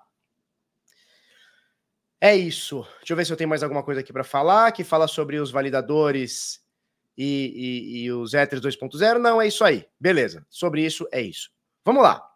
É 2.18 2.34
isso. 2.34 2.86
Deixa 2.98 3.12
eu 3.12 3.16
ver 3.16 3.26
se 3.26 3.32
eu 3.32 3.36
tenho 3.36 3.50
mais 3.50 3.62
alguma 3.62 3.82
coisa 3.82 4.00
aqui 4.00 4.10
para 4.12 4.24
falar, 4.24 4.72
que 4.72 4.84
fala 4.84 5.06
sobre 5.06 5.38
os 5.38 5.50
validadores 5.50 6.60
e, 7.22 7.52
e, 7.54 8.04
e 8.04 8.12
os 8.12 8.32
Ethers 8.32 8.62
2.0. 8.62 9.18
Não, 9.18 9.42
é 9.42 9.46
isso 9.46 9.62
aí. 9.62 9.86
Beleza. 10.00 10.46
Sobre 10.48 10.82
isso, 10.82 11.06
é 11.12 11.20
isso. 11.20 11.50
Vamos 11.84 12.02
lá. 12.02 12.26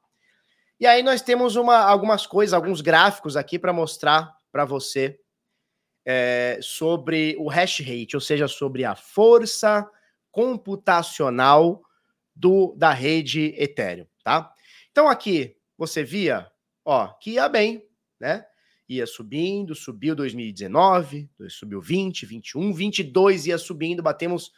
E 0.79 0.87
aí 0.87 1.03
nós 1.03 1.23
temos 1.23 1.57
uma, 1.57 1.79
algumas 1.79 2.27
coisas, 2.27 2.53
alguns 2.53 2.83
gráficos 2.83 3.35
aqui 3.35 3.59
para 3.59 3.73
mostrar 3.73 4.37
para 4.53 4.66
você 4.66 5.18
é, 6.05 6.59
sobre 6.61 7.35
o 7.38 7.49
hash 7.49 7.81
rate, 7.81 8.14
ou 8.14 8.20
seja, 8.20 8.47
sobre 8.47 8.85
a 8.85 8.94
força 8.94 9.88
computacional 10.31 11.83
do 12.37 12.75
da 12.77 12.92
rede 12.92 13.55
Ethereum, 13.57 14.07
tá? 14.23 14.53
Então 14.90 15.09
aqui 15.09 15.57
você 15.79 16.05
via, 16.05 16.51
ó, 16.85 17.07
que 17.07 17.33
ia 17.33 17.49
bem, 17.49 17.87
né? 18.20 18.44
Ia 18.87 19.07
subindo, 19.07 19.75
subiu 19.75 20.14
2019, 20.14 21.31
subiu 21.49 21.81
20, 21.81 22.27
21, 22.27 22.73
22 22.75 23.47
ia 23.47 23.57
subindo, 23.57 24.03
batemos 24.03 24.53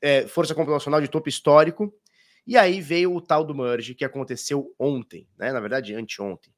é, 0.00 0.26
força 0.26 0.54
computacional 0.54 1.00
de 1.00 1.08
topo 1.08 1.28
histórico. 1.28 1.92
E 2.46 2.56
aí 2.56 2.80
veio 2.80 3.14
o 3.14 3.20
tal 3.20 3.44
do 3.44 3.54
merge 3.54 3.94
que 3.94 4.04
aconteceu 4.04 4.74
ontem, 4.78 5.28
né? 5.38 5.52
Na 5.52 5.60
verdade, 5.60 5.94
anteontem. 5.94 6.52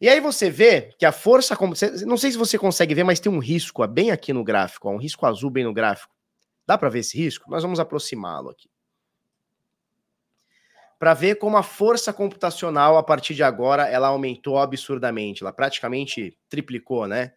E 0.00 0.08
aí 0.08 0.18
você 0.18 0.50
vê 0.50 0.94
que 0.98 1.04
a 1.04 1.12
força, 1.12 1.56
não 2.06 2.16
sei 2.16 2.30
se 2.30 2.38
você 2.38 2.58
consegue 2.58 2.94
ver, 2.94 3.04
mas 3.04 3.20
tem 3.20 3.30
um 3.30 3.38
risco 3.38 3.86
bem 3.86 4.10
aqui 4.10 4.32
no 4.32 4.42
gráfico, 4.42 4.88
ó, 4.88 4.92
um 4.92 4.98
risco 4.98 5.26
azul 5.26 5.50
bem 5.50 5.64
no 5.64 5.74
gráfico. 5.74 6.14
Dá 6.66 6.78
para 6.78 6.88
ver 6.88 7.00
esse 7.00 7.18
risco? 7.18 7.50
Nós 7.50 7.62
vamos 7.62 7.78
aproximá-lo 7.78 8.48
aqui. 8.48 8.70
Para 10.98 11.12
ver 11.14 11.36
como 11.36 11.56
a 11.56 11.62
força 11.62 12.12
computacional 12.12 12.96
a 12.96 13.02
partir 13.02 13.34
de 13.34 13.42
agora 13.42 13.88
ela 13.88 14.08
aumentou 14.08 14.58
absurdamente, 14.58 15.42
ela 15.42 15.52
praticamente 15.52 16.38
triplicou, 16.48 17.06
né? 17.06 17.32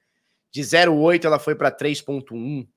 De 0.52 0.62
0,8 0.62 1.26
ela 1.26 1.40
foi 1.40 1.56
para 1.56 1.72
3,1. 1.72 2.68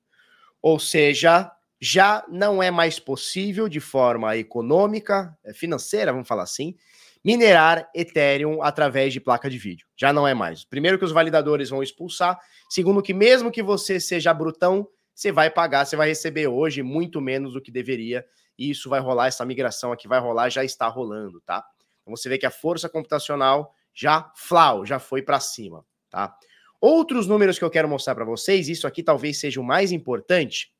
Ou 0.61 0.79
seja, 0.79 1.51
já 1.79 2.25
não 2.27 2.61
é 2.61 2.71
mais 2.71 2.99
possível, 2.99 3.69
de 3.69 3.79
forma 3.79 4.35
econômica, 4.35 5.37
eh, 5.43 5.53
financeira, 5.53 6.11
vamos 6.11 6.27
falar 6.27 6.43
assim, 6.43 6.75
minerar 7.23 7.89
Ethereum 7.93 8.61
através 8.61 9.13
de 9.13 9.19
placa 9.19 9.49
de 9.49 9.57
vídeo. 9.57 9.85
Já 9.95 10.11
não 10.11 10.27
é 10.27 10.33
mais. 10.33 10.63
Primeiro 10.63 10.97
que 10.97 11.05
os 11.05 11.11
validadores 11.11 11.69
vão 11.69 11.83
expulsar, 11.83 12.39
segundo 12.69 13.01
que 13.01 13.13
mesmo 13.13 13.51
que 13.51 13.61
você 13.61 13.99
seja 13.99 14.33
brutão, 14.33 14.87
você 15.13 15.31
vai 15.31 15.49
pagar, 15.49 15.85
você 15.85 15.95
vai 15.95 16.07
receber 16.07 16.47
hoje 16.47 16.83
muito 16.83 17.19
menos 17.19 17.53
do 17.53 17.61
que 17.61 17.71
deveria, 17.71 18.25
e 18.57 18.69
isso 18.69 18.89
vai 18.89 18.99
rolar, 18.99 19.27
essa 19.27 19.45
migração 19.45 19.91
aqui 19.91 20.07
vai 20.07 20.19
rolar, 20.19 20.49
já 20.49 20.63
está 20.63 20.87
rolando, 20.87 21.41
tá? 21.41 21.65
Então 22.01 22.15
você 22.15 22.29
vê 22.29 22.37
que 22.37 22.45
a 22.45 22.51
força 22.51 22.87
computacional 22.87 23.73
já 23.93 24.31
flau, 24.35 24.85
já 24.85 24.99
foi 24.99 25.21
para 25.21 25.39
cima, 25.39 25.85
tá? 26.09 26.35
Outros 26.79 27.27
números 27.27 27.57
que 27.57 27.65
eu 27.65 27.69
quero 27.69 27.89
mostrar 27.89 28.13
para 28.13 28.25
vocês, 28.25 28.69
isso 28.69 28.85
aqui 28.87 29.01
talvez 29.01 29.39
seja 29.39 29.59
o 29.59 29.63
mais 29.63 29.91
importante, 29.91 30.71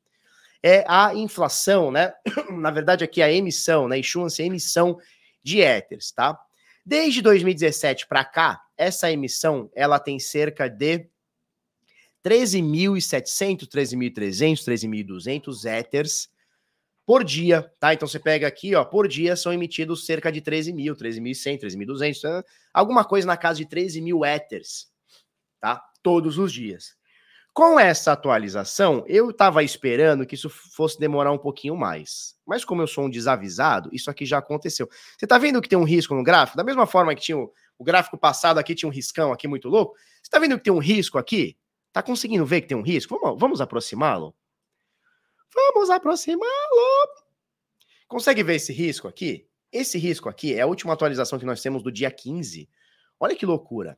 é 0.63 0.83
a 0.87 1.13
inflação, 1.13 1.91
né? 1.91 2.13
Na 2.51 2.71
verdade, 2.71 3.03
aqui 3.03 3.21
a 3.21 3.31
emissão, 3.31 3.87
né? 3.87 3.99
Issuance, 3.99 4.41
emissão 4.41 4.97
de 5.43 5.59
Ethers, 5.61 6.11
tá? 6.11 6.37
Desde 6.85 7.21
2017 7.21 8.07
para 8.07 8.23
cá, 8.23 8.61
essa 8.77 9.11
emissão 9.11 9.69
ela 9.75 9.99
tem 9.99 10.19
cerca 10.19 10.69
de 10.69 11.09
13.700, 12.23 13.67
13.300, 13.67 14.63
13.200 14.63 15.79
Ethers 15.79 16.29
por 17.05 17.23
dia, 17.23 17.71
tá? 17.79 17.93
Então 17.93 18.07
você 18.07 18.19
pega 18.19 18.45
aqui, 18.45 18.75
ó, 18.75 18.83
por 18.83 19.07
dia 19.07 19.35
são 19.37 19.53
emitidos 19.53 20.05
cerca 20.05 20.29
de 20.29 20.41
13 20.41 20.73
mil, 20.73 20.93
13.100, 20.93 21.61
13.200, 21.61 22.43
alguma 22.73 23.05
coisa 23.05 23.25
na 23.25 23.37
casa 23.37 23.59
de 23.59 23.65
13 23.65 24.01
mil 24.01 24.25
Ethers, 24.25 24.87
tá? 25.61 25.81
Todos 26.03 26.37
os 26.37 26.51
dias. 26.51 26.97
Com 27.57 27.79
essa 27.79 28.11
atualização, 28.11 29.03
eu 29.07 29.31
estava 29.31 29.63
esperando 29.63 30.27
que 30.27 30.35
isso 30.35 30.47
fosse 30.47 30.99
demorar 30.99 31.31
um 31.31 31.39
pouquinho 31.39 31.75
mais. 31.75 32.35
Mas 32.45 32.63
como 32.63 32.83
eu 32.83 32.87
sou 32.87 33.05
um 33.05 33.09
desavisado, 33.09 33.89
isso 33.91 34.11
aqui 34.11 34.27
já 34.27 34.37
aconteceu. 34.37 34.87
Você 35.17 35.25
está 35.25 35.39
vendo 35.39 35.59
que 35.59 35.67
tem 35.67 35.75
um 35.75 35.83
risco 35.83 36.13
no 36.13 36.21
gráfico? 36.21 36.55
Da 36.55 36.63
mesma 36.63 36.85
forma 36.85 37.15
que 37.15 37.21
tinha 37.21 37.35
o, 37.35 37.51
o 37.75 37.83
gráfico 37.83 38.15
passado 38.15 38.59
aqui 38.59 38.75
tinha 38.75 38.87
um 38.87 38.91
riscão 38.91 39.33
aqui 39.33 39.47
muito 39.47 39.69
louco. 39.69 39.95
Você 39.97 40.27
está 40.27 40.37
vendo 40.37 40.55
que 40.59 40.65
tem 40.65 40.71
um 40.71 40.77
risco 40.77 41.17
aqui? 41.17 41.57
Tá 41.91 42.03
conseguindo 42.03 42.45
ver 42.45 42.61
que 42.61 42.67
tem 42.67 42.77
um 42.77 42.83
risco? 42.83 43.19
Vamos, 43.19 43.39
vamos 43.39 43.59
aproximá-lo? 43.59 44.35
Vamos 45.51 45.89
aproximá-lo. 45.89 47.09
Consegue 48.07 48.43
ver 48.43 48.57
esse 48.57 48.71
risco 48.71 49.07
aqui? 49.07 49.47
Esse 49.71 49.97
risco 49.97 50.29
aqui 50.29 50.53
é 50.53 50.61
a 50.61 50.67
última 50.67 50.93
atualização 50.93 51.39
que 51.39 51.45
nós 51.45 51.59
temos 51.59 51.81
do 51.81 51.91
dia 51.91 52.11
15. 52.11 52.69
Olha 53.19 53.35
que 53.35 53.47
loucura. 53.47 53.97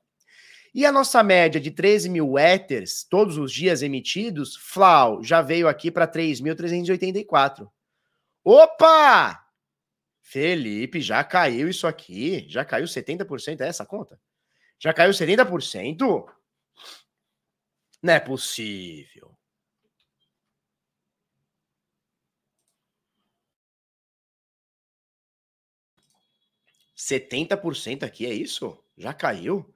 E 0.73 0.85
a 0.85 0.91
nossa 0.91 1.23
média 1.23 1.59
de 1.59 1.71
13 1.71 2.09
mil 2.09 2.37
Ethers 2.37 3.03
todos 3.03 3.37
os 3.37 3.51
dias 3.51 3.81
emitidos, 3.81 4.55
Flau, 4.55 5.23
já 5.23 5.41
veio 5.41 5.67
aqui 5.67 5.89
para 5.89 6.07
3.384. 6.07 7.69
Opa! 8.43 9.45
Felipe, 10.21 11.01
já 11.01 11.23
caiu 11.23 11.67
isso 11.67 11.87
aqui? 11.87 12.45
Já 12.47 12.63
caiu 12.63 12.85
70%? 12.85 13.61
É 13.61 13.67
essa 13.67 13.85
conta? 13.85 14.19
Já 14.77 14.93
caiu 14.93 15.11
70%? 15.11 16.25
Não 18.01 18.13
é 18.13 18.19
possível. 18.19 19.35
Setenta 26.95 27.57
por 27.57 27.75
cento 27.75 28.03
aqui, 28.03 28.25
é 28.25 28.33
isso? 28.33 28.77
Já 28.97 29.13
caiu? 29.13 29.73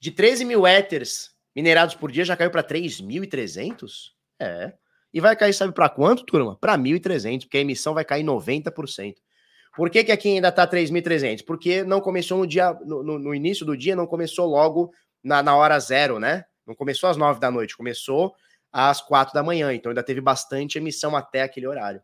De 0.00 0.10
13 0.10 0.44
mil 0.44 0.66
éteres 0.66 1.30
minerados 1.54 1.94
por 1.94 2.10
dia 2.10 2.24
já 2.24 2.36
caiu 2.36 2.50
para 2.50 2.62
3.300? 2.62 4.12
É. 4.40 4.72
E 5.12 5.20
vai 5.20 5.34
cair, 5.34 5.52
sabe 5.52 5.72
para 5.72 5.88
quanto, 5.88 6.24
turma? 6.24 6.56
Para 6.56 6.76
1.300, 6.76 7.42
porque 7.42 7.58
a 7.58 7.60
emissão 7.60 7.94
vai 7.94 8.04
cair 8.04 8.24
90%. 8.24 9.14
Por 9.74 9.90
que, 9.90 10.04
que 10.04 10.12
aqui 10.12 10.28
ainda 10.28 10.48
está 10.48 10.66
3.300? 10.66 11.44
Porque 11.44 11.82
não 11.84 12.00
começou 12.00 12.38
no 12.38 12.46
dia, 12.46 12.72
no, 12.84 13.02
no, 13.18 13.34
início 13.34 13.64
do 13.64 13.76
dia, 13.76 13.94
não 13.94 14.06
começou 14.06 14.46
logo 14.46 14.92
na, 15.22 15.42
na 15.42 15.56
hora 15.56 15.78
zero, 15.78 16.18
né? 16.18 16.44
Não 16.66 16.74
começou 16.74 17.08
às 17.08 17.16
9 17.16 17.40
da 17.40 17.50
noite, 17.50 17.76
começou 17.76 18.34
às 18.72 19.00
4 19.00 19.32
da 19.32 19.42
manhã. 19.42 19.72
Então 19.72 19.90
ainda 19.90 20.02
teve 20.02 20.20
bastante 20.20 20.78
emissão 20.78 21.16
até 21.16 21.42
aquele 21.42 21.66
horário. 21.66 22.02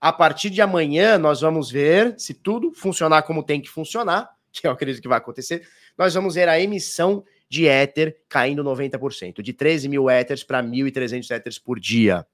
A 0.00 0.12
partir 0.12 0.48
de 0.48 0.62
amanhã, 0.62 1.18
nós 1.18 1.42
vamos 1.42 1.70
ver 1.70 2.14
se 2.18 2.32
tudo 2.32 2.72
funcionar 2.72 3.22
como 3.22 3.42
tem 3.42 3.60
que 3.60 3.68
funcionar, 3.68 4.30
que 4.52 4.66
eu 4.66 4.70
acredito 4.70 5.00
que 5.00 5.08
vai 5.08 5.18
acontecer 5.18 5.66
nós 6.00 6.14
vamos 6.14 6.34
ver 6.34 6.48
a 6.48 6.58
emissão 6.58 7.22
de 7.46 7.66
Ether 7.66 8.22
caindo 8.26 8.64
90%, 8.64 9.42
de 9.42 9.52
13 9.52 9.86
mil 9.86 10.08
Ethers 10.08 10.42
para 10.42 10.62
1.300 10.62 11.30
Ethers 11.30 11.58
por 11.58 11.78
dia. 11.78 12.26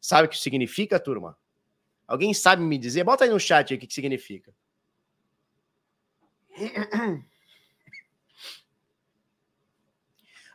Sabe 0.00 0.28
o 0.28 0.30
que 0.30 0.38
significa, 0.38 1.00
turma? 1.00 1.36
Alguém 2.06 2.32
sabe 2.32 2.62
me 2.62 2.78
dizer? 2.78 3.02
Bota 3.02 3.24
aí 3.24 3.30
no 3.30 3.40
chat 3.40 3.74
o 3.74 3.78
que, 3.78 3.86
que 3.86 3.94
significa. 3.94 4.54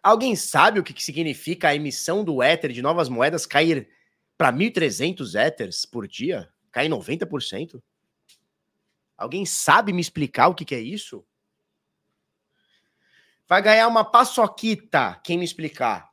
Alguém 0.01 0.35
sabe 0.35 0.79
o 0.79 0.83
que, 0.83 0.93
que 0.93 1.03
significa 1.03 1.67
a 1.69 1.75
emissão 1.75 2.23
do 2.23 2.41
Ether 2.41 2.71
de 2.71 2.81
novas 2.81 3.09
moedas 3.09 3.45
cair 3.45 3.89
para 4.37 4.53
1.300 4.53 5.35
Ethers 5.47 5.85
por 5.85 6.07
dia? 6.07 6.47
Cair 6.71 6.89
90%? 6.89 7.81
Alguém 9.17 9.45
sabe 9.45 9.93
me 9.93 10.01
explicar 10.01 10.47
o 10.47 10.55
que, 10.55 10.65
que 10.65 10.75
é 10.75 10.79
isso? 10.79 11.25
Vai 13.47 13.61
ganhar 13.61 13.87
uma 13.87 14.03
paçoquita, 14.03 15.21
quem 15.23 15.37
me 15.37 15.45
explicar. 15.45 16.11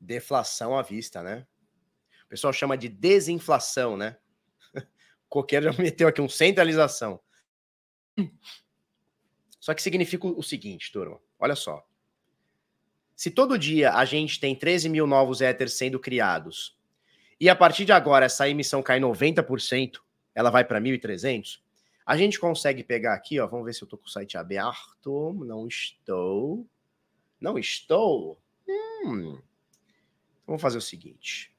Deflação 0.00 0.76
à 0.76 0.82
vista, 0.82 1.22
né? 1.22 1.46
O 2.24 2.28
pessoal 2.28 2.52
chama 2.52 2.76
de 2.76 2.88
desinflação, 2.88 3.96
né? 3.96 4.18
O 5.24 5.32
coqueiro 5.32 5.72
já 5.72 5.82
meteu 5.82 6.08
aqui 6.08 6.20
um 6.20 6.28
centralização. 6.28 7.18
Só 9.58 9.72
que 9.72 9.80
significa 9.80 10.26
o 10.26 10.42
seguinte, 10.42 10.92
turma. 10.92 11.18
Olha 11.38 11.56
só. 11.56 11.86
se 13.16 13.30
todo 13.30 13.56
dia 13.56 13.94
a 13.94 14.04
gente 14.04 14.38
tem 14.38 14.54
13 14.54 14.88
mil 14.88 15.06
novos 15.06 15.40
Ethers 15.40 15.74
sendo 15.74 15.98
criados, 15.98 16.76
e 17.42 17.50
a 17.50 17.56
partir 17.56 17.84
de 17.84 17.90
agora 17.90 18.26
essa 18.26 18.48
emissão 18.48 18.80
cai 18.80 19.00
90%, 19.00 19.98
ela 20.32 20.48
vai 20.48 20.64
para 20.64 20.80
1.300, 20.80 21.58
a 22.06 22.16
gente 22.16 22.38
consegue 22.38 22.84
pegar 22.84 23.14
aqui, 23.14 23.40
ó, 23.40 23.48
vamos 23.48 23.66
ver 23.66 23.72
se 23.72 23.82
eu 23.82 23.86
estou 23.86 23.98
com 23.98 24.06
o 24.06 24.08
site 24.08 24.38
aberto. 24.38 25.32
Não 25.44 25.66
estou. 25.66 26.64
Não 27.40 27.58
estou. 27.58 28.40
Hum. 28.68 29.42
Vamos 30.46 30.62
fazer 30.62 30.78
o 30.78 30.80
seguinte. 30.80 31.52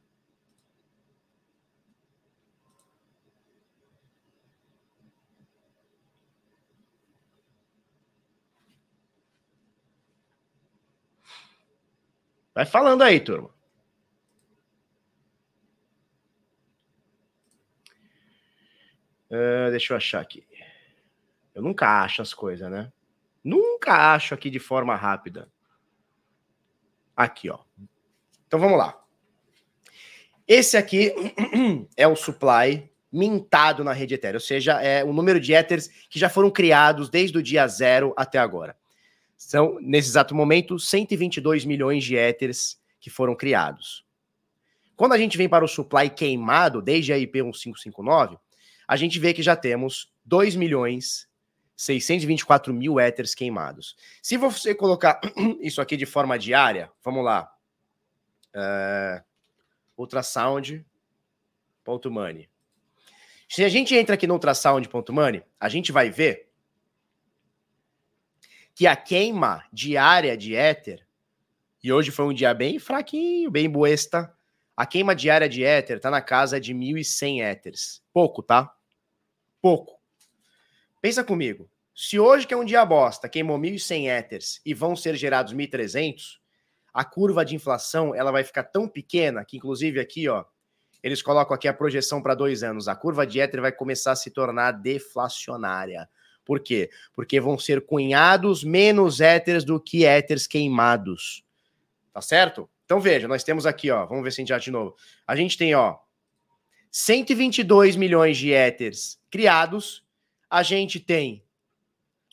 Vai 12.56 12.65
falando 12.65 13.02
aí, 13.02 13.19
turma. 13.19 13.53
Uh, 19.34 19.72
deixa 19.72 19.93
eu 19.93 19.98
achar 19.98 20.22
aqui. 20.22 20.46
Eu 21.56 21.63
nunca 21.63 22.04
acho 22.04 22.22
as 22.22 22.36
coisas, 22.36 22.69
né? 22.69 22.93
Nunca 23.43 24.13
acho 24.13 24.36
aqui 24.36 24.48
de 24.48 24.60
forma 24.60 24.96
rápida. 24.96 25.52
Aqui, 27.17 27.50
ó. 27.50 27.58
Então 28.46 28.60
vamos 28.60 28.78
lá. 28.78 29.04
Esse 30.48 30.78
aqui 30.78 31.12
é 31.98 32.08
o 32.08 32.15
supply 32.15 32.88
mintado 33.12 33.84
na 33.84 33.91
rede 33.91 34.13
Ethereum, 34.13 34.38
ou 34.38 34.39
seja, 34.39 34.80
é 34.82 35.04
o 35.04 35.12
número 35.12 35.39
de 35.39 35.52
Ethers 35.52 35.88
que 36.10 36.19
já 36.19 36.30
foram 36.30 36.52
criados 36.52 37.10
desde 37.10 37.36
o 37.36 37.43
dia 37.43 37.67
zero 37.67 38.13
até 38.15 38.38
agora. 38.38 38.78
São, 39.36 39.80
nesse 39.82 40.10
exato 40.10 40.36
momento, 40.36 40.78
122 40.78 41.65
milhões 41.65 42.04
de 42.04 42.15
Ethers 42.15 42.80
que 43.00 43.10
foram 43.10 43.36
criados. 43.36 44.06
Quando 44.96 45.13
a 45.13 45.17
gente 45.17 45.38
vem 45.38 45.50
para 45.50 45.65
o 45.65 45.67
supply 45.67 46.08
queimado, 46.10 46.84
desde 46.84 47.12
a 47.12 47.17
IP 47.17 47.41
1559, 47.41 48.38
a 48.88 48.96
gente 48.96 49.19
vê 49.19 49.34
que 49.34 49.41
já 49.41 49.56
temos 49.56 50.13
2 50.26 50.56
milhões 50.56 51.28
624 51.76 52.72
mil 52.74 53.00
Ethers 53.00 53.34
queimados. 53.36 53.96
Se 54.22 54.38
você 54.38 54.76
colocar 54.76 55.19
isso 55.60 55.82
aqui 55.82 55.98
de 55.98 56.06
forma 56.06 56.39
diária, 56.39 56.89
vamos 57.04 57.26
lá. 57.26 57.52
Uh, 58.56 59.22
ultrasound.money. 59.98 62.48
Se 63.50 63.63
a 63.63 63.69
gente 63.69 63.96
entra 63.96 64.13
aqui 64.15 64.28
no 64.28 64.36
ultrasound.money, 64.36 65.43
a 65.60 65.69
gente 65.69 65.91
vai 65.91 66.10
ver 66.10 66.50
que 68.74 68.88
a 68.88 68.96
queima 68.96 69.63
diária 69.72 70.36
de 70.36 70.56
Ether, 70.56 71.06
e 71.84 71.91
hoje 71.91 72.10
foi 72.12 72.26
um 72.26 72.34
dia 72.34 72.54
bem 72.54 72.80
fraquinho, 72.80 73.52
bem 73.52 73.69
boesta, 73.69 74.34
a 74.75 74.86
queima 74.86 75.15
diária 75.15 75.47
de 75.47 75.63
Ether 75.63 75.99
tá 75.99 76.09
na 76.09 76.21
casa 76.21 76.59
de 76.59 76.73
1.100 76.73 77.41
Ethers. 77.41 78.01
Pouco, 78.12 78.41
tá? 78.41 78.73
Pouco. 79.62 79.99
Pensa 81.01 81.23
comigo. 81.23 81.69
Se 81.95 82.19
hoje, 82.19 82.47
que 82.47 82.53
é 82.53 82.57
um 82.57 82.65
dia 82.65 82.83
bosta, 82.83 83.29
queimou 83.29 83.59
1.100 83.59 84.17
Ethers 84.17 84.62
e 84.65 84.73
vão 84.73 84.95
ser 84.95 85.15
gerados 85.15 85.53
1.300, 85.53 86.39
a 86.91 87.05
curva 87.05 87.45
de 87.45 87.55
inflação 87.55 88.15
ela 88.15 88.31
vai 88.31 88.43
ficar 88.43 88.63
tão 88.63 88.88
pequena 88.88 89.45
que, 89.45 89.57
inclusive, 89.57 89.99
aqui, 89.99 90.27
ó, 90.27 90.43
eles 91.03 91.21
colocam 91.21 91.53
aqui 91.53 91.67
a 91.67 91.73
projeção 91.73 92.21
para 92.21 92.33
dois 92.33 92.63
anos. 92.63 92.88
A 92.88 92.95
curva 92.95 93.27
de 93.27 93.39
Ether 93.39 93.62
vai 93.62 93.71
começar 93.71 94.13
a 94.13 94.15
se 94.15 94.31
tornar 94.31 94.71
deflacionária. 94.71 96.09
Por 96.45 96.59
quê? 96.59 96.89
Porque 97.13 97.39
vão 97.39 97.57
ser 97.59 97.86
cunhados 97.86 98.63
menos 98.63 99.21
éteres 99.21 99.63
do 99.63 99.79
que 99.79 100.05
éteres 100.05 100.47
queimados. 100.47 101.43
Tá 102.12 102.21
certo? 102.21 102.69
Então 102.93 103.01
veja, 103.01 103.27
nós 103.27 103.43
temos 103.43 103.65
aqui, 103.65 103.89
ó, 103.89 104.06
vamos 104.06 104.23
ver 104.23 104.29
se 104.29 104.39
a 104.39 104.41
gente 104.43 104.49
já 104.49 104.60
de 104.60 104.69
novo. 104.69 104.95
A 105.25 105.36
gente 105.36 105.58
tem, 105.58 105.73
ó, 105.73 105.97
122 106.91 107.95
milhões 107.95 108.38
de 108.38 108.53
éteres 108.53 109.19
criados, 109.32 110.06
a 110.47 110.62
gente 110.62 110.99
tem 110.99 111.43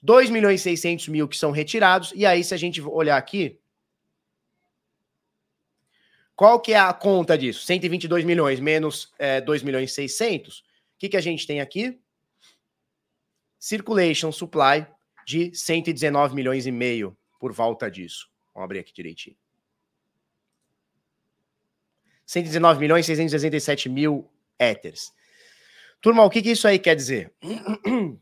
2 0.03 0.29
milhões 0.29 0.61
e 0.61 0.65
600 0.65 1.09
mil 1.09 1.27
que 1.27 1.39
são 1.39 1.51
retirados, 1.51 2.13
e 2.15 2.27
aí 2.27 2.45
se 2.45 2.53
a 2.53 2.59
gente 2.59 2.79
olhar 2.83 3.17
aqui, 3.17 3.59
qual 6.37 6.61
que 6.61 6.75
é 6.75 6.79
a 6.79 6.93
conta 6.93 7.39
disso? 7.39 7.65
122 7.65 8.23
milhões 8.27 8.61
menos 8.61 9.15
é, 9.19 9.41
2 9.41 9.63
milhões 9.63 9.91
e 9.91 9.95
600, 9.95 10.59
o 10.59 10.65
que, 10.99 11.09
que 11.09 11.17
a 11.17 11.23
gente 11.23 11.47
tem 11.47 11.63
aqui? 11.63 11.99
Circulation 13.59 14.31
Supply 14.31 14.87
de 15.27 15.55
119 15.55 16.35
milhões 16.35 16.67
e 16.67 16.71
meio 16.71 17.17
por 17.39 17.51
volta 17.51 17.91
disso. 17.91 18.29
Vamos 18.53 18.67
abrir 18.67 18.81
aqui 18.81 18.93
direitinho. 18.93 19.40
119 22.31 22.79
milhões 22.79 23.07
e 23.07 23.09
667 23.09 23.89
mil 23.89 24.31
Ethers. 24.57 25.13
Turma, 26.01 26.25
o 26.25 26.31
que, 26.31 26.41
que 26.41 26.53
isso 26.53 26.69
aí 26.69 26.79
quer 26.79 26.95
dizer? 26.95 27.33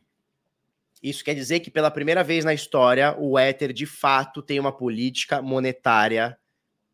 Isso 1.00 1.22
quer 1.22 1.34
dizer 1.34 1.60
que 1.60 1.70
pela 1.70 1.92
primeira 1.92 2.24
vez 2.24 2.44
na 2.44 2.52
história, 2.52 3.14
o 3.16 3.38
Ether 3.38 3.72
de 3.72 3.86
fato 3.86 4.42
tem 4.42 4.58
uma 4.58 4.76
política 4.76 5.40
monetária 5.40 6.36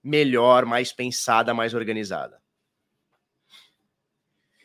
melhor, 0.03 0.67
mais 0.67 0.93
pensada, 0.93 1.55
mais 1.55 1.73
organizada. 1.73 2.39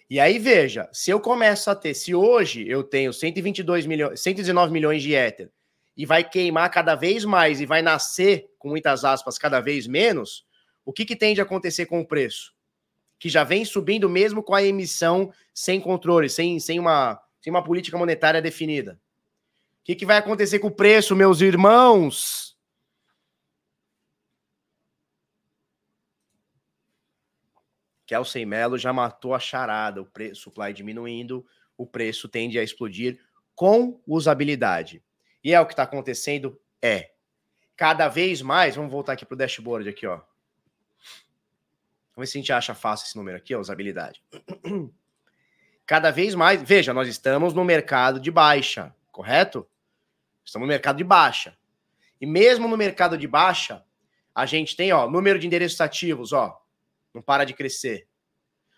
E 0.10 0.20
aí, 0.20 0.38
veja, 0.38 0.90
se 0.92 1.10
eu 1.10 1.22
começo 1.22 1.72
a 1.72 1.76
ter, 1.76 1.94
se 1.94 2.14
hoje 2.14 2.68
eu 2.68 2.84
tenho 2.84 3.14
122 3.14 3.86
milhões, 3.86 4.20
119 4.20 4.74
milhões 4.74 5.02
de 5.02 5.14
Ether 5.14 5.50
e 5.96 6.06
vai 6.06 6.22
queimar 6.22 6.70
cada 6.70 6.96
vez 6.96 7.24
mais 7.24 7.62
e 7.62 7.66
vai 7.66 7.82
nascer, 7.82 8.50
com 8.58 8.68
muitas 8.68 9.06
aspas, 9.06 9.38
cada 9.38 9.62
vez 9.62 9.88
menos, 9.88 10.46
o 10.86 10.94
que, 10.94 11.06
que 11.06 11.16
tende 11.16 11.40
a 11.40 11.44
acontecer 11.44 11.86
com 11.86 12.00
o 12.00 12.06
preço? 12.06 12.54
Que 13.18 13.30
já 13.30 13.44
vem 13.44 13.66
subindo 13.66 14.10
mesmo 14.10 14.42
com 14.42 14.56
a 14.56 14.64
emissão 14.64 15.34
sem 15.54 15.80
controle, 15.80 16.30
sem, 16.30 16.60
sem, 16.60 16.80
uma, 16.80 17.22
sem 17.42 17.52
uma 17.52 17.64
política 17.64 17.98
monetária 17.98 18.42
definida. 18.42 19.00
O 19.82 19.84
que, 19.84 19.96
que 19.96 20.06
vai 20.06 20.18
acontecer 20.18 20.60
com 20.60 20.68
o 20.68 20.72
preço, 20.72 21.16
meus 21.16 21.42
irmãos? 21.42 22.58
Kelsey 28.10 28.44
Mello 28.44 28.76
já 28.76 28.92
matou 28.92 29.36
a 29.36 29.40
charada, 29.40 30.02
o 30.02 30.06
preço, 30.06 30.42
supply 30.42 30.74
diminuindo, 30.74 31.46
o 31.78 31.86
preço 31.86 32.28
tende 32.28 32.58
a 32.58 32.64
explodir 32.64 33.20
com 33.54 34.02
usabilidade. 34.08 35.04
E 35.44 35.54
é 35.54 35.62
o 35.62 35.66
que 35.66 35.74
está 35.74 35.84
acontecendo? 35.84 36.60
É. 36.82 37.12
Cada 37.76 38.08
vez 38.08 38.42
mais, 38.42 38.76
vamos 38.76 38.92
voltar 38.92 39.14
aqui 39.14 39.26
para 39.26 39.36
o 39.36 39.38
dashboard 39.38 39.88
aqui, 39.88 40.08
ó. 40.08 40.22
Vamos 42.20 42.28
ver 42.28 42.32
se 42.34 42.38
a 42.38 42.42
gente 42.42 42.52
acha 42.52 42.76
fácil 42.76 43.06
esse 43.06 43.16
número 43.16 43.38
aqui, 43.38 43.56
usabilidade. 43.56 44.22
Cada 45.86 46.12
vez 46.12 46.36
mais, 46.36 46.62
veja, 46.62 46.94
nós 46.94 47.08
estamos 47.08 47.54
no 47.54 47.64
mercado 47.64 48.20
de 48.20 48.30
baixa, 48.30 48.94
correto? 49.10 49.66
Estamos 50.44 50.68
no 50.68 50.70
mercado 50.70 50.98
de 50.98 51.06
baixa. 51.06 51.58
E 52.20 52.26
mesmo 52.26 52.68
no 52.68 52.76
mercado 52.76 53.18
de 53.18 53.26
baixa, 53.26 53.86
a 54.36 54.46
gente 54.46 54.76
tem, 54.76 54.92
ó, 54.92 55.10
número 55.10 55.40
de 55.40 55.48
endereços 55.48 55.80
ativos, 55.80 56.34
ó, 56.34 56.62
não 57.14 57.22
para 57.22 57.46
de 57.46 57.54
crescer. 57.54 58.06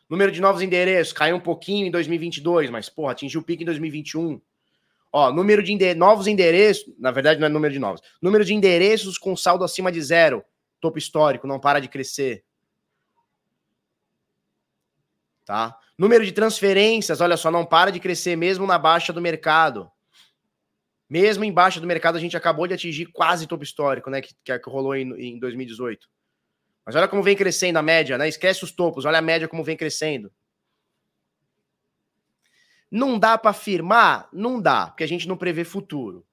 Número 0.08 0.32
de 0.32 0.40
novos 0.40 0.62
endereços 0.62 1.12
caiu 1.12 1.38
um 1.38 1.42
pouquinho 1.42 1.88
em 1.88 1.92
2022, 1.92 2.70
mas, 2.70 2.90
porra, 2.90 3.14
atingiu 3.14 3.42
o 3.42 3.44
pico 3.44 3.64
em 3.64 3.66
2021. 3.66 4.40
Ó, 5.12 5.32
número 5.32 5.64
de 5.64 5.74
ende 5.74 5.96
novos 5.96 6.28
endereços, 6.28 6.94
na 7.00 7.10
verdade 7.10 7.40
não 7.40 7.48
é 7.48 7.50
número 7.50 7.74
de 7.74 7.80
novos, 7.80 8.02
número 8.22 8.46
de 8.46 8.54
endereços 8.54 9.18
com 9.18 9.36
saldo 9.36 9.64
acima 9.64 9.92
de 9.92 10.00
zero, 10.00 10.46
topo 10.80 11.00
histórico, 11.00 11.48
não 11.48 11.60
para 11.60 11.80
de 11.80 11.88
crescer. 11.88 12.46
Tá? 15.46 15.78
Número 15.98 16.26
de 16.26 16.32
transferências, 16.32 17.22
olha 17.22 17.38
só, 17.38 17.52
não 17.52 17.66
para 17.66 17.92
de 17.92 18.00
crescer 18.00 18.36
mesmo 18.36 18.66
na 18.66 18.78
baixa 18.78 19.12
do 19.12 19.22
mercado. 19.22 19.92
Mesmo 21.10 21.44
em 21.44 21.52
baixa 21.52 21.82
do 21.82 21.88
mercado, 21.88 22.18
a 22.18 22.22
gente 22.22 22.38
acabou 22.38 22.66
de 22.68 22.74
atingir 22.74 23.08
quase 23.08 23.46
topo 23.46 23.64
histórico, 23.64 24.10
né? 24.10 24.22
Que, 24.22 24.34
que 24.44 24.70
rolou 24.70 24.96
em, 24.96 25.12
em 25.20 25.40
2018. 25.40 26.08
Mas 26.86 26.96
olha 26.96 27.08
como 27.08 27.22
vem 27.22 27.36
crescendo 27.36 27.78
a 27.78 27.82
média, 27.82 28.18
né? 28.18 28.28
Esquece 28.28 28.64
os 28.64 28.72
topos, 28.72 29.06
olha 29.06 29.20
a 29.20 29.22
média 29.22 29.48
como 29.48 29.64
vem 29.64 29.76
crescendo. 29.76 30.32
Não 32.90 33.18
dá 33.20 33.38
para 33.38 33.52
afirmar? 33.52 34.30
Não 34.32 34.62
dá, 34.62 34.88
porque 34.88 35.04
a 35.04 35.08
gente 35.08 35.28
não 35.28 35.38
prevê 35.38 35.64
futuro. 35.64 36.26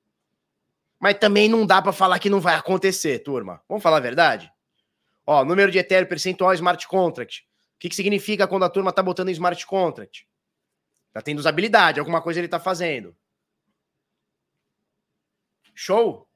Mas 0.99 1.19
também 1.19 1.49
não 1.49 1.65
dá 1.65 1.81
para 1.81 1.93
falar 1.93 2.19
que 2.19 2.31
não 2.31 2.41
vai 2.41 2.55
acontecer, 2.55 3.21
turma. 3.21 3.63
Vamos 3.69 3.83
falar 3.83 3.99
a 3.99 4.01
verdade? 4.01 4.53
Ó, 5.25 5.45
número 5.45 5.71
de 5.71 5.79
Ethereum 5.79 6.09
percentual 6.09 6.53
smart 6.55 6.89
contract. 6.89 7.48
O 7.79 7.81
que, 7.81 7.89
que 7.89 7.95
significa 7.95 8.49
quando 8.49 8.65
a 8.65 8.69
turma 8.69 8.93
tá 8.93 9.01
botando 9.01 9.29
em 9.29 9.33
smart 9.33 9.65
contract? 9.65 10.29
Tá 11.13 11.23
tendo 11.23 11.39
usabilidade, 11.39 12.01
alguma 12.01 12.21
coisa 12.21 12.41
ele 12.41 12.49
tá 12.49 12.59
fazendo. 12.59 13.17
Show? 15.73 16.29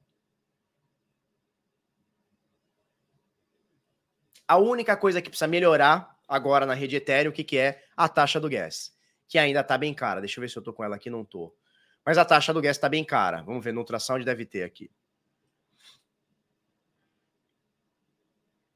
A 4.47 4.57
única 4.57 4.97
coisa 4.97 5.21
que 5.21 5.29
precisa 5.29 5.49
melhorar 5.49 6.17
agora 6.29 6.65
na 6.65 6.75
rede 6.75 6.95
Ethereum, 6.95 7.33
o 7.33 7.35
que, 7.35 7.43
que 7.43 7.59
é? 7.59 7.85
A 7.97 8.09
taxa 8.09 8.39
do 8.39 8.49
gas, 8.49 8.97
que 9.27 9.37
ainda 9.37 9.63
está 9.63 9.77
bem 9.77 9.93
cara. 9.93 10.21
Deixa 10.21 10.39
eu 10.39 10.43
ver 10.43 10.49
se 10.49 10.57
eu 10.57 10.61
estou 10.61 10.73
com 10.73 10.85
ela 10.85 10.95
aqui, 10.95 11.11
não 11.11 11.23
estou. 11.23 11.57
Mas 12.07 12.19
a 12.19 12.25
taxa 12.25 12.55
do 12.55 12.63
gas 12.63 12.77
está 12.77 12.89
bem 12.89 13.05
cara. 13.05 13.43
Vamos 13.43 13.65
ver, 13.65 13.73
no 13.73 13.81
ultrassound 13.81 14.25
deve 14.25 14.47
ter 14.47 14.63
aqui. 14.63 14.89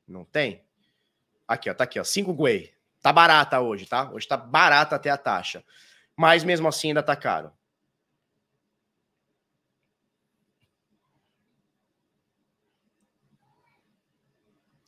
Não 0.05 0.25
tem? 0.25 0.66
Aqui, 1.47 1.71
ó, 1.71 1.75
tá 1.75 1.85
aqui, 1.85 2.01
ó, 2.01 2.05
5 2.05 2.33
Gwei. 2.35 2.75
Tá 3.01 3.13
barata 3.13 3.61
hoje, 3.61 3.87
tá? 3.87 4.11
Hoje 4.11 4.27
tá 4.27 4.37
barata 4.37 4.97
até 4.97 5.11
a 5.11 5.17
taxa. 5.17 5.65
Mas 6.17 6.43
mesmo 6.43 6.67
assim 6.67 6.89
ainda 6.89 7.03
tá 7.03 7.15
caro. 7.15 7.53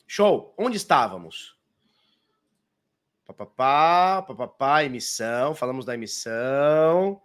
Show. 0.07 0.55
Onde 0.59 0.79
estávamos? 0.79 1.57
Papapá, 3.27 4.23
papapá, 4.23 4.83
emissão. 4.83 5.55
Falamos 5.55 5.85
da 5.85 5.95
emissão. 5.95 7.21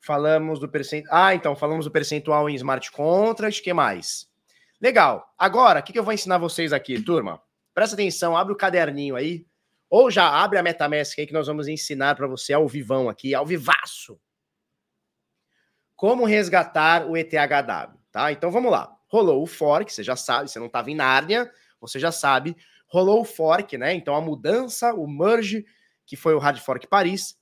Falamos 0.00 0.58
do 0.58 0.68
percentual. 0.68 1.14
Ah, 1.14 1.34
então, 1.34 1.54
falamos 1.54 1.84
do 1.84 1.90
percentual 1.90 2.48
em 2.48 2.54
smart 2.54 2.90
contract. 2.90 3.60
O 3.60 3.62
que 3.62 3.72
mais? 3.72 4.28
Legal. 4.80 5.32
Agora, 5.38 5.78
o 5.78 5.82
que, 5.84 5.92
que 5.92 5.98
eu 5.98 6.02
vou 6.02 6.12
ensinar 6.12 6.38
vocês 6.38 6.72
aqui, 6.72 7.00
turma? 7.00 7.40
Presta 7.74 7.94
atenção, 7.94 8.36
abre 8.36 8.52
o 8.52 8.56
caderninho 8.56 9.16
aí. 9.16 9.46
Ou 9.88 10.10
já 10.10 10.26
abre 10.26 10.58
a 10.58 10.62
MetaMask 10.62 11.18
aí 11.18 11.26
que 11.26 11.32
nós 11.32 11.46
vamos 11.46 11.68
ensinar 11.68 12.14
para 12.14 12.26
você 12.26 12.52
ao 12.52 12.66
vivão 12.66 13.08
aqui, 13.08 13.34
ao 13.34 13.44
vivaço. 13.44 14.18
Como 15.94 16.24
resgatar 16.24 17.06
o 17.06 17.16
ETHW, 17.16 17.98
tá? 18.10 18.32
Então 18.32 18.50
vamos 18.50 18.72
lá. 18.72 18.90
Rolou 19.06 19.42
o 19.42 19.46
fork, 19.46 19.92
você 19.92 20.02
já 20.02 20.16
sabe, 20.16 20.50
você 20.50 20.58
não 20.58 20.66
estava 20.66 20.90
em 20.90 20.94
Nárnia, 20.94 21.52
você 21.78 21.98
já 21.98 22.10
sabe. 22.10 22.56
Rolou 22.88 23.20
o 23.20 23.24
fork, 23.24 23.76
né? 23.76 23.92
Então 23.92 24.16
a 24.16 24.20
mudança, 24.20 24.94
o 24.94 25.06
merge, 25.06 25.66
que 26.06 26.16
foi 26.16 26.34
o 26.34 26.38
Hard 26.38 26.58
Fork 26.58 26.86
Paris, 26.86 27.38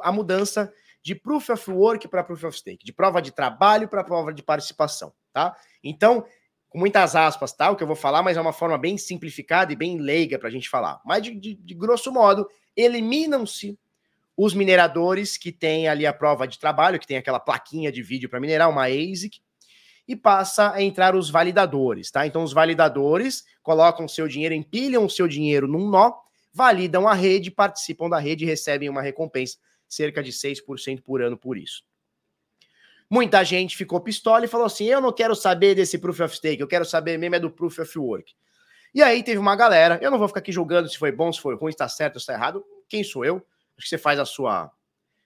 a 0.00 0.10
mudança 0.10 0.72
de 1.02 1.14
Proof 1.14 1.50
of 1.50 1.70
Work 1.70 2.08
para 2.08 2.24
Proof 2.24 2.44
of 2.44 2.58
Stake, 2.58 2.84
de 2.84 2.92
prova 2.92 3.20
de 3.20 3.32
trabalho 3.32 3.88
para 3.88 4.04
prova 4.04 4.32
de 4.32 4.42
participação, 4.42 5.12
tá? 5.32 5.56
Então, 5.82 6.24
com 6.72 6.78
muitas 6.78 7.14
aspas, 7.14 7.52
tá? 7.52 7.70
O 7.70 7.76
que 7.76 7.82
eu 7.82 7.86
vou 7.86 7.94
falar, 7.94 8.22
mas 8.22 8.38
é 8.38 8.40
uma 8.40 8.52
forma 8.52 8.78
bem 8.78 8.96
simplificada 8.96 9.72
e 9.72 9.76
bem 9.76 9.98
leiga 9.98 10.38
para 10.38 10.48
a 10.48 10.50
gente 10.50 10.70
falar. 10.70 11.00
Mas, 11.04 11.22
de, 11.22 11.34
de, 11.34 11.54
de 11.54 11.74
grosso 11.74 12.10
modo, 12.10 12.48
eliminam-se 12.74 13.78
os 14.34 14.54
mineradores 14.54 15.36
que 15.36 15.52
têm 15.52 15.86
ali 15.86 16.06
a 16.06 16.14
prova 16.14 16.48
de 16.48 16.58
trabalho, 16.58 16.98
que 16.98 17.06
tem 17.06 17.18
aquela 17.18 17.38
plaquinha 17.38 17.92
de 17.92 18.02
vídeo 18.02 18.28
para 18.28 18.40
minerar, 18.40 18.70
uma 18.70 18.86
ASIC, 18.86 19.42
e 20.08 20.16
passa 20.16 20.72
a 20.72 20.82
entrar 20.82 21.14
os 21.14 21.28
validadores, 21.28 22.10
tá? 22.10 22.26
Então, 22.26 22.42
os 22.42 22.54
validadores 22.54 23.44
colocam 23.62 24.08
seu 24.08 24.26
dinheiro, 24.26 24.54
empilham 24.54 25.04
o 25.04 25.10
seu 25.10 25.28
dinheiro 25.28 25.68
num 25.68 25.90
nó, 25.90 26.14
validam 26.54 27.06
a 27.06 27.12
rede, 27.12 27.50
participam 27.50 28.08
da 28.08 28.18
rede 28.18 28.44
e 28.44 28.46
recebem 28.46 28.88
uma 28.88 29.02
recompensa, 29.02 29.58
cerca 29.86 30.22
de 30.22 30.32
6% 30.32 31.02
por 31.02 31.20
ano 31.20 31.36
por 31.36 31.58
isso. 31.58 31.84
Muita 33.12 33.44
gente 33.44 33.76
ficou 33.76 34.00
pistola 34.00 34.46
e 34.46 34.48
falou 34.48 34.64
assim: 34.64 34.86
eu 34.86 34.98
não 34.98 35.12
quero 35.12 35.36
saber 35.36 35.74
desse 35.74 35.98
Proof 35.98 36.20
of 36.20 36.34
Stake, 36.34 36.62
eu 36.62 36.66
quero 36.66 36.82
saber 36.82 37.18
mesmo 37.18 37.34
é 37.34 37.38
do 37.38 37.50
Proof 37.50 37.78
of 37.80 37.98
Work. 37.98 38.34
E 38.94 39.02
aí 39.02 39.22
teve 39.22 39.36
uma 39.36 39.54
galera, 39.54 39.98
eu 40.00 40.10
não 40.10 40.18
vou 40.18 40.28
ficar 40.28 40.40
aqui 40.40 40.50
julgando 40.50 40.88
se 40.88 40.96
foi 40.96 41.12
bom, 41.12 41.30
se 41.30 41.38
foi 41.38 41.54
ruim, 41.54 41.70
se 41.72 41.76
tá 41.76 41.86
certo, 41.90 42.18
se 42.18 42.24
tá 42.24 42.32
errado. 42.32 42.64
Quem 42.88 43.04
sou 43.04 43.22
eu? 43.22 43.36
Acho 43.76 43.84
que 43.84 43.88
você 43.90 43.98
faz 43.98 44.18
a 44.18 44.24
sua 44.24 44.72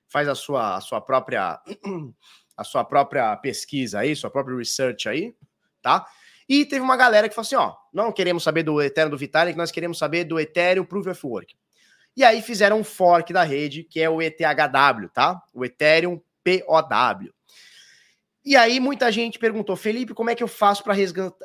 faz 0.08 0.26
a 0.26 0.34
sua 0.34 0.78
a 0.78 0.80
sua 0.80 1.00
própria 1.00 1.60
a 2.58 2.64
sua 2.64 2.84
própria 2.84 3.36
pesquisa 3.36 4.00
aí, 4.00 4.16
sua 4.16 4.30
própria 4.30 4.56
research 4.56 5.08
aí, 5.08 5.32
tá? 5.80 6.04
E 6.48 6.64
teve 6.64 6.80
uma 6.80 6.96
galera 6.96 7.28
que 7.28 7.36
falou 7.36 7.46
assim, 7.46 7.54
ó, 7.54 7.76
não 7.92 8.10
queremos 8.10 8.42
saber 8.42 8.64
do 8.64 8.82
Ethereum 8.82 9.10
do 9.10 9.16
Vitalik, 9.16 9.56
nós 9.56 9.70
queremos 9.70 9.96
saber 9.96 10.24
do 10.24 10.40
Ethereum 10.40 10.84
Proof 10.84 11.06
of 11.06 11.24
Work. 11.24 11.54
E 12.16 12.24
aí 12.24 12.42
fizeram 12.42 12.80
um 12.80 12.84
fork 12.84 13.32
da 13.32 13.44
rede, 13.44 13.84
que 13.84 14.00
é 14.00 14.10
o 14.10 14.20
ETHW, 14.20 15.08
tá? 15.14 15.40
O 15.54 15.64
Ethereum 15.64 16.20
POW. 16.42 17.35
E 18.46 18.54
aí 18.54 18.78
muita 18.78 19.10
gente 19.10 19.40
perguntou, 19.40 19.74
Felipe, 19.74 20.14
como 20.14 20.30
é 20.30 20.34
que 20.36 20.42
eu 20.42 20.46
faço 20.46 20.84
para 20.84 20.94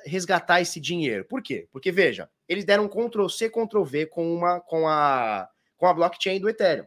resgatar 0.06 0.62
esse 0.62 0.80
dinheiro? 0.80 1.26
Por 1.26 1.42
quê? 1.42 1.68
Porque 1.72 1.92
veja, 1.92 2.30
eles 2.48 2.64
deram 2.64 2.88
Ctrl 2.88 3.28
C, 3.28 3.50
Ctrl 3.50 3.84
V 3.84 4.06
com 4.06 4.32
uma 4.32 4.60
com 4.62 4.88
a 4.88 5.50
com 5.76 5.88
a 5.88 5.94
blockchain 5.96 6.40
do 6.40 6.48
Ethereum. 6.48 6.86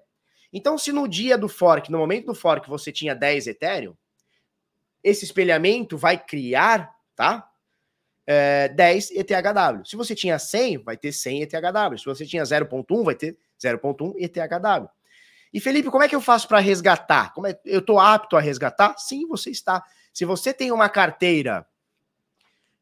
Então, 0.53 0.79
se 0.79 0.93
no 0.93 1.09
dia 1.09 1.37
do 1.37 1.49
fork, 1.49 1.91
no 1.91 1.99
momento 1.99 2.27
do 2.27 2.35
fork, 2.35 2.69
você 2.69 2.93
tinha 2.93 3.13
10 3.13 3.49
Ethereum, 3.49 3.97
esse 5.03 5.25
espelhamento 5.25 5.99
vai 5.99 6.17
criar, 6.17 6.95
tá? 7.17 7.51
É, 8.25 8.69
10 8.69 9.11
ETHW. 9.11 9.85
Se 9.85 9.97
você 9.97 10.15
tinha 10.15 10.39
100, 10.39 10.79
vai 10.79 10.97
ter 10.97 11.11
100 11.11 11.43
ETHW. 11.43 11.99
Se 11.99 12.05
você 12.05 12.25
tinha 12.25 12.45
0.1, 12.45 13.05
vai 13.05 13.17
ter 13.17 13.37
0.1 13.61 14.15
ETHW. 14.17 14.89
E 15.53 15.61
Felipe, 15.61 15.91
como 15.91 16.05
é 16.05 16.09
que 16.09 16.15
eu 16.17 16.21
faço 16.21 16.47
para 16.47 16.61
resgatar? 16.61 17.33
Como 17.35 17.49
é, 17.49 17.59
eu 17.65 17.81
estou 17.81 17.99
apto 17.99 18.37
a 18.37 18.41
resgatar? 18.41 18.97
Sim, 18.99 19.27
você 19.27 19.51
está. 19.51 19.85
Se 20.15 20.25
você 20.25 20.55
tem 20.55 20.71
uma 20.71 20.89
carteira 20.89 21.67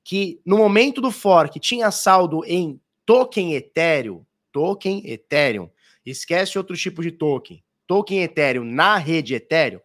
que 0.05 0.39
no 0.45 0.59
momento 0.59 1.01
do 1.01 1.11
fork 1.11 1.59
tinha 1.59 1.91
saldo 1.91 2.45
em 2.45 2.79
token 3.07 3.55
Ethereum, 3.55 4.23
token 4.53 5.03
Ethereum, 5.11 5.71
esquece 6.05 6.59
outro 6.59 6.77
tipo 6.77 7.01
de 7.01 7.11
token, 7.11 7.65
token 7.87 8.23
Ethereum 8.23 8.65
na 8.65 8.99
rede 8.99 9.35
Ethereum, 9.35 9.81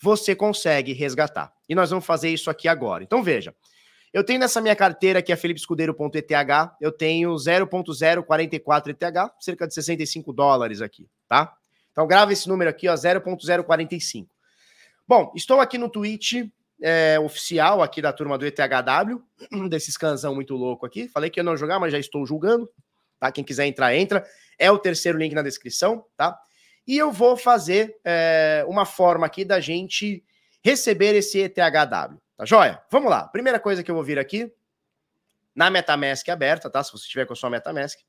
você 0.00 0.36
consegue 0.36 0.92
resgatar. 0.92 1.52
E 1.68 1.74
nós 1.74 1.90
vamos 1.90 2.06
fazer 2.06 2.28
isso 2.30 2.48
aqui 2.48 2.68
agora. 2.68 3.02
Então 3.02 3.20
veja, 3.20 3.52
eu 4.12 4.22
tenho 4.22 4.38
nessa 4.38 4.60
minha 4.60 4.76
carteira 4.76 5.20
que 5.20 5.32
é 5.32 5.36
felipescudeiro.eth, 5.36 6.76
eu 6.80 6.92
tenho 6.92 7.34
0.044 7.34 8.88
ETH, 8.90 9.32
cerca 9.40 9.66
de 9.66 9.74
65 9.74 10.32
dólares 10.32 10.80
aqui, 10.80 11.08
tá? 11.26 11.52
Então 11.90 12.06
grava 12.06 12.32
esse 12.32 12.48
número 12.48 12.70
aqui, 12.70 12.88
ó, 12.88 12.94
0.045. 12.94 14.28
Bom, 15.08 15.32
estou 15.34 15.58
aqui 15.58 15.76
no 15.76 15.88
Twitch 15.88 16.46
é, 16.82 17.18
oficial 17.20 17.80
aqui 17.80 18.02
da 18.02 18.12
turma 18.12 18.36
do 18.36 18.44
ETHW, 18.44 19.22
desse 19.70 19.92
scanzão 19.92 20.34
muito 20.34 20.54
louco 20.54 20.84
aqui. 20.84 21.08
Falei 21.08 21.30
que 21.30 21.38
eu 21.38 21.44
não 21.44 21.56
jogar, 21.56 21.78
mas 21.78 21.92
já 21.92 21.98
estou 21.98 22.26
julgando. 22.26 22.68
Tá? 23.20 23.30
Quem 23.30 23.44
quiser 23.44 23.66
entrar, 23.66 23.94
entra. 23.94 24.26
É 24.58 24.70
o 24.70 24.78
terceiro 24.78 25.16
link 25.16 25.32
na 25.32 25.42
descrição, 25.42 26.04
tá? 26.16 26.36
E 26.86 26.98
eu 26.98 27.12
vou 27.12 27.36
fazer 27.36 27.96
é, 28.04 28.64
uma 28.66 28.84
forma 28.84 29.24
aqui 29.24 29.44
da 29.44 29.60
gente 29.60 30.24
receber 30.64 31.14
esse 31.14 31.38
ETHW, 31.38 32.20
tá 32.36 32.44
joia? 32.44 32.82
Vamos 32.90 33.08
lá. 33.08 33.28
Primeira 33.28 33.60
coisa 33.60 33.82
que 33.82 33.90
eu 33.90 33.94
vou 33.94 34.02
vir 34.02 34.18
aqui, 34.18 34.52
na 35.54 35.70
MetaMask 35.70 36.28
aberta, 36.28 36.68
tá? 36.68 36.82
Se 36.82 36.90
você 36.90 37.04
estiver 37.04 37.26
com 37.26 37.32
a 37.32 37.36
sua 37.36 37.50
MetaMask. 37.50 38.00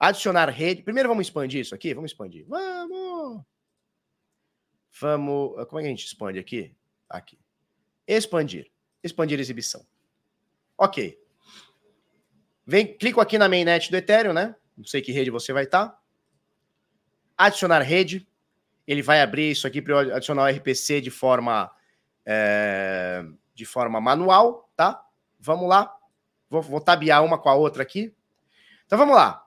Adicionar 0.00 0.48
rede. 0.50 0.82
Primeiro 0.82 1.08
vamos 1.08 1.26
expandir 1.26 1.60
isso 1.60 1.74
aqui? 1.74 1.94
Vamos 1.94 2.12
expandir. 2.12 2.46
Vamos! 2.48 3.42
Vamos. 5.00 5.66
Como 5.66 5.78
é 5.78 5.82
que 5.82 5.86
a 5.86 5.90
gente 5.90 6.06
expande 6.06 6.38
aqui? 6.38 6.74
Aqui. 7.08 7.38
Expandir. 8.08 8.70
Expandir 9.04 9.38
exibição. 9.38 9.86
Ok. 10.76 11.18
Vem, 12.66 12.96
clico 12.96 13.20
aqui 13.20 13.36
na 13.36 13.48
mainnet 13.48 13.90
do 13.90 13.96
Ethereum, 13.96 14.32
né? 14.32 14.56
Não 14.76 14.84
sei 14.84 15.02
que 15.02 15.12
rede 15.12 15.30
você 15.30 15.52
vai 15.52 15.64
estar. 15.64 15.88
Tá. 15.88 16.00
Adicionar 17.36 17.82
rede. 17.82 18.26
Ele 18.86 19.02
vai 19.02 19.20
abrir 19.20 19.50
isso 19.50 19.66
aqui 19.66 19.82
para 19.82 19.92
eu 19.92 20.16
adicionar 20.16 20.44
o 20.44 20.48
RPC 20.48 21.02
de 21.02 21.10
forma 21.10 21.70
é, 22.24 23.24
de 23.54 23.66
forma 23.66 24.00
manual, 24.00 24.70
tá? 24.74 25.04
Vamos 25.38 25.68
lá. 25.68 25.94
Vou, 26.48 26.62
vou 26.62 26.80
tabear 26.80 27.24
uma 27.24 27.38
com 27.38 27.48
a 27.48 27.54
outra 27.54 27.82
aqui. 27.82 28.14
Então 28.86 28.96
vamos 28.96 29.14
lá. 29.14 29.46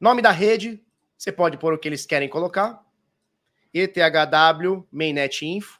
Nome 0.00 0.22
da 0.22 0.30
rede, 0.30 0.84
você 1.16 1.32
pode 1.32 1.56
pôr 1.58 1.74
o 1.74 1.78
que 1.78 1.88
eles 1.88 2.06
querem 2.06 2.28
colocar. 2.28 2.84
ETHW 3.72 4.86
Mainnet 4.92 5.44
Info. 5.44 5.79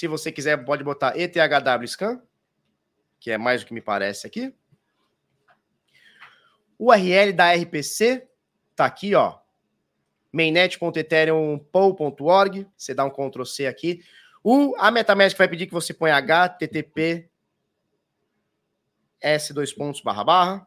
Se 0.00 0.08
você 0.08 0.32
quiser, 0.32 0.64
pode 0.64 0.82
botar 0.82 1.14
ETHW 1.14 1.86
Scan, 1.86 2.22
que 3.18 3.30
é 3.30 3.36
mais 3.36 3.60
o 3.60 3.66
que 3.66 3.74
me 3.74 3.82
parece 3.82 4.26
aqui. 4.26 4.54
URL 6.78 7.34
da 7.34 7.52
RPC 7.52 8.26
tá 8.74 8.86
aqui, 8.86 9.14
ó. 9.14 9.38
mainnet.ethereum.pool.org. 10.32 12.66
Você 12.74 12.94
dá 12.94 13.04
um 13.04 13.10
Ctrl 13.10 13.44
C 13.44 13.66
aqui. 13.66 14.02
O, 14.42 14.74
a 14.78 14.90
MetaMask 14.90 15.36
vai 15.36 15.48
pedir 15.48 15.66
que 15.66 15.74
você 15.74 15.92
ponha 15.92 16.16
HTTP 16.16 17.28
S2 19.22 19.76
pontos 19.76 20.00
barra 20.00 20.24
barra. 20.24 20.66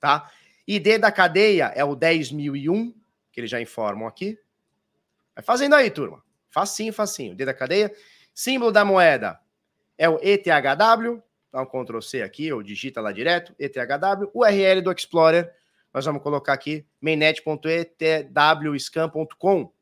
Tá? 0.00 0.32
ID 0.66 0.98
da 0.98 1.12
cadeia 1.12 1.66
é 1.76 1.84
o 1.84 1.94
10.001, 1.94 2.94
que 3.30 3.42
eles 3.42 3.50
já 3.50 3.60
informam 3.60 4.08
aqui. 4.08 4.40
Vai 5.34 5.44
fazendo 5.44 5.74
aí, 5.74 5.90
turma. 5.90 6.24
Facinho, 6.54 6.92
facinho. 6.92 7.34
D 7.34 7.44
da 7.44 7.52
cadeia. 7.52 7.92
Símbolo 8.32 8.70
da 8.70 8.84
moeda 8.84 9.40
é 9.98 10.08
o 10.08 10.20
ETHW. 10.22 11.20
Dá 11.50 11.60
um 11.60 11.66
Ctrl 11.66 12.00
C 12.00 12.22
aqui, 12.22 12.52
ou 12.52 12.62
digita 12.62 13.00
lá 13.00 13.10
direto, 13.10 13.52
ETHW. 13.58 14.30
URL 14.32 14.80
do 14.80 14.92
Explorer, 14.92 15.52
nós 15.92 16.04
vamos 16.04 16.22
colocar 16.22 16.52
aqui 16.52 16.86
mainnet.etwscan.com. 17.00 19.72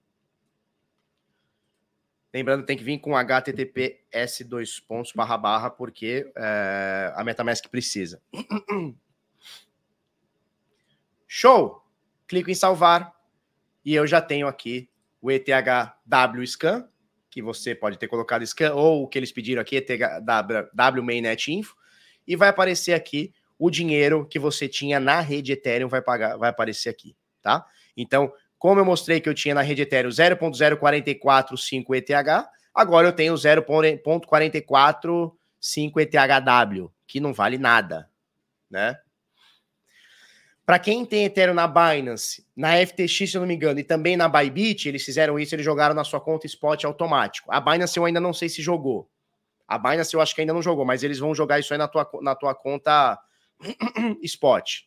Lembrando, 2.33 2.65
tem 2.65 2.79
que 2.79 2.85
vir 2.85 2.99
com 2.99 3.15
HTTPS 3.15 4.45
dois 4.45 4.81
pontos 4.81 5.13
barra 5.13 5.37
barra, 5.37 5.69
porque 5.69 6.33
é, 6.35 7.13
a 7.15 7.23
MetaMask 7.23 7.69
precisa. 7.69 8.23
Show! 11.29 11.83
Clico 12.27 12.51
em 12.51 12.55
salvar 12.55 13.15
e 13.85 13.95
eu 13.95 14.07
já 14.07 14.23
tenho 14.23 14.47
aqui 14.47 14.89
o 15.23 15.31
ETHW 15.31 16.47
Scan, 16.47 16.87
que 17.31 17.41
você 17.41 17.75
pode 17.75 17.97
ter 17.97 18.09
colocado 18.09 18.45
Scan, 18.47 18.75
ou 18.75 19.05
o 19.05 19.09
que 19.09 19.19
eles 19.19 19.33
pediram 19.33 19.63
aqui, 19.63 19.77
ETHW 19.77 21.03
Mainnet 21.03 21.51
Info, 21.53 21.75
e 22.27 22.37
vai 22.37 22.49
aparecer 22.49 22.93
aqui 22.93 23.33
o 23.59 23.71
dinheiro 23.71 24.27
que 24.27 24.39
você 24.39 24.69
tinha 24.69 24.99
na 24.99 25.21
rede 25.21 25.53
Ethereum 25.53 25.89
vai 25.89 26.03
pagar, 26.03 26.37
vai 26.37 26.51
aparecer 26.51 26.89
aqui, 26.89 27.17
tá? 27.41 27.65
Então, 27.97 28.33
como 28.59 28.81
eu 28.81 28.85
mostrei 28.85 29.21
que 29.21 29.29
eu 29.29 29.35
tinha 29.35 29.55
na 29.55 29.63
rede 29.63 29.83
Ethereum 29.83 30.11
0.0445 30.11 31.95
ETH, 31.95 32.11
agora 32.75 33.07
eu 33.07 33.13
tenho 33.13 33.35
0.445 33.35 35.33
ETHW, 36.01 36.93
que 37.07 37.21
não 37.21 37.33
vale 37.33 37.57
nada, 37.57 38.11
né? 38.69 38.99
Para 40.65 40.79
quem 40.79 41.05
tem 41.05 41.25
Ethereum 41.25 41.55
na 41.55 41.67
Binance, 41.67 42.47
na 42.57 42.75
FTX, 42.87 43.31
se 43.31 43.37
eu 43.37 43.41
não 43.41 43.49
me 43.49 43.55
engano, 43.55 43.81
e 43.81 43.85
também 43.85 44.17
na 44.17 44.29
Bybit, 44.29 44.89
eles 44.89 45.05
fizeram 45.05 45.39
isso, 45.39 45.55
eles 45.55 45.65
jogaram 45.65 45.95
na 45.95 46.05
sua 46.05 46.21
conta 46.21 46.47
spot 46.47 46.85
automático. 46.85 47.51
A 47.51 47.61
Binance 47.61 47.97
eu 47.97 48.05
ainda 48.05 48.21
não 48.21 48.33
sei 48.33 48.49
se 48.49 48.63
jogou. 48.63 49.11
A 49.67 49.77
Binance 49.77 50.15
eu 50.15 50.21
acho 50.21 50.35
que 50.35 50.41
ainda 50.41 50.53
não 50.53 50.63
jogou, 50.63 50.85
mas 50.85 51.03
eles 51.03 51.19
vão 51.19 51.35
jogar 51.35 51.59
isso 51.59 51.75
aí 51.75 51.79
na 51.79 51.89
tua, 51.89 52.09
na 52.21 52.35
tua 52.37 52.55
conta 52.55 53.19
spot. 54.23 54.83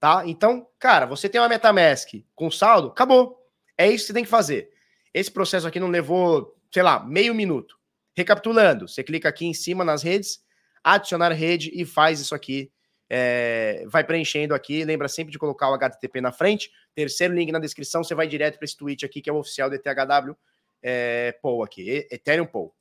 Tá? 0.00 0.22
Então, 0.26 0.66
cara, 0.78 1.06
você 1.06 1.28
tem 1.28 1.40
uma 1.40 1.48
MetaMask 1.48 2.08
com 2.34 2.50
saldo, 2.50 2.88
acabou. 2.88 3.46
É 3.78 3.86
isso 3.86 4.04
que 4.04 4.06
você 4.08 4.14
tem 4.14 4.24
que 4.24 4.30
fazer. 4.30 4.70
Esse 5.14 5.30
processo 5.30 5.68
aqui 5.68 5.78
não 5.78 5.88
levou, 5.88 6.56
sei 6.72 6.82
lá, 6.82 6.98
meio 7.04 7.34
minuto. 7.34 7.78
Recapitulando, 8.16 8.88
você 8.88 9.04
clica 9.04 9.28
aqui 9.28 9.46
em 9.46 9.54
cima 9.54 9.84
nas 9.84 10.02
redes, 10.02 10.42
adicionar 10.82 11.32
rede 11.32 11.70
e 11.72 11.84
faz 11.84 12.20
isso 12.20 12.34
aqui 12.34 12.72
é, 13.10 13.84
vai 13.88 14.04
preenchendo 14.04 14.54
aqui. 14.54 14.84
Lembra 14.84 15.08
sempre 15.08 15.32
de 15.32 15.38
colocar 15.38 15.68
o 15.68 15.74
HTTP 15.74 16.20
na 16.20 16.30
frente. 16.30 16.70
Terceiro 16.94 17.34
link 17.34 17.50
na 17.50 17.58
descrição, 17.58 18.04
você 18.04 18.14
vai 18.14 18.28
direto 18.28 18.56
para 18.56 18.64
esse 18.64 18.76
tweet 18.76 19.04
aqui, 19.04 19.20
que 19.20 19.28
é 19.28 19.32
o 19.32 19.38
oficial 19.38 19.68
do 19.68 19.74
ETHW 19.74 20.36
é, 20.80 21.32
Pool 21.42 21.64
aqui, 21.64 22.06
Ethereum 22.10 22.46
Pool, 22.46 22.74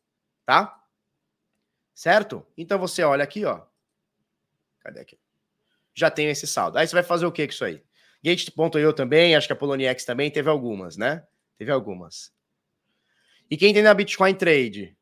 tá? 0.45 0.81
Certo? 1.93 2.45
Então 2.55 2.77
você 2.77 3.03
olha 3.03 3.23
aqui, 3.23 3.43
ó. 3.43 3.63
Cadê 4.81 5.01
aqui? 5.01 5.19
Já 5.93 6.09
tem 6.09 6.29
esse 6.29 6.47
saldo. 6.47 6.77
Aí 6.77 6.87
você 6.87 6.93
vai 6.93 7.03
fazer 7.03 7.25
o 7.25 7.31
que 7.31 7.45
com 7.45 7.53
isso 7.53 7.65
aí? 7.65 7.83
Gate.io 8.23 8.93
também, 8.93 9.35
acho 9.35 9.47
que 9.47 9.53
a 9.53 9.55
Poloniex 9.55 10.05
também 10.05 10.29
teve 10.29 10.49
algumas, 10.49 10.95
né? 10.95 11.25
Teve 11.57 11.71
algumas. 11.71 12.31
E 13.49 13.57
quem 13.57 13.73
tem 13.73 13.81
na 13.81 13.93
Bitcoin 13.93 14.35
Trade? 14.35 14.95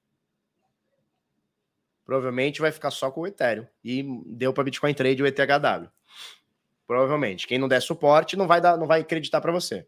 Provavelmente 2.08 2.62
vai 2.62 2.72
ficar 2.72 2.90
só 2.90 3.12
com 3.12 3.22
o 3.22 3.28
Ethereum. 3.28 3.68
E 3.84 4.02
deu 4.28 4.54
para 4.54 4.64
Bitcoin 4.64 4.94
Trade 4.94 5.22
o 5.22 5.28
ETHW. 5.28 5.92
Provavelmente. 6.88 7.46
Quem 7.46 7.58
não 7.58 7.68
der 7.68 7.82
suporte 7.82 8.38
não 8.38 8.48
vai 8.48 8.62
dar, 8.62 8.78
não 8.78 8.88
vai 8.88 9.02
acreditar 9.02 9.42
para 9.42 9.52
você. 9.52 9.86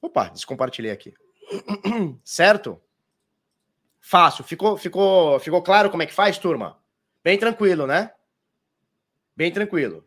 Opa, 0.00 0.30
descompartilhei 0.30 0.90
aqui. 0.90 1.12
certo? 2.24 2.80
Fácil. 4.00 4.42
Ficou, 4.42 4.78
ficou, 4.78 5.38
ficou 5.38 5.62
claro 5.62 5.90
como 5.90 6.02
é 6.02 6.06
que 6.06 6.14
faz, 6.14 6.38
turma? 6.38 6.80
Bem 7.22 7.38
tranquilo, 7.38 7.86
né? 7.86 8.10
Bem 9.36 9.52
tranquilo. 9.52 10.02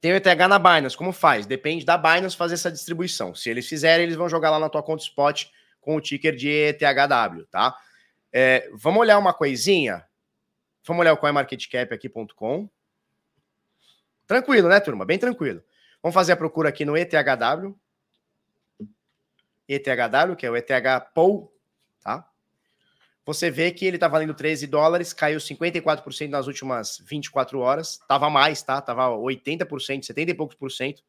Tem 0.00 0.12
o 0.12 0.14
ETH 0.14 0.24
na 0.48 0.60
Binance, 0.60 0.96
como 0.96 1.10
faz? 1.10 1.44
Depende 1.44 1.84
da 1.84 1.98
Binance 1.98 2.36
fazer 2.36 2.54
essa 2.54 2.70
distribuição. 2.70 3.34
Se 3.34 3.50
eles 3.50 3.66
fizerem, 3.66 4.04
eles 4.04 4.14
vão 4.14 4.28
jogar 4.28 4.50
lá 4.50 4.60
na 4.60 4.68
tua 4.68 4.80
conta 4.80 5.02
spot 5.02 5.46
com 5.80 5.96
o 5.96 6.00
ticker 6.00 6.34
de 6.34 6.48
ETHW, 6.48 7.46
tá? 7.50 7.76
É, 8.32 8.68
vamos 8.74 9.00
olhar 9.00 9.18
uma 9.18 9.32
coisinha? 9.32 10.06
Vamos 10.86 11.00
olhar 11.00 11.12
o 11.12 11.16
CoinMarketCap 11.16 11.92
aqui.com. 11.94 12.68
Tranquilo, 14.26 14.68
né, 14.68 14.80
turma? 14.80 15.04
Bem 15.04 15.18
tranquilo. 15.18 15.62
Vamos 16.02 16.14
fazer 16.14 16.32
a 16.32 16.36
procura 16.36 16.68
aqui 16.68 16.84
no 16.84 16.96
ETHW. 16.96 17.78
ETHW, 19.68 20.36
que 20.36 20.46
é 20.46 20.50
o 20.50 20.56
ETH 20.56 20.70
Pool, 21.14 21.52
tá? 22.02 22.28
Você 23.26 23.50
vê 23.50 23.70
que 23.70 23.84
ele 23.84 23.98
tá 23.98 24.08
valendo 24.08 24.32
13 24.32 24.66
dólares, 24.66 25.12
caiu 25.12 25.38
54% 25.38 26.30
nas 26.30 26.46
últimas 26.46 26.98
24 27.04 27.58
horas. 27.58 27.98
Tava 28.08 28.30
mais, 28.30 28.62
tá? 28.62 28.80
Tava 28.80 29.10
80%, 29.10 30.02
70 30.02 30.30
e 30.30 30.34
poucos 30.34 30.56
por 30.56 30.70
cento. 30.70 31.02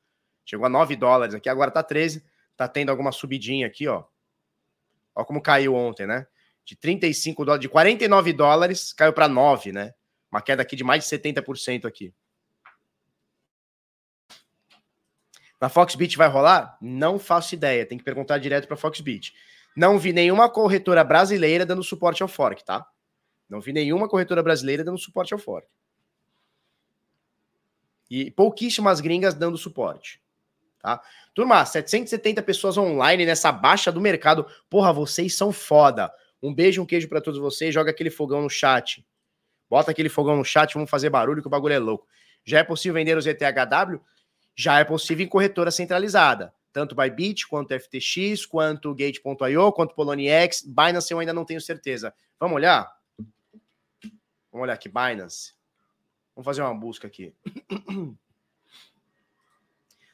Chegou 0.46 0.66
a 0.66 0.70
9 0.70 0.98
dólares 0.98 1.34
aqui, 1.34 1.48
agora 1.48 1.72
tá 1.72 1.82
13. 1.82 2.22
Tá 2.58 2.68
tendo 2.68 2.90
alguma 2.90 3.14
subidinha 3.14 3.68
aqui, 3.68 3.88
ó. 3.88 4.04
Olha 5.20 5.26
como 5.26 5.42
caiu 5.42 5.76
ontem, 5.76 6.08
né? 6.08 6.26
De 6.64 6.78
35 6.78 7.44
dólares, 7.44 7.62
de 7.62 7.68
49 7.68 8.32
dólares, 8.32 8.94
caiu 8.94 9.12
para 9.12 9.28
9, 9.28 9.74
né? 9.74 9.94
Uma 10.32 10.42
queda 10.42 10.62
aqui 10.62 10.78
de 10.78 10.84
mais 10.84 11.04
de 11.04 11.10
70% 11.10 11.84
aqui. 11.86 12.14
Na 15.60 15.68
Foxbit 15.68 16.16
vai 16.16 16.30
rolar? 16.30 16.78
Não 16.82 17.20
faço 17.20 17.54
ideia, 17.54 17.86
tem 17.86 17.98
que 17.98 18.04
perguntar 18.04 18.38
direto 18.38 18.66
para 18.66 18.78
Foxbit. 18.78 19.34
Não 19.76 20.00
vi 20.00 20.14
nenhuma 20.14 20.50
corretora 20.50 21.04
brasileira 21.04 21.66
dando 21.66 21.84
suporte 21.84 22.24
ao 22.24 22.30
fork, 22.30 22.64
tá? 22.64 22.88
Não 23.50 23.60
vi 23.60 23.74
nenhuma 23.74 24.08
corretora 24.08 24.42
brasileira 24.42 24.86
dando 24.86 24.98
suporte 24.98 25.34
ao 25.34 25.40
fork. 25.40 25.68
E 28.10 28.32
pouquíssimas 28.32 29.02
gringas 29.02 29.34
dando 29.34 29.58
suporte. 29.58 30.24
Tá? 30.80 31.02
Turma, 31.34 31.66
770 31.66 32.42
pessoas 32.42 32.78
online 32.78 33.26
nessa 33.26 33.52
baixa 33.52 33.92
do 33.92 34.00
mercado. 34.00 34.46
Porra, 34.70 34.94
vocês 34.94 35.36
são 35.36 35.52
foda. 35.52 36.12
Um 36.42 36.54
beijo, 36.54 36.82
um 36.82 36.86
queijo 36.86 37.08
para 37.08 37.22
todos 37.22 37.40
vocês. 37.40 37.74
Joga 37.74 37.92
aquele 37.92 38.10
fogão 38.10 38.42
no 38.42 38.50
chat. 38.50 39.06
Bota 39.70 39.92
aquele 39.92 40.10
fogão 40.10 40.36
no 40.36 40.44
chat, 40.44 40.74
vamos 40.74 40.90
fazer 40.90 41.10
barulho 41.10 41.42
que 41.42 41.48
o 41.48 41.52
bagulho 41.52 41.74
é 41.74 41.80
louco. 41.80 42.08
Já 42.44 42.60
é 42.60 42.64
possível 42.64 42.96
vender 42.96 43.16
os 43.16 43.28
ETHW? 43.28 44.02
Já 44.56 44.80
é 44.80 44.84
possível 44.84 45.24
em 45.26 45.30
corretora 45.30 45.70
centralizada. 45.70 46.52
Tanto 46.74 46.96
Bybit, 46.96 47.48
quanto 47.48 47.78
FTX, 47.80 48.46
quanto 48.46 48.94
Gate.io, 48.96 49.72
quanto 49.72 49.94
Poloniex. 49.94 50.64
Binance 50.64 51.12
eu 51.12 51.20
ainda 51.20 51.34
não 51.34 51.46
tenho 51.46 51.62
certeza. 51.62 52.14
Vamos 52.40 52.56
olhar? 52.56 52.90
Vamos 54.52 54.64
olhar 54.64 54.74
aqui, 54.74 54.90
Binance. 54.90 55.54
Vamos 56.36 56.46
fazer 56.46 56.62
uma 56.62 56.74
busca 56.74 57.08
aqui. 57.08 57.34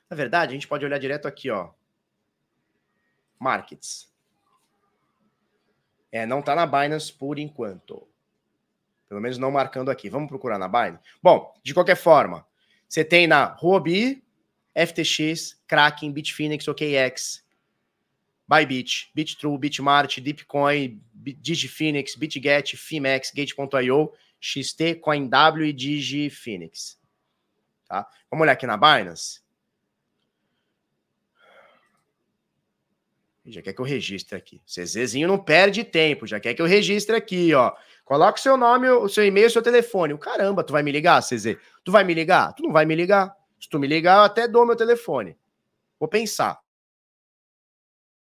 Na 0.09 0.15
verdade, 0.15 0.51
a 0.51 0.53
gente 0.53 0.67
pode 0.67 0.85
olhar 0.85 0.99
direto 0.99 1.27
aqui, 1.27 1.49
ó. 1.49 1.69
Markets. 3.39 4.11
É, 6.11 6.25
não 6.25 6.41
tá 6.41 6.55
na 6.55 6.65
Binance 6.65 7.11
por 7.11 7.37
enquanto. 7.37 8.07
Pelo 9.07 9.21
menos 9.21 9.37
não 9.37 9.51
marcando 9.51 9.89
aqui. 9.89 10.09
Vamos 10.09 10.29
procurar 10.29 10.57
na 10.57 10.67
Binance? 10.67 11.03
Bom, 11.21 11.53
de 11.63 11.73
qualquer 11.73 11.95
forma, 11.95 12.45
você 12.87 13.03
tem 13.03 13.27
na 13.27 13.57
Huobi, 13.61 14.23
FTX, 14.75 15.61
Kraken, 15.67 16.11
Bitfinex, 16.11 16.67
OKX, 16.67 17.45
Bybit, 18.47 19.11
BitTrue, 19.13 19.57
Bitmart, 19.57 20.19
Deepcoin, 20.19 21.01
DigiFinex, 21.13 22.15
BitGet, 22.15 22.77
Fimex, 22.77 23.31
Gate.io, 23.33 24.13
XT, 24.39 24.95
CoinW 24.95 25.65
e 25.65 25.73
DigiFinex. 25.73 26.99
Tá? 27.87 28.07
Vamos 28.29 28.43
olhar 28.43 28.53
aqui 28.53 28.67
na 28.67 28.77
Binance. 28.77 29.44
Já 33.47 33.61
quer 33.61 33.73
que 33.73 33.81
eu 33.81 33.85
registre 33.85 34.35
aqui. 34.35 34.61
CZzinho 34.65 35.27
não 35.27 35.37
perde 35.37 35.83
tempo, 35.83 36.25
já 36.25 36.39
quer 36.39 36.55
que 36.55 36.61
eu 36.61 36.65
registre 36.65 37.15
aqui, 37.15 37.53
ó. 37.53 37.71
Coloca 38.03 38.39
o 38.39 38.41
seu 38.41 38.57
nome, 38.57 38.89
o 38.89 39.07
seu 39.07 39.25
e-mail, 39.25 39.47
o 39.47 39.49
seu 39.49 39.61
telefone. 39.61 40.17
Caramba, 40.17 40.63
tu 40.63 40.73
vai 40.73 40.81
me 40.81 40.91
ligar, 40.91 41.21
CZ? 41.21 41.57
Tu 41.83 41.91
vai 41.91 42.03
me 42.03 42.13
ligar? 42.13 42.53
Tu 42.53 42.63
não 42.63 42.71
vai 42.71 42.85
me 42.85 42.95
ligar. 42.95 43.35
Se 43.59 43.69
tu 43.69 43.79
me 43.79 43.87
ligar, 43.87 44.17
eu 44.17 44.23
até 44.23 44.47
dou 44.47 44.65
meu 44.65 44.75
telefone. 44.75 45.37
Vou 45.99 46.09
pensar. 46.09 46.59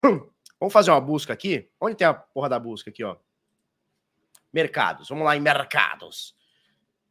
Vamos 0.60 0.74
fazer 0.74 0.92
uma 0.92 1.02
busca 1.02 1.34
aqui? 1.34 1.70
Onde 1.80 1.96
tem 1.96 2.08
a 2.08 2.14
porra 2.14 2.50
da 2.50 2.58
busca 2.58 2.90
aqui, 2.90 3.04
ó? 3.04 3.18
Mercados. 4.52 5.10
Vamos 5.10 5.26
lá 5.26 5.36
em 5.36 5.42
mercados. 5.42 6.36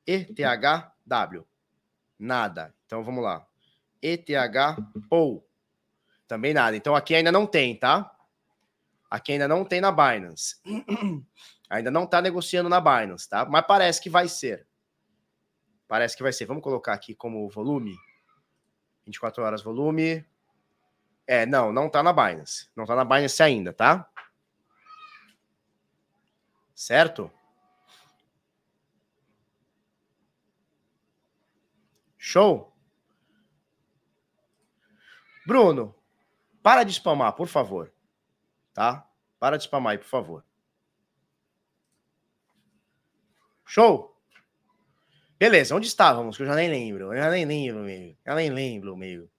ETHW. 0.07 1.47
Nada. 2.19 2.75
Então 2.87 3.03
vamos 3.05 3.23
lá. 3.23 3.47
ETH 4.01 4.27
POU. 5.09 5.45
Também 6.33 6.55
nada. 6.55 6.75
Então 6.75 6.97
aqui 6.97 7.15
ainda 7.15 7.31
não 7.31 7.47
tem, 7.47 7.77
tá? 7.77 8.11
Aqui 9.11 9.33
ainda 9.33 9.47
não 9.47 9.67
tem 9.67 9.83
na 9.83 9.93
Binance. 9.93 10.57
ainda 11.69 11.91
não 11.91 12.07
tá 12.07 12.23
negociando 12.23 12.71
na 12.71 12.81
Binance, 12.81 13.29
tá? 13.29 13.45
Mas 13.45 13.67
parece 13.67 14.01
que 14.01 14.09
vai 14.09 14.27
ser. 14.29 14.67
Parece 15.87 16.17
que 16.17 16.23
vai 16.23 16.33
ser. 16.33 16.47
Vamos 16.47 16.63
colocar 16.63 16.95
aqui 16.95 17.15
como 17.15 17.47
volume. 17.51 17.95
24 19.05 19.43
horas 19.45 19.61
volume. 19.61 20.25
É, 21.27 21.45
não, 21.45 21.71
não 21.71 21.91
tá 21.91 22.03
na 22.03 22.15
Binance. 22.15 22.67
Não 22.75 22.87
tá 22.87 22.97
na 22.97 23.05
Binance 23.05 23.43
ainda, 23.43 23.75
tá? 23.75 24.11
Certo? 26.75 27.31
Show? 32.17 32.75
Bruno, 35.47 35.95
para 36.63 36.85
de 36.85 36.93
spamar, 36.93 37.33
por 37.35 37.49
favor. 37.49 37.93
Tá? 38.73 39.07
Para 39.39 39.57
de 39.57 39.65
spamar 39.65 39.93
aí, 39.93 39.99
por 39.99 40.07
favor. 40.07 40.45
Show? 43.67 44.17
Beleza, 45.39 45.75
onde 45.75 45.87
estávamos? 45.87 46.37
Que 46.37 46.43
eu 46.43 46.47
já 46.47 46.55
nem 46.55 46.71
lembro. 46.71 47.13
Eu 47.13 47.17
já 47.17 47.31
nem 47.31 47.45
lembro, 47.45 47.83
meio. 47.83 48.17
Já 48.25 48.35
nem 48.35 48.51
lembro, 48.51 48.97
meio. 48.97 49.31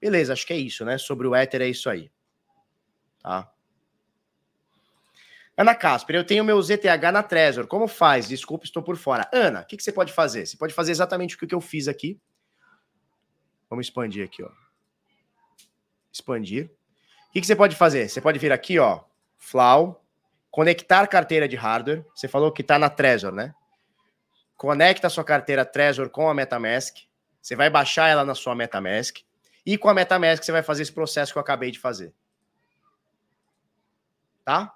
Beleza, 0.00 0.32
acho 0.32 0.46
que 0.46 0.52
é 0.52 0.56
isso, 0.56 0.84
né? 0.84 0.98
Sobre 0.98 1.26
o 1.26 1.34
Ether 1.34 1.62
é 1.62 1.68
isso 1.68 1.88
aí. 1.88 2.10
Tá? 3.22 3.50
Ana 5.56 5.74
Casper, 5.74 6.16
eu 6.16 6.24
tenho 6.24 6.44
meu 6.44 6.60
ZTH 6.60 7.12
na 7.12 7.22
Trezor. 7.22 7.66
Como 7.66 7.86
faz? 7.86 8.26
Desculpa, 8.28 8.64
estou 8.64 8.82
por 8.82 8.96
fora. 8.96 9.28
Ana, 9.32 9.60
o 9.60 9.66
que, 9.66 9.76
que 9.76 9.82
você 9.82 9.92
pode 9.92 10.12
fazer? 10.12 10.46
Você 10.46 10.56
pode 10.56 10.72
fazer 10.72 10.92
exatamente 10.92 11.36
o 11.36 11.38
que 11.38 11.54
eu 11.54 11.60
fiz 11.60 11.86
aqui. 11.86 12.20
Vamos 13.68 13.86
expandir 13.86 14.24
aqui, 14.24 14.42
ó. 14.42 14.50
Expandir. 16.12 16.70
O 17.28 17.32
que, 17.32 17.40
que 17.40 17.46
você 17.46 17.56
pode 17.56 17.76
fazer? 17.76 18.08
Você 18.08 18.20
pode 18.20 18.38
vir 18.38 18.52
aqui, 18.52 18.78
ó, 18.78 19.00
Flau, 19.38 20.04
conectar 20.50 21.06
carteira 21.06 21.48
de 21.48 21.56
hardware. 21.56 22.04
Você 22.14 22.26
falou 22.26 22.52
que 22.52 22.62
está 22.62 22.78
na 22.78 22.90
Trezor, 22.90 23.32
né? 23.32 23.54
Conecta 24.56 25.06
a 25.06 25.10
sua 25.10 25.24
carteira 25.24 25.64
Trezor 25.64 26.10
com 26.10 26.28
a 26.28 26.34
MetaMask. 26.34 26.96
Você 27.40 27.56
vai 27.56 27.70
baixar 27.70 28.08
ela 28.08 28.24
na 28.24 28.34
sua 28.34 28.54
MetaMask. 28.54 29.18
E 29.64 29.78
com 29.78 29.88
a 29.88 29.94
MetaMask 29.94 30.44
você 30.44 30.52
vai 30.52 30.62
fazer 30.62 30.82
esse 30.82 30.92
processo 30.92 31.32
que 31.32 31.38
eu 31.38 31.40
acabei 31.42 31.70
de 31.70 31.78
fazer. 31.78 32.12
Tá? 34.44 34.74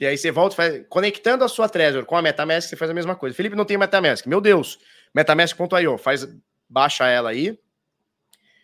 E 0.00 0.06
aí 0.06 0.16
você 0.16 0.30
volta, 0.30 0.54
faz, 0.54 0.86
conectando 0.88 1.44
a 1.44 1.48
sua 1.48 1.68
Trezor 1.68 2.04
com 2.06 2.16
a 2.16 2.22
MetaMask, 2.22 2.68
você 2.68 2.76
faz 2.76 2.90
a 2.90 2.94
mesma 2.94 3.16
coisa. 3.16 3.34
Felipe 3.34 3.56
não 3.56 3.64
tem 3.64 3.76
MetaMask. 3.76 4.26
Meu 4.26 4.40
Deus, 4.40 4.78
MetaMask.io, 5.12 5.98
faz, 5.98 6.26
baixa 6.68 7.06
ela 7.08 7.30
aí. 7.30 7.58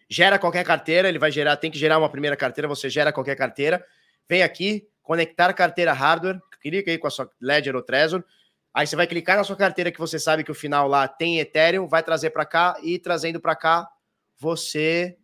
Gera 0.08 0.38
qualquer 0.38 0.64
carteira, 0.64 1.08
ele 1.08 1.18
vai 1.18 1.30
gerar, 1.30 1.56
tem 1.56 1.70
que 1.70 1.78
gerar 1.78 1.98
uma 1.98 2.08
primeira 2.08 2.36
carteira, 2.36 2.68
você 2.68 2.90
gera 2.90 3.12
qualquer 3.12 3.36
carteira. 3.36 3.84
Vem 4.28 4.42
aqui, 4.42 4.88
conectar 5.02 5.52
carteira 5.52 5.92
hardware, 5.92 6.40
clica 6.60 6.90
aí 6.90 6.98
com 6.98 7.06
a 7.06 7.10
sua 7.10 7.30
Ledger 7.40 7.74
ou 7.76 7.82
Trezor. 7.82 8.24
Aí 8.72 8.86
você 8.86 8.96
vai 8.96 9.06
clicar 9.06 9.36
na 9.36 9.44
sua 9.44 9.56
carteira 9.56 9.92
que 9.92 9.98
você 9.98 10.18
sabe 10.18 10.42
que 10.42 10.50
o 10.50 10.54
final 10.54 10.88
lá 10.88 11.06
tem 11.06 11.38
Ethereum, 11.38 11.86
vai 11.86 12.02
trazer 12.02 12.30
para 12.30 12.44
cá 12.44 12.76
e 12.82 12.98
trazendo 12.98 13.40
para 13.40 13.54
cá, 13.54 13.88
você 14.36 15.16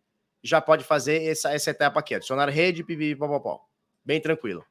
já 0.42 0.60
pode 0.60 0.84
fazer 0.84 1.24
essa, 1.24 1.52
essa 1.52 1.70
etapa 1.70 2.00
aqui, 2.00 2.14
adicionar 2.14 2.48
rede, 2.48 2.84
pipi, 2.84 3.14
pó, 3.16 3.60
Bem 4.04 4.20
tranquilo. 4.20 4.64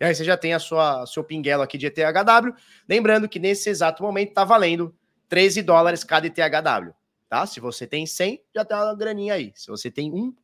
E 0.00 0.04
aí 0.04 0.14
você 0.14 0.24
já 0.24 0.36
tem 0.36 0.52
a 0.52 0.58
sua 0.58 1.06
seu 1.06 1.22
pinguelo 1.22 1.62
aqui 1.62 1.78
de 1.78 1.86
ETHW. 1.86 2.54
Lembrando 2.88 3.28
que 3.28 3.38
nesse 3.38 3.70
exato 3.70 4.02
momento 4.02 4.30
está 4.30 4.44
valendo 4.44 4.94
13 5.28 5.62
dólares 5.62 6.02
cada 6.02 6.26
ETHW, 6.26 6.92
tá? 7.32 7.46
Se 7.46 7.60
você 7.60 7.86
tem 7.86 8.04
100, 8.04 8.44
já 8.54 8.62
tem 8.62 8.76
uma 8.76 8.94
graninha 8.94 9.32
aí. 9.32 9.54
Se 9.56 9.68
você 9.68 9.90
tem 9.90 10.12
um, 10.12 10.36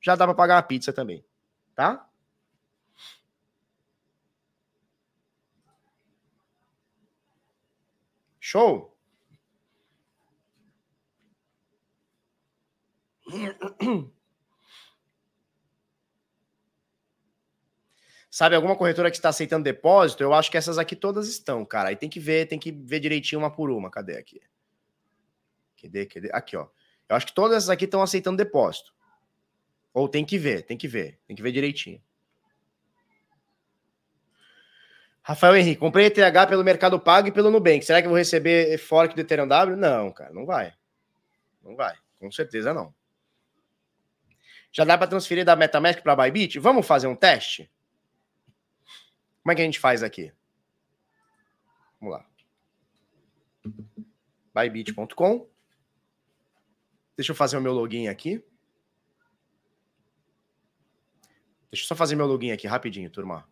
já 0.00 0.16
dá 0.16 0.26
para 0.26 0.34
pagar 0.34 0.56
uma 0.56 0.62
pizza 0.64 0.92
também, 0.92 1.24
tá? 1.72 2.04
Show? 8.40 8.92
Sabe, 18.28 18.56
alguma 18.56 18.76
corretora 18.76 19.12
que 19.12 19.16
está 19.16 19.28
aceitando 19.28 19.62
depósito, 19.62 20.24
eu 20.24 20.34
acho 20.34 20.50
que 20.50 20.56
essas 20.56 20.76
aqui 20.76 20.96
todas 20.96 21.28
estão, 21.28 21.64
cara. 21.64 21.90
Aí 21.90 21.96
tem 21.96 22.08
que 22.10 22.18
ver, 22.18 22.46
tem 22.48 22.58
que 22.58 22.72
ver 22.72 22.98
direitinho 22.98 23.40
uma 23.40 23.50
por 23.50 23.70
uma. 23.70 23.88
Cadê 23.90 24.18
aqui? 24.18 24.40
Cadê, 25.80 26.06
cadê? 26.06 26.30
Aqui, 26.32 26.56
ó. 26.56 26.68
Eu 27.08 27.16
acho 27.16 27.26
que 27.26 27.34
todas 27.34 27.56
essas 27.58 27.70
aqui 27.70 27.84
estão 27.84 28.02
aceitando 28.02 28.36
depósito. 28.36 28.94
Ou 29.92 30.08
tem 30.08 30.24
que 30.24 30.38
ver, 30.38 30.62
tem 30.62 30.76
que 30.76 30.86
ver, 30.86 31.18
tem 31.26 31.34
que 31.34 31.42
ver 31.42 31.52
direitinho. 31.52 32.00
Rafael 35.22 35.56
Henrique, 35.56 35.80
comprei 35.80 36.06
ETH 36.06 36.48
pelo 36.48 36.64
Mercado 36.64 36.98
Pago 36.98 37.28
e 37.28 37.32
pelo 37.32 37.50
Nubank. 37.50 37.84
Será 37.84 38.00
que 38.00 38.06
eu 38.06 38.10
vou 38.10 38.18
receber 38.18 38.76
fork 38.78 39.14
do 39.14 39.20
Ethereum 39.20 39.46
W? 39.46 39.76
Não, 39.76 40.12
cara, 40.12 40.32
não 40.32 40.46
vai. 40.46 40.72
Não 41.62 41.76
vai, 41.76 41.96
com 42.18 42.30
certeza 42.30 42.72
não. 42.72 42.94
Já 44.72 44.84
dá 44.84 44.96
para 44.96 45.08
transferir 45.08 45.44
da 45.44 45.56
MetaMask 45.56 46.00
para 46.02 46.16
Bybit? 46.16 46.58
Vamos 46.58 46.86
fazer 46.86 47.06
um 47.06 47.16
teste? 47.16 47.70
Como 49.42 49.52
é 49.52 49.54
que 49.54 49.62
a 49.62 49.64
gente 49.64 49.80
faz 49.80 50.02
aqui? 50.02 50.32
Vamos 52.00 52.14
lá. 52.14 52.26
Bybit.com. 54.54 55.48
Deixa 57.20 57.32
eu 57.32 57.36
fazer 57.36 57.58
o 57.58 57.60
meu 57.60 57.74
login 57.74 58.08
aqui. 58.08 58.42
Deixa 61.70 61.84
eu 61.84 61.88
só 61.88 61.94
fazer 61.94 62.16
meu 62.16 62.24
login 62.24 62.50
aqui 62.50 62.66
rapidinho, 62.66 63.10
turma. 63.10 63.46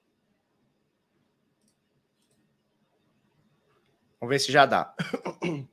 Vamos 4.18 4.32
ver 4.32 4.38
se 4.38 4.50
já 4.50 4.64
dá. 4.64 4.96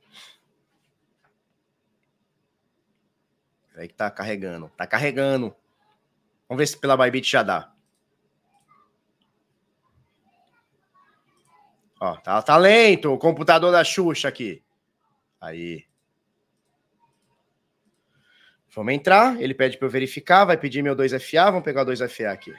Peraí 3.72 3.88
que 3.88 3.94
tá 3.94 4.10
carregando. 4.10 4.68
Tá 4.76 4.86
carregando. 4.86 5.56
Vamos 6.46 6.60
ver 6.60 6.66
se 6.66 6.76
pela 6.76 6.98
Bybit 6.98 7.30
já 7.30 7.42
dá. 7.42 7.74
Ó, 11.98 12.14
tá, 12.16 12.42
tá 12.42 12.58
lento 12.58 13.10
o 13.10 13.16
computador 13.18 13.72
da 13.72 13.82
Xuxa 13.82 14.28
aqui. 14.28 14.62
Aí. 15.40 15.86
Vamos 18.76 18.92
entrar, 18.92 19.40
ele 19.40 19.54
pede 19.54 19.78
para 19.78 19.86
eu 19.86 19.90
verificar, 19.90 20.44
vai 20.44 20.58
pedir 20.58 20.82
meu 20.82 20.94
2FA, 20.94 21.46
vamos 21.46 21.64
pegar 21.64 21.80
o 21.80 21.86
2FA 21.86 22.30
aqui. 22.30 22.54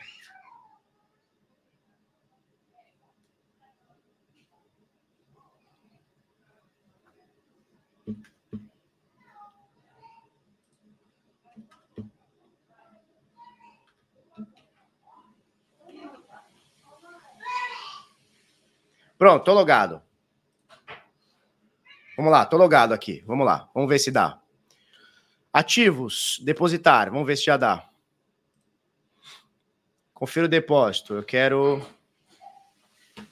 Pronto, 19.20 19.46
tô 19.46 19.54
logado. 19.54 20.02
Vamos 22.18 22.32
lá, 22.32 22.44
tô 22.44 22.58
logado 22.58 22.92
aqui. 22.92 23.24
Vamos 23.28 23.46
lá, 23.46 23.70
vamos 23.72 23.88
ver 23.88 24.00
se 24.00 24.10
dá. 24.10 24.42
Ativos, 25.52 26.40
depositar, 26.44 27.10
vamos 27.10 27.26
ver 27.26 27.36
se 27.38 27.46
já 27.46 27.58
dá. 27.58 27.90
Confira 30.18 30.48
o 30.48 30.50
depósito. 30.50 31.14
Eu 31.14 31.24
quero. 31.24 31.86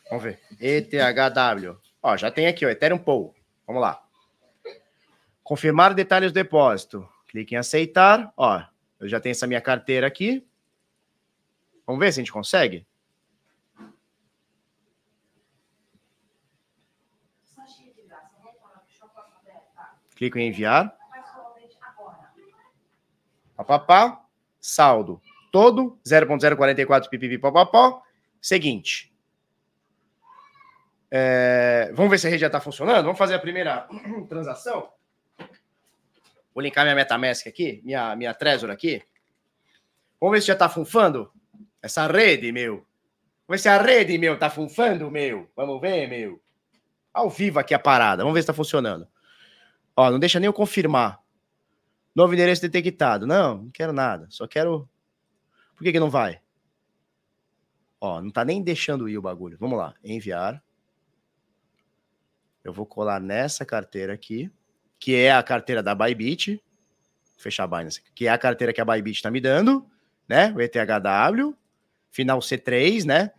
Vamos 0.08 0.24
ver. 0.24 0.40
ETHW. 0.60 1.80
Ó, 2.00 2.16
já 2.16 2.30
tem 2.30 2.46
aqui, 2.46 2.64
ó, 2.64 2.70
Ethereum 2.70 3.00
Pool. 3.00 3.34
Vamos 3.66 3.82
lá. 3.82 4.06
Confirmar 5.44 5.96
detalhes 5.96 6.32
do 6.32 6.36
depósito. 6.36 7.10
Clique 7.28 7.56
em 7.56 7.58
aceitar. 7.58 8.32
Ó, 8.38 8.64
eu 9.00 9.10
já 9.10 9.20
tenho 9.20 9.32
essa 9.32 9.48
minha 9.48 9.62
carteira 9.62 10.06
aqui. 10.06 10.48
Vamos 11.88 12.00
ver 12.00 12.14
se 12.14 12.20
a 12.20 12.22
gente 12.22 12.32
consegue. 12.32 12.86
Clico 20.16 20.38
em 20.38 20.50
enviar. 20.50 20.96
Papapá, 23.56 24.26
saldo 24.60 25.22
todo, 25.56 25.98
0.044 26.06 27.08
pipipi 27.08 27.38
papapó. 27.38 28.04
Seguinte. 28.42 29.16
É, 31.10 31.92
vamos 31.94 32.12
ver 32.12 32.20
se 32.20 32.28
a 32.28 32.30
rede 32.30 32.42
já 32.42 32.48
está 32.48 32.60
funcionando. 32.60 33.06
Vamos 33.06 33.18
fazer 33.18 33.36
a 33.36 33.40
primeira 33.40 33.88
transação. 34.28 34.90
Vou 36.54 36.62
linkar 36.62 36.84
minha 36.84 36.94
MetaMask 36.94 37.48
aqui, 37.48 37.82
minha, 37.86 38.14
minha 38.18 38.34
Trezor 38.34 38.70
aqui. 38.70 39.02
Vamos 40.20 40.36
ver 40.36 40.42
se 40.42 40.48
já 40.48 40.54
está 40.54 40.68
funfando 40.68 41.32
essa 41.82 42.06
rede, 42.06 42.52
meu. 42.52 42.86
Vamos 43.48 43.52
ver 43.52 43.60
se 43.60 43.70
a 43.70 43.82
rede, 43.82 44.18
meu, 44.18 44.38
tá 44.38 44.50
funfando, 44.50 45.10
meu. 45.10 45.50
Vamos 45.56 45.80
ver, 45.80 46.10
meu. 46.10 46.42
Ao 47.14 47.30
vivo 47.30 47.60
aqui 47.60 47.74
a 47.74 47.80
parada. 47.80 48.24
Vamos 48.24 48.34
ver 48.34 48.42
se 48.42 48.44
está 48.44 48.54
funcionando. 48.54 49.08
Ó, 49.96 50.12
não 50.12 50.20
deixa 50.20 50.38
nem 50.38 50.48
eu 50.48 50.54
confirmar. 50.54 51.24
Novo 52.16 52.34
endereço 52.34 52.62
detectado. 52.62 53.28
Não, 53.28 53.64
não 53.64 53.72
quero 53.72 53.92
nada. 53.92 54.28
Só 54.30 54.48
quero. 54.48 54.90
Por 55.76 55.84
que, 55.84 55.92
que 55.92 56.00
não 56.00 56.10
vai? 56.10 56.40
Ó, 58.00 58.22
não 58.22 58.32
tá 58.32 58.46
nem 58.46 58.64
deixando 58.64 59.10
ir 59.10 59.18
o 59.18 59.22
bagulho. 59.22 59.58
Vamos 59.60 59.78
lá. 59.78 59.94
Enviar. 60.02 60.64
Eu 62.64 62.72
vou 62.72 62.86
colar 62.86 63.20
nessa 63.20 63.66
carteira 63.66 64.14
aqui, 64.14 64.50
que 64.98 65.14
é 65.14 65.32
a 65.32 65.44
carteira 65.44 65.84
da 65.84 65.94
Bybit. 65.94 66.64
Fechar 67.38 67.66
a 67.66 67.68
Binance, 67.68 68.02
que 68.16 68.28
é 68.28 68.30
a 68.30 68.38
carteira 68.38 68.72
que 68.72 68.80
a 68.80 68.86
Bybit 68.86 69.22
tá 69.22 69.30
me 69.30 69.42
dando, 69.42 69.86
né? 70.28 70.54
O 70.54 70.62
ETHW, 70.62 71.56
final 72.10 72.40
C3, 72.40 73.06
né? 73.06 73.32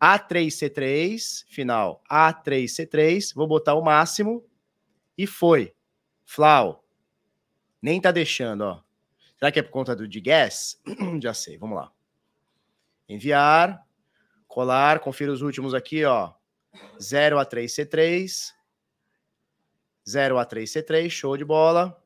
A3C3, 0.00 1.44
final 1.48 2.02
A3C3. 2.10 3.34
Vou 3.34 3.48
botar 3.48 3.74
o 3.74 3.82
máximo 3.82 4.44
e 5.16 5.26
foi. 5.26 5.74
Flau, 6.24 6.84
nem 7.80 8.00
tá 8.00 8.10
deixando, 8.10 8.62
ó. 8.62 8.82
Será 9.38 9.52
que 9.52 9.58
é 9.58 9.62
por 9.62 9.70
conta 9.70 9.94
do 9.94 10.08
de 10.08 10.20
gas? 10.20 10.80
Já 11.22 11.32
sei, 11.32 11.56
vamos 11.56 11.76
lá. 11.76 11.92
Enviar, 13.08 13.86
colar, 14.46 15.00
confira 15.00 15.32
os 15.32 15.42
últimos 15.42 15.74
aqui, 15.74 16.04
ó. 16.04 16.32
0 17.00 17.38
a 17.38 17.44
3 17.44 17.70
C3. 17.72 18.52
0 20.08 20.38
a 20.38 20.44
3 20.44 20.70
C3, 20.70 21.08
show 21.08 21.36
de 21.36 21.44
bola. 21.44 22.02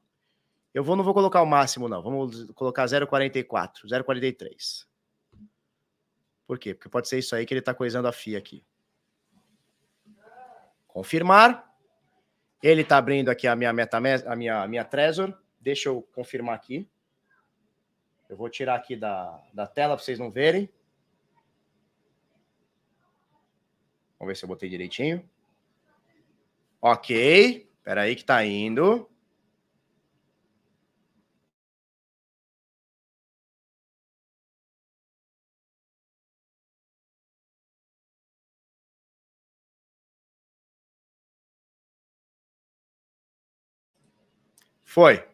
Eu 0.75 0.83
vou, 0.83 0.97
não 0.97 1.05
vou 1.05 1.15
colocar 1.15 1.43
o 1.43 1.47
máximo, 1.47 1.89
não. 1.89 2.03
Vamos 2.03 2.51
colocar 2.53 2.85
0,44, 2.87 3.87
0,43. 3.87 4.87
Por 6.47 6.59
quê? 6.59 6.75
Porque 6.75 6.89
pode 6.89 7.09
ser 7.09 7.19
isso 7.19 7.35
aí 7.37 7.47
que 7.47 7.53
ele 7.53 7.61
está 7.61 7.75
coisando 7.75 8.09
a 8.09 8.13
FIA 8.13 8.39
aqui. 8.39 8.65
Confirmar. 10.87 11.71
Ele 12.63 12.83
está 12.83 12.97
abrindo 12.97 13.29
aqui 13.29 13.47
a 13.47 13.57
minha 13.57 13.73
MetaMask, 13.73 14.27
a 14.27 14.37
minha, 14.37 14.63
a 14.63 14.69
minha 14.69 14.85
Trezor. 14.85 15.37
Deixa 15.63 15.89
eu 15.89 16.03
confirmar 16.13 16.57
aqui. 16.57 16.89
Eu 18.29 18.37
vou 18.37 18.51
tirar 18.51 18.75
aqui 18.75 18.97
da, 18.97 19.41
da 19.55 19.65
tela 19.65 19.95
para 19.95 20.05
vocês 20.05 20.19
não 20.19 20.29
verem. 20.29 20.69
Vamos 24.19 24.33
ver 24.33 24.37
se 24.37 24.45
eu 24.45 24.49
botei 24.49 24.69
direitinho. 24.69 25.29
Ok. 26.81 27.71
Espera 27.79 28.03
aí 28.03 28.17
que 28.17 28.25
tá 28.25 28.45
indo. 28.45 29.09
Foi. 44.85 45.32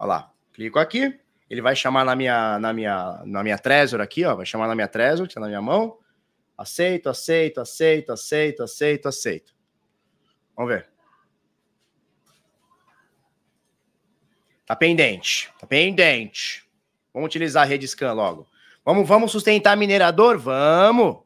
Olha 0.00 0.08
lá. 0.08 0.32
Clico 0.54 0.78
aqui. 0.78 1.20
Ele 1.48 1.60
vai 1.60 1.76
chamar 1.76 2.04
na 2.04 2.16
minha, 2.16 2.58
na 2.58 2.72
minha, 2.72 3.22
na 3.26 3.42
minha 3.42 3.58
Trezor 3.58 4.00
aqui, 4.00 4.24
ó. 4.24 4.34
Vai 4.34 4.46
chamar 4.46 4.66
na 4.66 4.74
minha 4.74 4.88
Trezor, 4.88 5.28
que 5.28 5.38
na 5.38 5.46
minha 5.46 5.60
mão. 5.60 5.98
Aceito, 6.56 7.10
aceito, 7.10 7.60
aceito, 7.60 8.12
aceito, 8.12 8.62
aceito, 8.62 9.08
aceito. 9.08 9.54
Vamos 10.56 10.72
ver. 10.72 10.88
Tá 14.64 14.74
pendente. 14.74 15.52
Tá 15.58 15.66
pendente. 15.66 16.66
Vamos 17.12 17.26
utilizar 17.26 17.64
a 17.64 17.66
rede 17.66 17.86
scan 17.86 18.12
logo. 18.14 18.46
Vamos, 18.84 19.06
vamos 19.06 19.32
sustentar 19.32 19.76
minerador? 19.76 20.38
Vamos. 20.38 21.18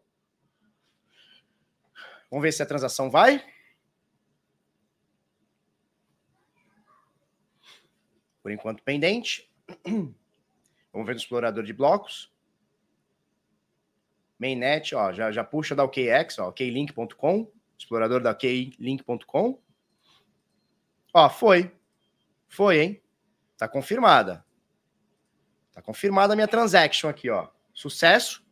Vamos 2.30 2.42
ver 2.42 2.52
se 2.52 2.62
a 2.62 2.66
transação 2.66 3.10
vai. 3.10 3.44
Por 8.44 8.52
enquanto, 8.52 8.82
pendente. 8.82 9.50
Vamos 10.92 11.06
ver 11.06 11.14
no 11.14 11.18
explorador 11.18 11.64
de 11.64 11.72
blocos. 11.72 12.30
Mainnet, 14.38 14.94
ó, 14.94 15.14
já, 15.14 15.32
já 15.32 15.42
puxa 15.42 15.74
da 15.74 15.82
OKX, 15.82 16.38
ó, 16.40 16.48
oklink.com, 16.50 17.50
explorador 17.78 18.20
da 18.20 18.32
oklink.com. 18.32 19.58
Ó, 21.14 21.30
foi. 21.30 21.74
Foi, 22.46 22.80
hein? 22.80 23.02
Tá 23.56 23.66
confirmada. 23.66 24.44
Tá 25.72 25.80
confirmada 25.80 26.34
a 26.34 26.36
minha 26.36 26.46
transaction 26.46 27.08
aqui, 27.08 27.30
ó. 27.30 27.48
Sucesso. 27.72 28.44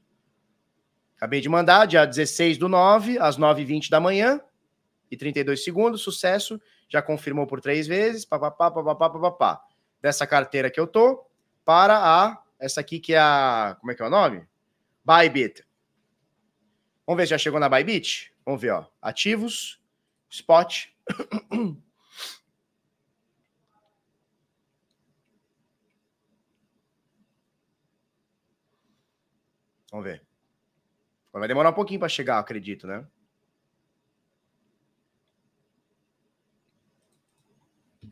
Acabei 1.17 1.43
de 1.43 1.51
mandar, 1.51 1.85
dia 1.85 2.07
16 2.07 2.57
do 2.57 2.67
9, 2.67 3.19
às 3.19 3.37
9h20 3.37 3.91
da 3.91 4.01
manhã 4.01 4.41
e 5.11 5.19
32 5.19 5.63
segundos. 5.63 6.01
Sucesso. 6.01 6.59
Já 6.89 7.03
confirmou 7.03 7.47
por 7.47 7.61
três 7.61 7.87
vezes. 7.87 8.25
Papapá, 8.25 8.71
papapá, 8.71 9.11
papapá 9.11 9.72
dessa 10.03 10.27
carteira 10.27 10.71
que 10.71 10.81
eu 10.81 10.87
tô 10.87 11.25
para 11.65 11.97
a 11.97 12.43
essa 12.59 12.81
aqui 12.81 12.99
que 13.01 13.15
é 13.15 13.19
a 13.19 13.77
como 13.81 13.93
é 13.93 13.95
que 13.95 14.03
é 14.03 14.07
o 14.07 14.11
nome? 14.11 14.47
Bybit. 15.05 15.65
Vamos 17.07 17.17
ver 17.21 17.27
se 17.27 17.31
já 17.31 17.39
chegou 17.39 17.59
na 17.59 17.69
Bybit? 17.69 18.35
Vamos 18.45 18.61
ver, 18.61 18.73
ó. 18.73 18.87
Ativos, 19.01 19.81
spot. 20.29 20.89
Vamos 29.91 30.07
ver. 30.07 30.23
Vai 31.33 31.49
demorar 31.49 31.71
um 31.71 31.75
pouquinho 31.75 32.01
para 32.01 32.09
chegar, 32.09 32.39
acredito, 32.39 32.87
né? 32.87 33.07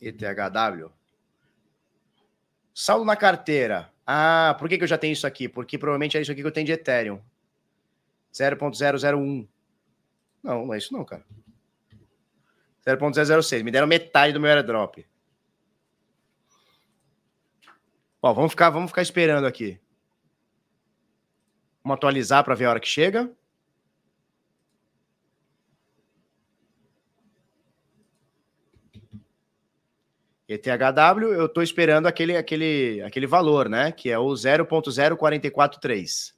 ETHW. 0.01 1.00
Saldo 2.81 3.05
na 3.05 3.15
carteira. 3.15 3.93
Ah, 4.07 4.57
por 4.59 4.67
que, 4.67 4.79
que 4.79 4.85
eu 4.85 4.89
já 4.89 4.97
tenho 4.97 5.13
isso 5.13 5.27
aqui? 5.27 5.47
Porque 5.47 5.77
provavelmente 5.77 6.17
é 6.17 6.23
isso 6.23 6.33
aqui 6.33 6.41
que 6.41 6.47
eu 6.47 6.51
tenho 6.51 6.65
de 6.65 6.73
Ethereum. 6.73 7.21
0.001. 8.33 9.47
Não, 10.43 10.65
não 10.65 10.73
é 10.73 10.79
isso 10.79 10.91
não, 10.91 11.05
cara. 11.05 11.23
0.006. 12.87 13.63
Me 13.63 13.71
deram 13.71 13.87
metade 13.87 14.33
do 14.33 14.41
meu 14.41 14.51
airdrop. 14.51 15.07
Bom, 18.23 18.33
vamos 18.33 18.53
ficar, 18.53 18.71
vamos 18.71 18.91
ficar 18.91 19.03
esperando 19.03 19.47
aqui. 19.47 19.79
Vamos 21.85 21.97
atualizar 21.97 22.43
para 22.43 22.55
ver 22.55 22.65
a 22.65 22.71
hora 22.71 22.81
que 22.81 22.89
chega. 22.89 23.31
ETHW, 30.51 31.33
eu 31.33 31.47
estou 31.47 31.63
esperando 31.63 32.07
aquele, 32.07 32.37
aquele, 32.37 33.01
aquele 33.03 33.27
valor, 33.29 33.69
né? 33.69 33.93
Que 33.93 34.11
é 34.11 34.19
o 34.19 34.31
0.0443. 34.31 36.35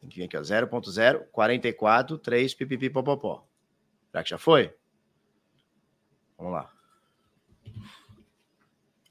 Tem 0.00 0.08
que 0.08 0.18
vir 0.18 0.26
aqui, 0.26 0.36
ó. 0.36 0.42
0.0443 0.42 2.56
pipipi 2.56 2.88
popopó. 2.88 3.44
Será 4.12 4.22
que 4.22 4.30
já 4.30 4.38
foi? 4.38 4.72
Vamos 6.38 6.52
lá. 6.52 6.72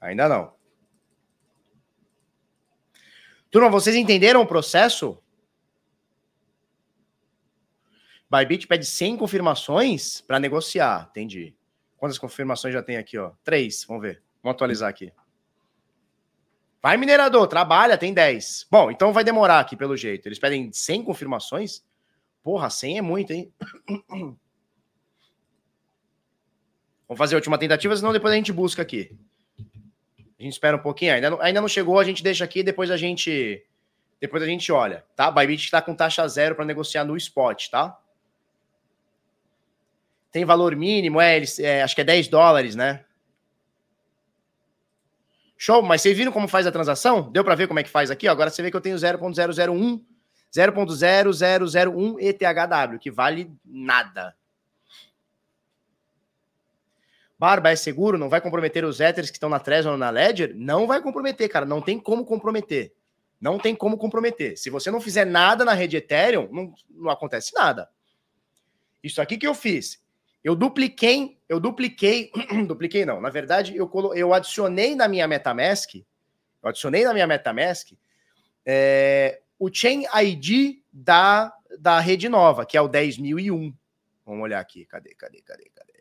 Ainda 0.00 0.30
não. 0.30 0.54
Turma, 3.50 3.68
vocês 3.68 3.94
entenderam 3.94 4.40
o 4.40 4.46
processo? 4.46 5.22
Bybit 8.30 8.66
pede 8.66 8.86
100 8.86 9.16
confirmações 9.16 10.20
para 10.20 10.38
negociar. 10.38 11.08
Entendi. 11.10 11.54
Quantas 11.96 12.16
confirmações 12.18 12.72
já 12.72 12.82
tem 12.82 12.96
aqui, 12.96 13.18
ó? 13.18 13.32
Três. 13.42 13.84
Vamos 13.84 14.02
ver. 14.02 14.22
Vamos 14.42 14.54
atualizar 14.54 14.88
aqui. 14.88 15.12
Vai, 16.82 16.96
minerador, 16.96 17.46
trabalha, 17.46 17.98
tem 17.98 18.14
10. 18.14 18.68
Bom, 18.70 18.90
então 18.90 19.12
vai 19.12 19.22
demorar 19.22 19.60
aqui, 19.60 19.76
pelo 19.76 19.96
jeito. 19.96 20.26
Eles 20.26 20.38
pedem 20.38 20.72
100 20.72 21.04
confirmações? 21.04 21.84
Porra, 22.42 22.70
100 22.70 22.98
é 22.98 23.02
muito, 23.02 23.32
hein? 23.32 23.52
Vamos 27.06 27.18
fazer 27.18 27.34
a 27.34 27.38
última 27.38 27.58
tentativa, 27.58 27.94
senão 27.96 28.12
depois 28.12 28.32
a 28.32 28.36
gente 28.36 28.52
busca 28.52 28.80
aqui. 28.80 29.18
A 30.38 30.42
gente 30.42 30.52
espera 30.52 30.76
um 30.76 30.80
pouquinho. 30.80 31.12
Ainda 31.12 31.28
não, 31.28 31.40
ainda 31.42 31.60
não 31.60 31.68
chegou, 31.68 31.98
a 31.98 32.04
gente 32.04 32.22
deixa 32.22 32.44
aqui, 32.44 32.62
depois 32.62 32.90
a 32.90 32.96
gente 32.96 33.66
depois 34.20 34.42
a 34.42 34.46
gente 34.46 34.70
olha, 34.70 35.04
tá? 35.16 35.30
Bybit 35.30 35.64
está 35.64 35.80
com 35.80 35.94
taxa 35.94 36.26
zero 36.28 36.54
para 36.54 36.64
negociar 36.64 37.04
no 37.04 37.16
spot, 37.16 37.68
tá? 37.68 37.98
Tem 40.30 40.44
valor 40.44 40.76
mínimo, 40.76 41.20
é, 41.20 41.36
eles, 41.36 41.58
é, 41.58 41.82
acho 41.82 41.94
que 41.94 42.00
é 42.00 42.04
10 42.04 42.28
dólares, 42.28 42.76
né? 42.76 43.04
Show, 45.56 45.82
mas 45.82 46.00
vocês 46.00 46.16
viram 46.16 46.32
como 46.32 46.48
faz 46.48 46.66
a 46.66 46.72
transação? 46.72 47.30
Deu 47.30 47.44
para 47.44 47.54
ver 47.54 47.68
como 47.68 47.80
é 47.80 47.82
que 47.82 47.90
faz 47.90 48.10
aqui? 48.10 48.26
Agora 48.26 48.48
você 48.48 48.62
vê 48.62 48.70
que 48.70 48.76
eu 48.76 48.80
tenho 48.80 48.96
0.001, 48.96 50.02
0.0001 50.52 52.16
ETHW, 52.18 52.98
que 52.98 53.10
vale 53.10 53.52
nada. 53.64 54.34
Barba, 57.38 57.70
é 57.70 57.76
seguro? 57.76 58.18
Não 58.18 58.28
vai 58.28 58.40
comprometer 58.40 58.84
os 58.84 59.00
Ethers 59.00 59.30
que 59.30 59.36
estão 59.36 59.48
na 59.48 59.58
Trezor 59.58 59.92
ou 59.92 59.98
na 59.98 60.10
Ledger? 60.10 60.54
Não 60.54 60.86
vai 60.86 61.00
comprometer, 61.00 61.48
cara. 61.48 61.64
Não 61.64 61.80
tem 61.80 61.98
como 61.98 62.24
comprometer. 62.24 62.92
Não 63.40 63.58
tem 63.58 63.74
como 63.74 63.96
comprometer. 63.96 64.58
Se 64.58 64.68
você 64.68 64.90
não 64.90 65.00
fizer 65.00 65.24
nada 65.24 65.64
na 65.64 65.72
rede 65.72 65.96
Ethereum, 65.96 66.48
não, 66.52 66.74
não 66.90 67.10
acontece 67.10 67.54
nada. 67.54 67.88
Isso 69.02 69.22
aqui 69.22 69.38
que 69.38 69.46
eu 69.46 69.54
fiz, 69.54 70.02
eu 70.42 70.54
dupliquei, 70.54 71.38
eu 71.48 71.60
dupliquei, 71.60 72.30
dupliquei 72.66 73.04
não, 73.04 73.20
na 73.20 73.30
verdade 73.30 73.76
eu, 73.76 73.90
eu 74.14 74.32
adicionei 74.32 74.94
na 74.94 75.06
minha 75.06 75.28
MetaMask, 75.28 75.94
eu 75.94 76.68
adicionei 76.68 77.04
na 77.04 77.12
minha 77.12 77.26
MetaMask 77.26 77.92
é, 78.64 79.40
o 79.58 79.72
Chain 79.72 80.04
ID 80.22 80.78
da, 80.92 81.52
da 81.78 82.00
rede 82.00 82.28
nova, 82.28 82.64
que 82.64 82.76
é 82.76 82.80
o 82.80 82.88
10.001. 82.88 83.74
Vamos 84.24 84.42
olhar 84.42 84.60
aqui, 84.60 84.84
cadê, 84.86 85.14
cadê, 85.14 85.42
cadê, 85.42 85.70
cadê? 85.74 85.92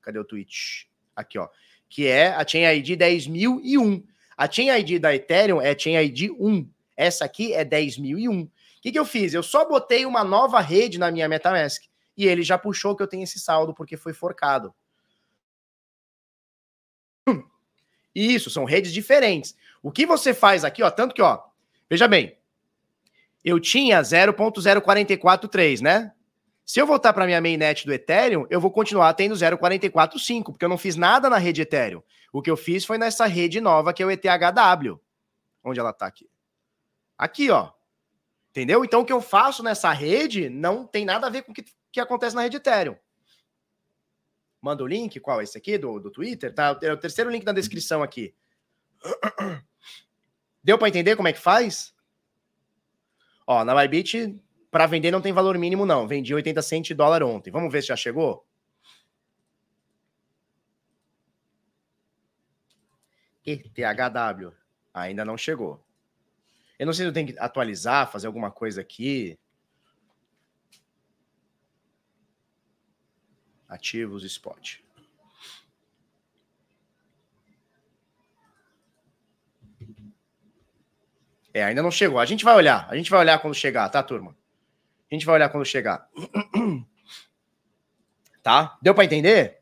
Cadê 0.00 0.18
o 0.18 0.24
tweet? 0.24 0.88
Aqui, 1.14 1.38
ó. 1.38 1.48
Que 1.88 2.06
é 2.06 2.28
a 2.28 2.46
Chain 2.46 2.64
ID 2.64 2.98
10.001. 2.98 4.02
A 4.36 4.50
Chain 4.50 4.70
ID 4.70 5.00
da 5.00 5.14
Ethereum 5.14 5.60
é 5.60 5.78
Chain 5.78 5.96
ID 5.96 6.30
1. 6.30 6.68
Essa 6.96 7.24
aqui 7.24 7.52
é 7.52 7.64
10.001. 7.64 8.46
O 8.46 8.50
que, 8.80 8.92
que 8.92 8.98
eu 8.98 9.04
fiz? 9.04 9.34
Eu 9.34 9.42
só 9.42 9.68
botei 9.68 10.06
uma 10.06 10.24
nova 10.24 10.60
rede 10.60 10.98
na 10.98 11.10
minha 11.10 11.28
MetaMask 11.28 11.89
e 12.16 12.26
ele 12.26 12.42
já 12.42 12.58
puxou 12.58 12.96
que 12.96 13.02
eu 13.02 13.08
tenho 13.08 13.24
esse 13.24 13.38
saldo 13.38 13.74
porque 13.74 13.96
foi 13.96 14.12
forcado. 14.12 14.74
Isso, 18.14 18.50
são 18.50 18.64
redes 18.64 18.92
diferentes. 18.92 19.56
O 19.82 19.90
que 19.90 20.04
você 20.04 20.34
faz 20.34 20.64
aqui, 20.64 20.82
ó, 20.82 20.90
tanto 20.90 21.14
que, 21.14 21.22
ó, 21.22 21.40
veja 21.88 22.08
bem, 22.08 22.36
eu 23.44 23.58
tinha 23.58 24.00
0.0443, 24.02 25.80
né? 25.80 26.12
Se 26.64 26.80
eu 26.80 26.86
voltar 26.86 27.12
para 27.12 27.26
minha 27.26 27.40
mainnet 27.40 27.84
do 27.86 27.92
Ethereum, 27.92 28.46
eu 28.50 28.60
vou 28.60 28.70
continuar 28.70 29.12
tendo 29.14 29.34
0.445, 29.34 30.44
porque 30.44 30.64
eu 30.64 30.68
não 30.68 30.78
fiz 30.78 30.94
nada 30.96 31.28
na 31.28 31.38
rede 31.38 31.62
Ethereum. 31.62 32.02
O 32.32 32.42
que 32.42 32.50
eu 32.50 32.56
fiz 32.56 32.84
foi 32.84 32.96
nessa 32.96 33.26
rede 33.26 33.60
nova 33.60 33.92
que 33.92 34.02
é 34.02 34.06
o 34.06 34.10
ETHW. 34.10 35.00
Onde 35.64 35.80
ela 35.80 35.92
tá 35.92 36.06
aqui? 36.06 36.28
Aqui, 37.18 37.50
ó. 37.50 37.70
Entendeu? 38.50 38.84
Então 38.84 39.00
o 39.00 39.04
que 39.04 39.12
eu 39.12 39.20
faço 39.20 39.62
nessa 39.62 39.90
rede 39.92 40.48
não 40.48 40.86
tem 40.86 41.04
nada 41.04 41.26
a 41.26 41.30
ver 41.30 41.42
com 41.42 41.52
o 41.52 41.54
que, 41.54 41.64
que 41.92 42.00
acontece 42.00 42.36
na 42.36 42.42
rede 42.42 42.56
Ethereum. 42.56 42.96
Manda 44.60 44.84
o 44.84 44.86
link, 44.86 45.18
qual 45.20 45.40
é 45.40 45.44
esse 45.44 45.56
aqui 45.56 45.78
do, 45.78 45.98
do 45.98 46.10
Twitter? 46.10 46.54
Tá, 46.54 46.78
é 46.82 46.92
o 46.92 46.96
terceiro 46.96 47.30
link 47.30 47.44
na 47.44 47.52
descrição 47.52 48.02
aqui. 48.02 48.34
Deu 50.62 50.78
para 50.78 50.88
entender 50.88 51.16
como 51.16 51.28
é 51.28 51.32
que 51.32 51.40
faz? 51.40 51.94
Ó, 53.46 53.64
na 53.64 53.74
Bybit, 53.74 54.38
para 54.70 54.86
vender 54.86 55.10
não 55.10 55.22
tem 55.22 55.32
valor 55.32 55.56
mínimo 55.56 55.86
não. 55.86 56.06
Vendi 56.06 56.34
80 56.34 56.62
cent 56.62 56.86
de 56.88 56.94
dólar 56.94 57.22
ontem. 57.22 57.50
Vamos 57.50 57.72
ver 57.72 57.80
se 57.80 57.88
já 57.88 57.96
chegou? 57.96 58.46
ETHW. 63.44 64.52
Ainda 64.92 65.24
não 65.24 65.38
chegou. 65.38 65.84
Eu 66.78 66.86
não 66.86 66.92
sei 66.92 67.04
se 67.04 67.08
eu 67.08 67.12
tenho 67.12 67.28
que 67.28 67.38
atualizar, 67.38 68.10
fazer 68.10 68.26
alguma 68.26 68.50
coisa 68.50 68.80
aqui. 68.80 69.38
Ativos 73.70 74.24
spot. 74.24 74.80
É, 81.54 81.64
ainda 81.64 81.82
não 81.82 81.90
chegou. 81.90 82.18
A 82.18 82.26
gente 82.26 82.44
vai 82.44 82.54
olhar. 82.54 82.86
A 82.90 82.96
gente 82.96 83.10
vai 83.10 83.20
olhar 83.20 83.38
quando 83.38 83.54
chegar, 83.54 83.88
tá, 83.88 84.02
turma? 84.02 84.36
A 85.10 85.14
gente 85.14 85.24
vai 85.24 85.36
olhar 85.36 85.48
quando 85.48 85.64
chegar. 85.64 86.08
Tá? 88.42 88.78
Deu 88.80 88.94
para 88.94 89.04
entender? 89.04 89.58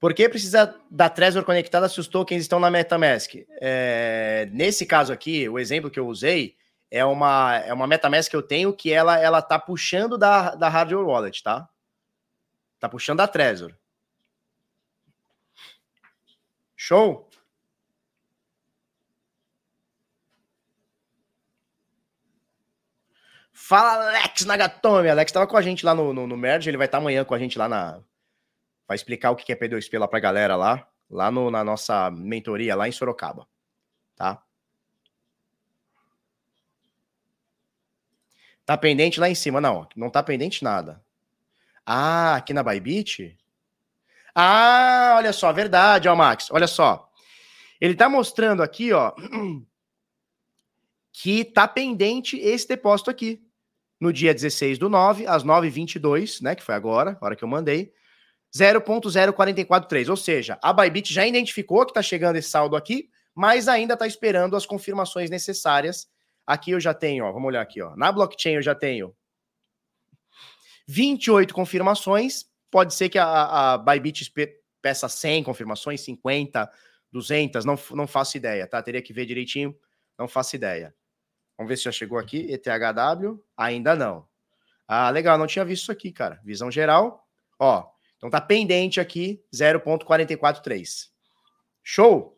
Por 0.00 0.12
que 0.12 0.28
precisa 0.28 0.76
da 0.90 1.08
Trezor 1.08 1.44
conectada 1.44 1.88
se 1.88 2.00
os 2.00 2.08
tokens 2.08 2.42
estão 2.42 2.58
na 2.58 2.68
MetaMask? 2.70 3.34
É, 3.60 4.48
nesse 4.52 4.84
caso 4.84 5.12
aqui, 5.12 5.48
o 5.48 5.56
exemplo 5.56 5.90
que 5.90 5.98
eu 6.00 6.08
usei 6.08 6.56
é 6.90 7.04
uma, 7.04 7.56
é 7.56 7.72
uma 7.72 7.86
MetaMask 7.86 8.30
que 8.30 8.36
eu 8.36 8.42
tenho 8.42 8.72
que 8.72 8.92
ela, 8.92 9.18
ela 9.18 9.42
tá 9.42 9.58
puxando 9.58 10.16
da, 10.16 10.54
da 10.54 10.68
Hardware 10.68 11.06
Wallet, 11.06 11.42
tá? 11.42 11.68
Tá 12.80 12.88
puxando 12.88 13.18
da 13.18 13.28
Trezor. 13.28 13.74
Show? 16.76 17.28
Fala, 23.52 24.08
Alex 24.08 24.44
Nagatomi. 24.46 25.10
Alex 25.10 25.28
estava 25.30 25.46
com 25.46 25.56
a 25.56 25.62
gente 25.62 25.84
lá 25.84 25.94
no, 25.94 26.14
no, 26.14 26.26
no 26.26 26.36
Merge, 26.36 26.70
ele 26.70 26.78
vai 26.78 26.86
estar 26.86 26.98
tá 26.98 27.02
amanhã 27.02 27.24
com 27.24 27.34
a 27.34 27.38
gente 27.38 27.58
lá 27.58 27.68
na, 27.68 28.00
vai 28.88 28.94
explicar 28.94 29.30
o 29.30 29.36
que 29.36 29.52
é 29.52 29.56
P2P 29.56 29.98
lá 29.98 30.08
para 30.08 30.16
a 30.16 30.22
galera 30.22 30.56
lá, 30.56 30.88
lá 31.10 31.30
no, 31.30 31.50
na 31.50 31.62
nossa 31.62 32.10
mentoria 32.10 32.74
lá 32.74 32.88
em 32.88 32.92
Sorocaba, 32.92 33.46
tá? 34.16 34.42
Tá 38.68 38.76
pendente 38.76 39.18
lá 39.18 39.30
em 39.30 39.34
cima, 39.34 39.62
não, 39.62 39.88
não 39.96 40.10
tá 40.10 40.22
pendente 40.22 40.62
nada. 40.62 41.02
Ah, 41.86 42.34
aqui 42.36 42.52
na 42.52 42.62
Bybit? 42.62 43.34
Ah, 44.34 45.14
olha 45.16 45.32
só, 45.32 45.50
verdade, 45.54 46.06
ó, 46.06 46.14
Max, 46.14 46.50
olha 46.50 46.66
só. 46.66 47.10
Ele 47.80 47.94
tá 47.94 48.10
mostrando 48.10 48.62
aqui, 48.62 48.92
ó, 48.92 49.14
que 51.14 51.46
tá 51.46 51.66
pendente 51.66 52.36
esse 52.36 52.68
depósito 52.68 53.08
aqui. 53.08 53.42
No 53.98 54.12
dia 54.12 54.34
16 54.34 54.76
do 54.76 54.90
9, 54.90 55.26
às 55.26 55.42
9h22, 55.42 56.42
né, 56.42 56.54
que 56.54 56.62
foi 56.62 56.74
agora, 56.74 57.16
a 57.18 57.24
hora 57.24 57.34
que 57.34 57.42
eu 57.42 57.48
mandei, 57.48 57.90
0.0443. 58.54 60.10
Ou 60.10 60.16
seja, 60.16 60.58
a 60.60 60.74
Bybit 60.74 61.14
já 61.14 61.26
identificou 61.26 61.86
que 61.86 61.92
está 61.92 62.02
chegando 62.02 62.36
esse 62.36 62.50
saldo 62.50 62.76
aqui, 62.76 63.08
mas 63.34 63.66
ainda 63.66 63.94
está 63.94 64.06
esperando 64.06 64.54
as 64.54 64.66
confirmações 64.66 65.30
necessárias. 65.30 66.06
Aqui 66.48 66.70
eu 66.70 66.80
já 66.80 66.94
tenho, 66.94 67.26
ó, 67.26 67.30
vamos 67.30 67.46
olhar 67.46 67.60
aqui, 67.60 67.82
ó. 67.82 67.94
Na 67.94 68.10
blockchain 68.10 68.54
eu 68.54 68.62
já 68.62 68.74
tenho 68.74 69.14
28 70.86 71.52
confirmações. 71.52 72.46
Pode 72.70 72.94
ser 72.94 73.10
que 73.10 73.18
a, 73.18 73.74
a 73.74 73.76
Bybit 73.76 74.32
peça 74.80 75.10
100 75.10 75.44
confirmações, 75.44 76.00
50, 76.00 76.72
200, 77.12 77.66
não, 77.66 77.78
não 77.90 78.06
faço 78.06 78.38
ideia, 78.38 78.66
tá? 78.66 78.82
Teria 78.82 79.02
que 79.02 79.12
ver 79.12 79.26
direitinho, 79.26 79.76
não 80.18 80.26
faço 80.26 80.56
ideia. 80.56 80.94
Vamos 81.58 81.68
ver 81.68 81.76
se 81.76 81.84
já 81.84 81.92
chegou 81.92 82.16
aqui. 82.16 82.50
ETHW, 82.50 83.44
ainda 83.54 83.94
não. 83.94 84.26
Ah, 84.86 85.10
legal, 85.10 85.36
não 85.36 85.46
tinha 85.46 85.66
visto 85.66 85.82
isso 85.82 85.92
aqui, 85.92 86.10
cara. 86.10 86.40
Visão 86.42 86.70
geral, 86.70 87.28
ó, 87.58 87.90
então 88.16 88.30
tá 88.30 88.40
pendente 88.40 89.00
aqui 89.00 89.44
0.443. 89.54 91.10
Show? 91.82 92.37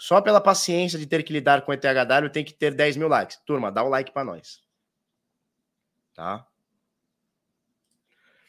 Só 0.00 0.18
pela 0.22 0.40
paciência 0.40 0.98
de 0.98 1.04
ter 1.04 1.22
que 1.22 1.30
lidar 1.30 1.60
com 1.60 1.70
o 1.70 1.74
ETHW 1.74 2.30
tem 2.32 2.42
que 2.42 2.54
ter 2.54 2.72
10 2.72 2.96
mil 2.96 3.06
likes. 3.06 3.36
Turma, 3.44 3.70
dá 3.70 3.84
o 3.84 3.88
like 3.90 4.10
para 4.10 4.24
nós. 4.24 4.62
Tá? 6.14 6.46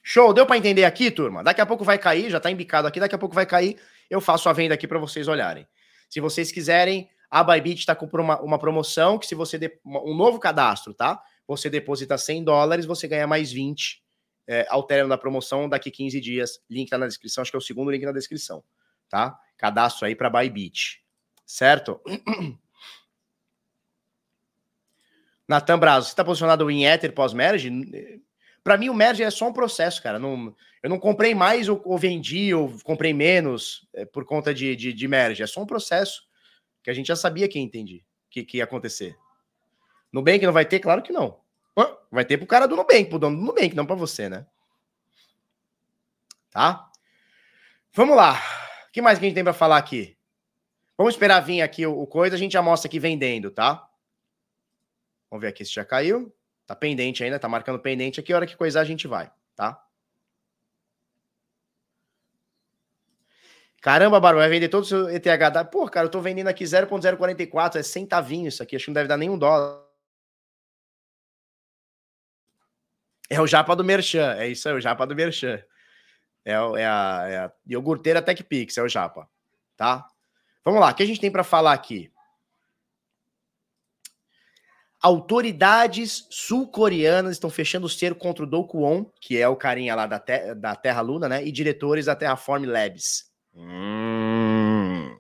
Show, 0.01 0.33
deu 0.33 0.45
para 0.45 0.55
entender 0.55 0.85
aqui, 0.85 1.11
turma? 1.11 1.43
Daqui 1.43 1.59
a 1.59 1.65
pouco 1.65 1.83
vai 1.83 1.97
cair, 1.97 2.29
já 2.29 2.39
tá 2.39 2.49
embicado 2.49 2.87
aqui, 2.87 3.01
daqui 3.01 3.15
a 3.15 3.17
pouco 3.17 3.35
vai 3.35 3.45
cair. 3.45 3.77
Eu 4.09 4.21
faço 4.21 4.47
a 4.47 4.53
venda 4.53 4.75
aqui 4.75 4.87
para 4.87 4.97
vocês 4.97 5.27
olharem. 5.27 5.67
Se 6.09 6.21
vocês 6.21 6.53
quiserem, 6.53 7.09
a 7.29 7.43
Bybit 7.43 7.79
está 7.79 7.93
com 7.95 8.05
uma, 8.05 8.39
uma 8.39 8.57
promoção 8.57 9.19
que 9.19 9.27
se 9.27 9.35
você 9.35 9.57
de, 9.57 9.77
um 9.85 10.15
novo 10.15 10.39
cadastro, 10.39 10.93
tá? 10.93 11.21
Você 11.45 11.69
deposita 11.69 12.17
100 12.17 12.45
dólares, 12.45 12.85
você 12.85 13.09
ganha 13.09 13.27
mais 13.27 13.51
20 13.51 14.01
é, 14.47 14.65
ao 14.69 14.83
término 14.83 15.09
da 15.09 15.17
promoção 15.17 15.67
daqui 15.67 15.91
15 15.91 16.21
dias. 16.21 16.61
Link 16.69 16.89
tá 16.89 16.97
na 16.97 17.07
descrição, 17.07 17.41
acho 17.41 17.51
que 17.51 17.57
é 17.57 17.59
o 17.59 17.61
segundo 17.61 17.91
link 17.91 18.05
na 18.05 18.13
descrição, 18.13 18.63
tá? 19.09 19.37
Cadastro 19.57 20.07
aí 20.07 20.15
para 20.15 20.29
Bybit, 20.29 21.01
certo? 21.51 21.99
Natan 25.47 25.77
Brazo, 25.77 26.07
você 26.07 26.13
está 26.13 26.23
posicionado 26.23 26.71
em 26.71 26.85
Ether 26.85 27.13
pós-merge? 27.13 27.69
Para 28.63 28.77
mim, 28.77 28.87
o 28.89 28.93
merge 28.93 29.21
é 29.21 29.29
só 29.29 29.49
um 29.49 29.53
processo, 29.53 30.01
cara. 30.01 30.17
Não, 30.17 30.55
eu 30.81 30.89
não 30.89 30.97
comprei 30.97 31.35
mais 31.35 31.67
ou, 31.67 31.81
ou 31.83 31.97
vendi, 31.97 32.53
ou 32.53 32.79
comprei 32.83 33.13
menos 33.13 33.85
é, 33.93 34.05
por 34.05 34.23
conta 34.23 34.53
de, 34.53 34.75
de, 34.75 34.93
de, 34.93 35.07
merge. 35.07 35.43
É 35.43 35.47
só 35.47 35.61
um 35.61 35.65
processo 35.65 36.23
que 36.81 36.89
a 36.89 36.93
gente 36.93 37.07
já 37.07 37.15
sabia 37.15 37.49
que 37.49 37.59
ia 37.59 37.63
entender, 37.63 38.05
que, 38.29 38.43
que 38.43 38.57
ia 38.57 38.63
acontecer. 38.63 39.17
Nubank 40.11 40.45
não 40.45 40.53
vai 40.53 40.65
ter? 40.65 40.79
Claro 40.79 41.01
que 41.01 41.11
não. 41.11 41.41
Vai 42.11 42.25
ter 42.25 42.37
pro 42.37 42.47
cara 42.47 42.67
do 42.67 42.75
Nubank, 42.75 43.05
pro 43.05 43.19
dono 43.19 43.37
do 43.37 43.43
Nubank, 43.43 43.75
não 43.75 43.85
para 43.85 43.95
você, 43.95 44.29
né? 44.29 44.45
Tá? 46.49 46.89
Vamos 47.93 48.15
lá. 48.15 48.41
O 48.87 48.91
que 48.91 49.01
mais 49.01 49.17
que 49.17 49.25
a 49.25 49.27
gente 49.27 49.35
tem 49.35 49.43
para 49.43 49.53
falar 49.53 49.77
aqui? 49.77 50.17
Vamos 50.97 51.13
esperar 51.15 51.39
vir 51.39 51.61
aqui 51.61 51.85
o, 51.85 52.05
coisa, 52.05 52.35
a 52.35 52.39
gente 52.39 52.51
já 52.51 52.61
mostra 52.61 52.87
aqui 52.87 52.99
vendendo, 52.99 53.49
tá? 53.49 53.89
Vamos 55.29 55.41
ver 55.41 55.47
aqui 55.47 55.65
se 55.65 55.73
já 55.73 55.85
caiu. 55.85 56.33
Tá 56.65 56.75
pendente 56.75 57.23
ainda, 57.23 57.39
tá 57.39 57.49
marcando 57.49 57.79
pendente 57.79 58.19
aqui. 58.19 58.31
A 58.31 58.35
hora 58.37 58.47
que 58.47 58.55
coisar 58.55 58.81
a 58.81 58.85
gente 58.85 59.07
vai, 59.07 59.31
tá? 59.55 59.83
Caramba, 63.81 64.19
Barba, 64.19 64.41
vai 64.41 64.49
vender 64.49 64.69
todo 64.69 64.83
o 64.83 64.85
seu 64.85 65.09
ETH. 65.09 65.25
Pô, 65.71 65.89
cara, 65.89 66.05
eu 66.05 66.11
tô 66.11 66.21
vendendo 66.21 66.47
aqui 66.47 66.63
0.044, 66.63 67.77
é 67.77 67.83
centavinho 67.83 68.47
isso 68.47 68.61
aqui. 68.61 68.75
Acho 68.75 68.85
que 68.85 68.91
não 68.91 68.93
deve 68.93 69.07
dar 69.07 69.17
nenhum 69.17 69.37
dólar. 69.37 69.83
É 73.27 73.41
o 73.41 73.47
japa 73.47 73.75
do 73.75 73.83
Merchan, 73.83 74.35
é 74.35 74.47
isso 74.49 74.67
aí, 74.69 74.75
o 74.75 74.81
japa 74.81 75.07
do 75.07 75.15
Merchan. 75.15 75.63
É, 76.45 76.51
é, 76.51 76.55
a, 76.85 77.25
é 77.27 77.37
a 77.37 77.51
iogurteira 77.65 78.21
TechPix, 78.21 78.77
é 78.77 78.83
o 78.83 78.89
japa, 78.89 79.27
tá? 79.75 80.05
Vamos 80.63 80.79
lá, 80.79 80.91
o 80.91 80.95
que 80.95 81.03
a 81.03 81.05
gente 81.05 81.19
tem 81.19 81.31
para 81.31 81.43
falar 81.43 81.73
aqui? 81.73 82.11
Autoridades 85.01 86.27
sul-coreanas 86.29 87.31
estão 87.31 87.49
fechando 87.49 87.87
o 87.87 87.89
cerco 87.89 88.19
contra 88.19 88.43
o 88.43 88.47
Do 88.47 88.63
Kwon, 88.63 89.05
que 89.19 89.35
é 89.35 89.47
o 89.47 89.55
carinha 89.55 89.95
lá 89.95 90.05
da, 90.05 90.19
te 90.19 90.53
da 90.53 90.75
Terra 90.75 91.01
Luna, 91.01 91.27
né? 91.27 91.43
E 91.43 91.51
diretores 91.51 92.05
da 92.05 92.15
Terraform 92.15 92.65
Labs. 92.65 93.31
Hum. 93.55 95.17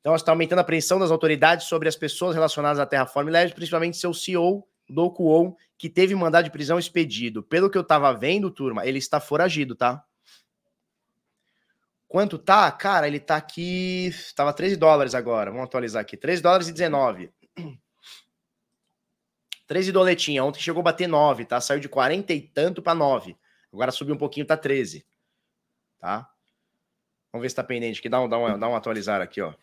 Então, 0.00 0.16
está 0.16 0.32
aumentando 0.32 0.60
a 0.60 0.64
pressão 0.64 0.98
das 0.98 1.10
autoridades 1.10 1.66
sobre 1.66 1.86
as 1.86 1.96
pessoas 1.96 2.34
relacionadas 2.34 2.78
à 2.78 2.86
Terraform 2.86 3.28
Labs, 3.28 3.52
principalmente 3.52 3.98
seu 3.98 4.14
CEO, 4.14 4.66
Do 4.88 5.10
Kwon, 5.10 5.54
que 5.76 5.90
teve 5.90 6.14
mandado 6.14 6.44
de 6.44 6.50
prisão 6.50 6.78
expedido. 6.78 7.42
Pelo 7.42 7.68
que 7.68 7.76
eu 7.76 7.84
tava 7.84 8.10
vendo, 8.14 8.50
turma, 8.50 8.86
ele 8.86 8.98
está 8.98 9.20
foragido, 9.20 9.74
tá? 9.74 10.02
Quanto 12.10 12.36
tá? 12.36 12.72
Cara, 12.72 13.06
ele 13.06 13.20
tá 13.20 13.36
aqui. 13.36 14.10
Tava 14.34 14.52
13 14.52 14.74
dólares 14.74 15.14
agora. 15.14 15.52
Vamos 15.52 15.66
atualizar 15.66 16.02
aqui. 16.02 16.16
13 16.16 16.42
dólares 16.42 16.66
e 16.66 16.72
19. 16.72 17.32
13 19.68 19.92
doletinha. 19.94 20.42
Ontem 20.42 20.58
chegou 20.58 20.80
a 20.80 20.82
bater 20.82 21.06
9, 21.06 21.44
tá? 21.44 21.60
Saiu 21.60 21.78
de 21.78 21.88
40 21.88 22.32
e 22.32 22.40
tanto 22.40 22.82
para 22.82 22.96
9. 22.96 23.36
Agora 23.72 23.92
subiu 23.92 24.16
um 24.16 24.18
pouquinho, 24.18 24.44
tá 24.44 24.56
13. 24.56 25.06
Tá? 26.00 26.28
Vamos 27.32 27.44
ver 27.44 27.50
se 27.50 27.54
tá 27.54 27.62
pendente 27.62 28.00
aqui. 28.00 28.08
Dá 28.08 28.20
um, 28.20 28.28
dá 28.28 28.36
um, 28.36 28.58
dá 28.58 28.68
um 28.68 28.74
atualizar 28.74 29.20
aqui, 29.20 29.40
ó. 29.40 29.54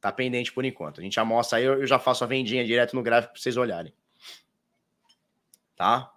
Tá 0.00 0.10
pendente 0.10 0.50
por 0.50 0.64
enquanto. 0.64 1.02
A 1.02 1.04
gente 1.04 1.16
já 1.16 1.24
mostra 1.24 1.58
aí, 1.58 1.64
eu 1.64 1.86
já 1.86 1.98
faço 1.98 2.24
a 2.24 2.26
vendinha 2.26 2.64
direto 2.64 2.96
no 2.96 3.02
gráfico 3.02 3.34
para 3.34 3.42
vocês 3.42 3.58
olharem 3.58 3.92
tá? 5.78 6.12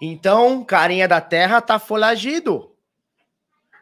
Então, 0.00 0.64
carinha 0.64 1.08
da 1.08 1.20
terra 1.20 1.60
tá 1.60 1.78
foragido. 1.78 2.72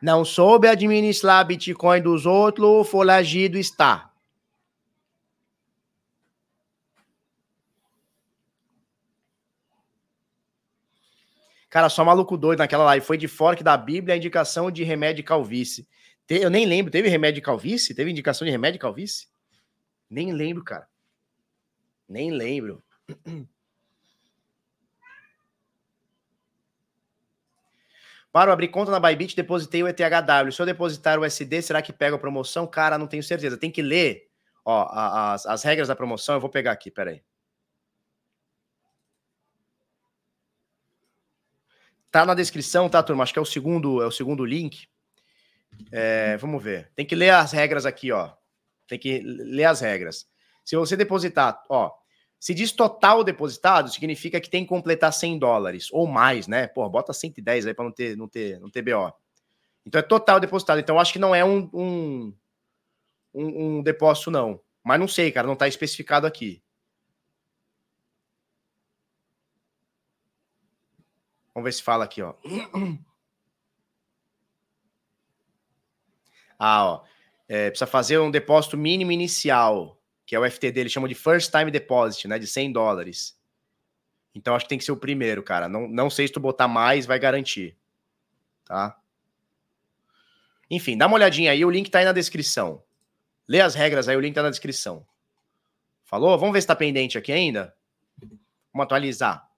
Não 0.01 0.25
soube 0.25 0.69
administrar 0.69 1.47
Bitcoin 1.47 2.01
dos 2.03 2.27
outros, 2.27 2.89
foragido 2.89 3.59
está. 3.59 4.11
Cara, 11.75 11.89
só 11.89 12.05
maluco 12.05 12.37
doido 12.37 12.61
naquela 12.61 12.85
live. 12.85 13.05
Foi 13.05 13.19
de 13.19 13.27
fork 13.27 13.65
da 13.65 13.77
Bíblia 13.77 14.15
a 14.15 14.17
indicação 14.17 14.71
de 14.71 14.85
remédio 14.85 15.25
calvície. 15.25 15.89
Eu 16.29 16.49
nem 16.49 16.67
lembro. 16.67 16.93
Teve 16.93 17.09
remédio 17.09 17.43
calvície? 17.43 17.95
Teve 17.95 18.13
indicação 18.13 18.45
de 18.45 18.51
remédio 18.53 18.79
calvície? 18.79 19.27
Nem 20.09 20.33
lembro, 20.33 20.63
cara. 20.63 20.87
Nem 22.09 22.31
lembro. 22.31 22.81
Para 28.35 28.53
abrir 28.53 28.67
conta 28.67 28.91
na 28.91 28.99
Bybit, 28.99 29.37
depositei 29.37 29.81
o 29.85 29.87
ETHW. 29.87 30.51
Se 30.51 30.61
eu 30.61 30.67
depositar 30.67 31.21
o 31.21 31.25
SD, 31.25 31.63
será 31.63 31.81
que 31.81 31.93
pega 31.93 32.17
a 32.17 32.19
promoção? 32.19 32.67
Cara, 32.67 32.99
não 32.99 33.07
tenho 33.07 33.23
certeza. 33.23 33.57
Tem 33.57 33.71
que 33.71 33.81
ler 33.81 34.29
ó, 34.65 34.89
as, 34.91 35.47
as 35.47 35.63
regras 35.63 35.87
da 35.87 35.95
promoção. 35.95 36.35
Eu 36.35 36.41
vou 36.41 36.51
pegar 36.51 36.73
aqui, 36.73 36.91
peraí. 36.91 37.23
Tá 42.11 42.27
na 42.27 42.35
descrição, 42.35 42.89
tá, 42.89 43.01
turma? 43.05 43.23
Acho 43.23 43.33
que 43.33 43.39
é 43.39 43.43
o 43.43 43.45
segundo, 43.45 44.03
é 44.03 44.07
o 44.07 44.11
segundo 44.11 44.45
link. 44.45 44.89
É, 45.93 46.37
vamos 46.37 46.61
ver. 46.61 46.91
Tem 46.97 47.07
que 47.07 47.15
ler 47.15 47.31
as 47.31 47.53
regras 47.53 47.87
aqui, 47.87 48.11
ó. 48.11 48.33
Tem 48.89 48.99
que 48.99 49.21
ler 49.21 49.67
as 49.67 49.81
regras. 49.81 50.29
Se 50.65 50.75
você 50.75 50.97
depositar, 50.97 51.63
ó, 51.69 51.93
se 52.45 52.53
diz 52.53 52.73
total 52.73 53.25
depositado, 53.25 53.91
significa 53.91 54.39
que 54.39 54.51
tem 54.51 54.65
que 54.65 54.69
completar 54.69 55.11
100 55.15 55.39
dólares 55.39 55.89
ou 55.91 56.07
mais, 56.07 56.47
né? 56.47 56.67
Pô, 56.67 56.87
bota 56.91 57.11
110 57.11 57.67
aí 57.67 57.73
para 57.73 57.87
não 57.87 57.91
ter, 57.91 58.15
não 58.19 58.29
ter, 58.29 58.61
não 58.61 58.69
ter 58.69 58.83
BO. 58.83 59.11
Então 59.87 59.99
é 59.99 60.03
total 60.03 60.39
depositado. 60.39 60.79
Então 60.79 61.01
acho 61.01 61.11
que 61.11 61.19
não 61.19 61.35
é 61.35 61.43
um, 61.43 61.71
um, 61.73 62.35
um, 63.33 63.79
um 63.79 63.83
depósito, 63.83 64.31
não. 64.31 64.61
Mas 64.83 65.01
não 65.01 65.09
sei, 65.09 65.33
cara, 65.33 65.47
não 65.47 65.57
tá 65.57 65.67
especificado 65.67 66.27
aqui. 66.27 66.63
Vamos 71.55 71.65
ver 71.65 71.73
se 71.73 71.83
fala 71.83 72.05
aqui, 72.05 72.21
ó. 72.21 72.35
Ah, 76.59 76.85
ó. 76.85 77.05
É, 77.49 77.71
precisa 77.71 77.87
fazer 77.87 78.19
um 78.19 78.31
depósito 78.31 78.77
mínimo 78.77 79.13
inicial, 79.13 79.99
que 80.27 80.35
é 80.35 80.39
o 80.39 80.51
FT 80.51 80.73
dele, 80.73 80.89
chama 80.89 81.09
de 81.09 81.15
First 81.15 81.51
Time 81.51 81.71
Deposit, 81.71 82.27
né? 82.27 82.39
De 82.39 82.47
100 82.47 82.73
dólares. 82.73 83.39
Então 84.35 84.55
acho 84.55 84.65
que 84.65 84.69
tem 84.69 84.79
que 84.79 84.85
ser 84.85 84.93
o 84.93 84.97
primeiro, 84.97 85.43
cara. 85.43 85.69
Não, 85.69 85.87
não 85.87 86.11
sei 86.11 86.27
se 86.27 86.33
tu 86.33 86.41
botar 86.41 86.67
mais, 86.67 87.07
vai 87.07 87.19
garantir. 87.19 87.77
Tá? 88.65 88.99
Enfim, 90.71 90.97
dá 90.97 91.07
uma 91.07 91.17
olhadinha 91.17 91.53
aí, 91.53 91.65
o 91.65 91.71
link 91.71 91.91
tá 91.91 91.99
aí 91.99 92.05
na 92.05 92.13
descrição. 92.13 92.83
Lê 93.47 93.61
as 93.61 93.75
regras 93.75 94.09
aí, 94.09 94.17
o 94.17 94.21
link 94.21 94.35
tá 94.35 94.43
na 94.43 94.51
descrição. 94.51 95.07
Falou? 96.05 96.37
Vamos 96.39 96.53
ver 96.53 96.63
se 96.63 96.67
tá 96.67 96.75
pendente 96.75 97.19
aqui 97.19 97.31
ainda? 97.31 97.75
Vamos 98.73 98.85
atualizar. 98.85 99.49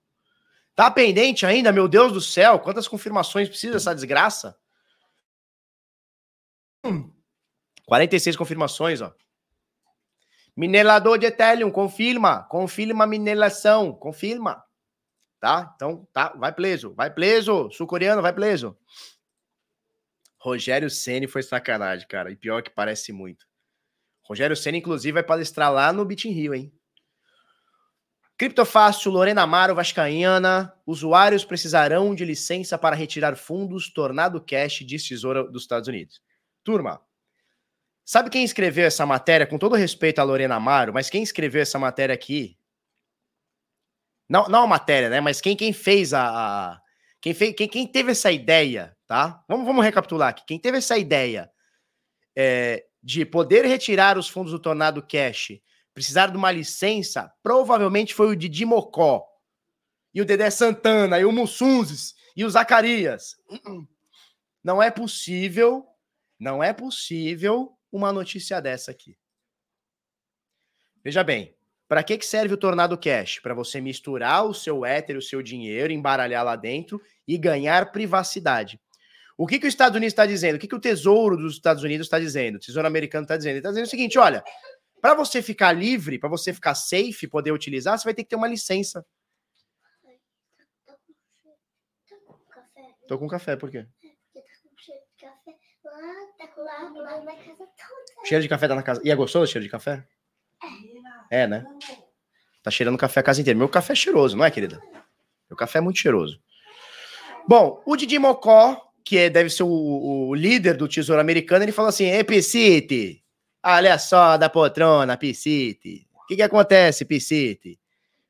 Tá 0.75 0.91
pendente 0.91 1.45
ainda, 1.45 1.71
meu 1.71 1.87
Deus 1.87 2.11
do 2.11 2.21
céu? 2.21 2.59
Quantas 2.59 2.87
confirmações 2.87 3.49
precisa 3.49 3.77
essa 3.77 3.95
desgraça? 3.95 4.59
Hum, 6.83 7.11
46 7.85 8.35
confirmações, 8.35 9.01
ó. 9.01 9.13
Minerador 10.57 11.19
de 11.19 11.27
Ethereum, 11.27 11.69
confirma. 11.69 12.43
Confirma 12.45 13.03
a 13.03 13.07
mineração, 13.07 13.93
confirma. 13.93 14.63
Tá? 15.39 15.71
Então, 15.75 16.07
tá, 16.11 16.29
vai 16.29 16.51
preso, 16.51 16.95
vai 16.95 17.13
preso. 17.13 17.69
Sul-coreano, 17.69 18.23
vai 18.23 18.33
preso. 18.33 18.75
Rogério 20.39 20.89
Ceni 20.89 21.27
foi 21.27 21.43
sacanagem, 21.43 22.07
cara. 22.07 22.31
E 22.31 22.35
pior 22.35 22.63
que 22.63 22.71
parece 22.71 23.13
muito. 23.13 23.45
Rogério 24.23 24.55
Ceni 24.55 24.79
inclusive, 24.79 25.13
vai 25.13 25.23
palestrar 25.23 25.71
lá 25.71 25.93
no 25.93 26.03
Beat 26.03 26.25
Rio, 26.25 26.55
hein? 26.55 26.73
Criptofácil, 28.35 29.11
Lorena 29.11 29.43
Amaro, 29.43 29.75
Vascaína. 29.75 30.73
Usuários 30.87 31.45
precisarão 31.45 32.15
de 32.15 32.25
licença 32.25 32.79
para 32.79 32.95
retirar 32.95 33.35
fundos 33.35 33.93
Tornado 33.93 34.43
Cash 34.43 34.79
de 34.79 34.97
Tesoura 34.97 35.43
dos 35.43 35.63
Estados 35.63 35.87
Unidos. 35.87 36.19
Turma, 36.63 36.99
sabe 38.07 38.29
quem 38.29 38.45
escreveu 38.45 38.87
essa 38.87 39.05
matéria? 39.05 39.45
Com 39.45 39.57
todo 39.57 39.75
respeito 39.75 40.19
a 40.19 40.23
Lorena 40.23 40.55
Amaro, 40.55 40.93
mas 40.93 41.09
quem 41.09 41.21
escreveu 41.21 41.61
essa 41.61 41.77
matéria 41.77 42.15
aqui? 42.15 42.57
Não, 44.29 44.47
não 44.47 44.63
a 44.63 44.67
matéria, 44.67 45.09
né? 45.09 45.19
Mas 45.19 45.41
quem, 45.41 45.55
quem 45.55 45.73
fez 45.73 46.13
a. 46.13 46.23
a 46.71 46.81
quem, 47.21 47.33
fez, 47.33 47.53
quem, 47.53 47.67
quem 47.67 47.85
teve 47.85 48.11
essa 48.11 48.31
ideia, 48.31 48.95
tá? 49.05 49.43
Vamos, 49.47 49.65
vamos 49.65 49.83
recapitular 49.83 50.29
aqui. 50.29 50.43
Quem 50.47 50.57
teve 50.57 50.77
essa 50.77 50.97
ideia 50.97 51.51
é, 52.35 52.85
de 53.03 53.25
poder 53.25 53.65
retirar 53.65 54.17
os 54.17 54.29
fundos 54.29 54.51
do 54.51 54.59
Tornado 54.59 55.05
Cash 55.05 55.59
precisar 55.93 56.27
de 56.27 56.37
uma 56.37 56.51
licença, 56.51 57.33
provavelmente 57.41 58.13
foi 58.13 58.27
o 58.27 58.35
Didi 58.35 58.63
Mocó, 58.65 59.25
e 60.13 60.21
o 60.21 60.25
Dedé 60.25 60.47
Santana, 60.51 61.19
e 61.19 61.25
o 61.25 61.31
Mussunzes, 61.31 62.13
e 62.35 62.45
o 62.45 62.49
Zacarias. 62.49 63.35
Não 64.63 64.81
é 64.81 64.91
possível, 64.91 65.85
não 66.39 66.63
é 66.63 66.71
possível 66.71 67.76
uma 67.91 68.11
notícia 68.11 68.61
dessa 68.61 68.91
aqui. 68.91 69.17
Veja 71.03 71.23
bem, 71.23 71.55
para 71.87 72.03
que, 72.03 72.17
que 72.17 72.25
serve 72.25 72.53
o 72.53 72.57
Tornado 72.57 72.97
Cash? 72.97 73.39
Para 73.39 73.53
você 73.53 73.79
misturar 73.79 74.45
o 74.45 74.53
seu 74.53 74.85
éter, 74.85 75.17
o 75.17 75.21
seu 75.21 75.41
dinheiro, 75.41 75.93
embaralhar 75.93 76.43
lá 76.43 76.55
dentro 76.55 77.01
e 77.25 77.37
ganhar 77.37 77.91
privacidade. 77.91 78.79
O 79.37 79.47
que, 79.47 79.59
que 79.59 79.67
os 79.67 79.73
Estados 79.73 79.95
Unidos 79.95 80.11
está 80.11 80.25
dizendo? 80.25 80.55
O 80.55 80.59
que, 80.59 80.67
que 80.67 80.75
o 80.75 80.79
Tesouro 80.79 81.37
dos 81.37 81.53
Estados 81.53 81.83
Unidos 81.83 82.07
está 82.07 82.19
dizendo? 82.19 82.55
O 82.55 82.59
Tesouro 82.59 82.87
Americano 82.87 83.23
está 83.23 83.37
dizendo? 83.37 83.51
Ele 83.51 83.59
está 83.59 83.69
dizendo 83.69 83.85
o 83.85 83.89
seguinte: 83.89 84.17
olha, 84.17 84.43
para 84.99 85.13
você 85.13 85.41
ficar 85.41 85.71
livre, 85.71 86.19
para 86.19 86.27
você 86.27 86.53
ficar 86.53 86.75
safe, 86.75 87.27
poder 87.27 87.51
utilizar, 87.51 87.97
você 87.97 88.03
vai 88.03 88.13
ter 88.13 88.23
que 88.23 88.29
ter 88.29 88.35
uma 88.35 88.47
licença. 88.47 89.05
Tô 93.07 93.17
com 93.17 93.27
café, 93.27 93.55
por 93.55 93.71
quê? 93.71 93.87
Cheiro 98.25 98.41
de 98.41 98.49
café 98.49 98.67
tá 98.67 98.75
na 98.75 98.83
casa. 98.83 99.01
E 99.03 99.11
é 99.11 99.15
gostoso 99.15 99.43
o 99.43 99.47
cheiro 99.47 99.63
de 99.63 99.71
café? 99.71 100.03
É, 101.31 101.47
né? 101.47 101.65
Tá 102.63 102.71
cheirando 102.71 102.97
café 102.97 103.19
a 103.19 103.23
casa 103.23 103.41
inteira. 103.41 103.57
Meu 103.57 103.69
café 103.69 103.93
é 103.93 103.95
cheiroso, 103.95 104.35
não 104.35 104.45
é, 104.45 104.51
querida? 104.51 104.81
Meu 105.49 105.57
café 105.57 105.79
é 105.79 105.81
muito 105.81 105.99
cheiroso. 105.99 106.41
Bom, 107.47 107.81
o 107.85 107.95
Didi 107.95 108.19
Mocó, 108.19 108.91
que 109.05 109.17
é, 109.17 109.29
deve 109.29 109.49
ser 109.49 109.63
o, 109.63 110.27
o 110.29 110.35
líder 110.35 110.75
do 110.75 110.87
Tesouro 110.87 111.21
Americano, 111.21 111.63
ele 111.63 111.71
falou 111.71 111.89
assim: 111.89 112.09
Epicite, 112.09 113.23
Olha 113.69 113.97
só 113.97 114.37
da 114.37 114.49
poltrona, 114.49 115.17
Piscite. 115.17 116.07
O 116.13 116.25
que, 116.25 116.37
que 116.37 116.41
acontece, 116.41 117.03
Piscite? 117.03 117.77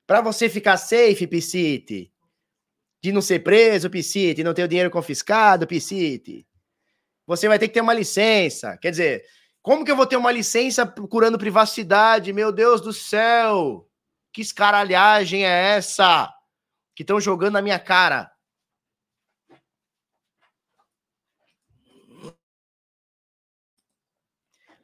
Para 0.08 0.20
você 0.20 0.50
ficar 0.50 0.78
safe, 0.78 1.28
Piscite, 1.28 2.12
de 3.04 3.12
não 3.12 3.22
ser 3.22 3.40
preso, 3.40 3.88
Piscite, 3.88 4.44
não 4.44 4.54
ter 4.54 4.64
o 4.64 4.68
dinheiro 4.68 4.90
confiscado, 4.90 5.68
Piscite, 5.68 6.44
você 7.28 7.50
vai 7.50 7.60
ter 7.60 7.68
que 7.68 7.74
ter 7.74 7.82
uma 7.82 7.94
licença. 7.94 8.78
Quer 8.78 8.90
dizer, 8.90 9.26
como 9.62 9.84
que 9.84 9.92
eu 9.92 9.98
vou 9.98 10.08
ter 10.08 10.16
uma 10.16 10.32
licença 10.32 10.86
procurando 10.86 11.38
privacidade? 11.38 12.32
Meu 12.32 12.54
Deus 12.54 12.80
do 12.80 12.94
céu! 12.94 13.86
Que 14.32 14.42
escaralhagem 14.42 15.46
é 15.46 15.76
essa? 15.76 16.34
Que 16.96 17.04
estão 17.04 17.20
jogando 17.20 17.54
na 17.54 17.62
minha 17.62 17.78
cara. 17.78 18.32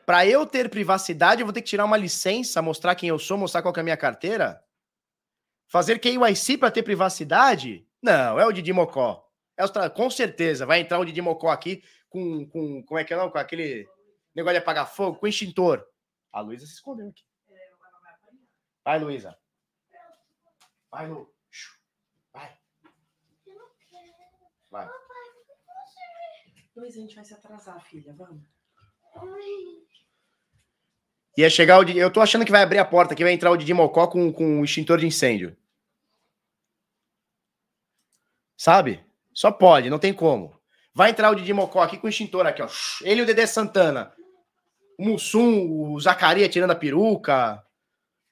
Para 0.05 0.25
eu 0.25 0.45
ter 0.45 0.69
privacidade, 0.69 1.41
eu 1.41 1.45
vou 1.45 1.53
ter 1.53 1.61
que 1.61 1.69
tirar 1.69 1.85
uma 1.85 1.95
licença, 1.95 2.61
mostrar 2.61 2.93
quem 2.93 3.07
eu 3.07 3.17
sou, 3.17 3.37
mostrar 3.37 3.61
qual 3.61 3.73
é 3.77 3.79
a 3.79 3.83
minha 3.83 3.95
carteira? 3.95 4.61
Fazer 5.65 5.97
KYC 5.97 6.57
para 6.57 6.69
ter 6.69 6.83
privacidade? 6.83 7.87
Não, 8.01 8.37
é 8.37 8.45
o 8.45 8.51
Didi 8.51 8.73
Mocó. 8.73 9.25
É 9.55 9.89
com 9.89 10.09
certeza, 10.09 10.65
vai 10.65 10.81
entrar 10.81 10.99
o 10.99 11.05
Didi 11.05 11.21
Mocó 11.21 11.49
aqui 11.49 11.81
com, 12.13 12.47
com, 12.47 12.83
como 12.83 12.99
é 12.99 13.03
que 13.03 13.11
é 13.11 13.17
não? 13.17 13.31
Com 13.31 13.39
aquele 13.39 13.89
negócio 14.35 14.53
de 14.53 14.61
apagar 14.61 14.87
fogo, 14.87 15.17
com 15.17 15.27
extintor. 15.27 15.83
A 16.31 16.41
Luísa 16.41 16.67
se 16.67 16.73
escondeu 16.73 17.09
aqui. 17.09 17.23
Vai, 18.85 18.99
Luísa. 18.99 19.35
Vai, 20.91 21.07
Lu. 21.07 21.33
Vai. 22.31 22.59
Vai. 24.69 24.89
Luísa, 26.75 26.99
a 26.99 27.01
gente 27.01 27.15
vai 27.15 27.25
se 27.25 27.33
atrasar, 27.33 27.83
filha. 27.83 28.13
Vamos. 28.13 28.43
Ia 31.35 31.49
chegar 31.49 31.79
o. 31.79 31.89
Eu 31.89 32.13
tô 32.13 32.21
achando 32.21 32.45
que 32.45 32.51
vai 32.51 32.61
abrir 32.61 32.77
a 32.77 32.85
porta 32.85 33.15
que 33.15 33.23
vai 33.23 33.33
entrar 33.33 33.49
o 33.49 33.57
Didi 33.57 33.73
Mocó 33.73 34.05
com, 34.07 34.31
com 34.31 34.59
um 34.59 34.63
extintor 34.63 34.99
de 34.99 35.07
incêndio. 35.07 35.57
Sabe? 38.55 39.03
Só 39.33 39.51
pode, 39.51 39.89
não 39.89 39.97
tem 39.97 40.13
como. 40.13 40.62
Vai 40.93 41.09
entrar 41.09 41.31
o 41.31 41.35
Didi 41.35 41.51
Mocó 41.53 41.81
aqui 41.81 41.97
com 41.97 42.05
o 42.05 42.09
extintor 42.09 42.45
aqui, 42.45 42.61
ó. 42.61 42.69
Ele 43.01 43.21
e 43.21 43.23
o 43.23 43.25
Dedé 43.25 43.45
Santana. 43.47 44.13
O 44.97 45.05
Mussum, 45.05 45.91
o 45.91 45.99
Zacaria 45.99 46.47
tirando 46.47 46.71
a 46.71 46.75
peruca. 46.75 47.63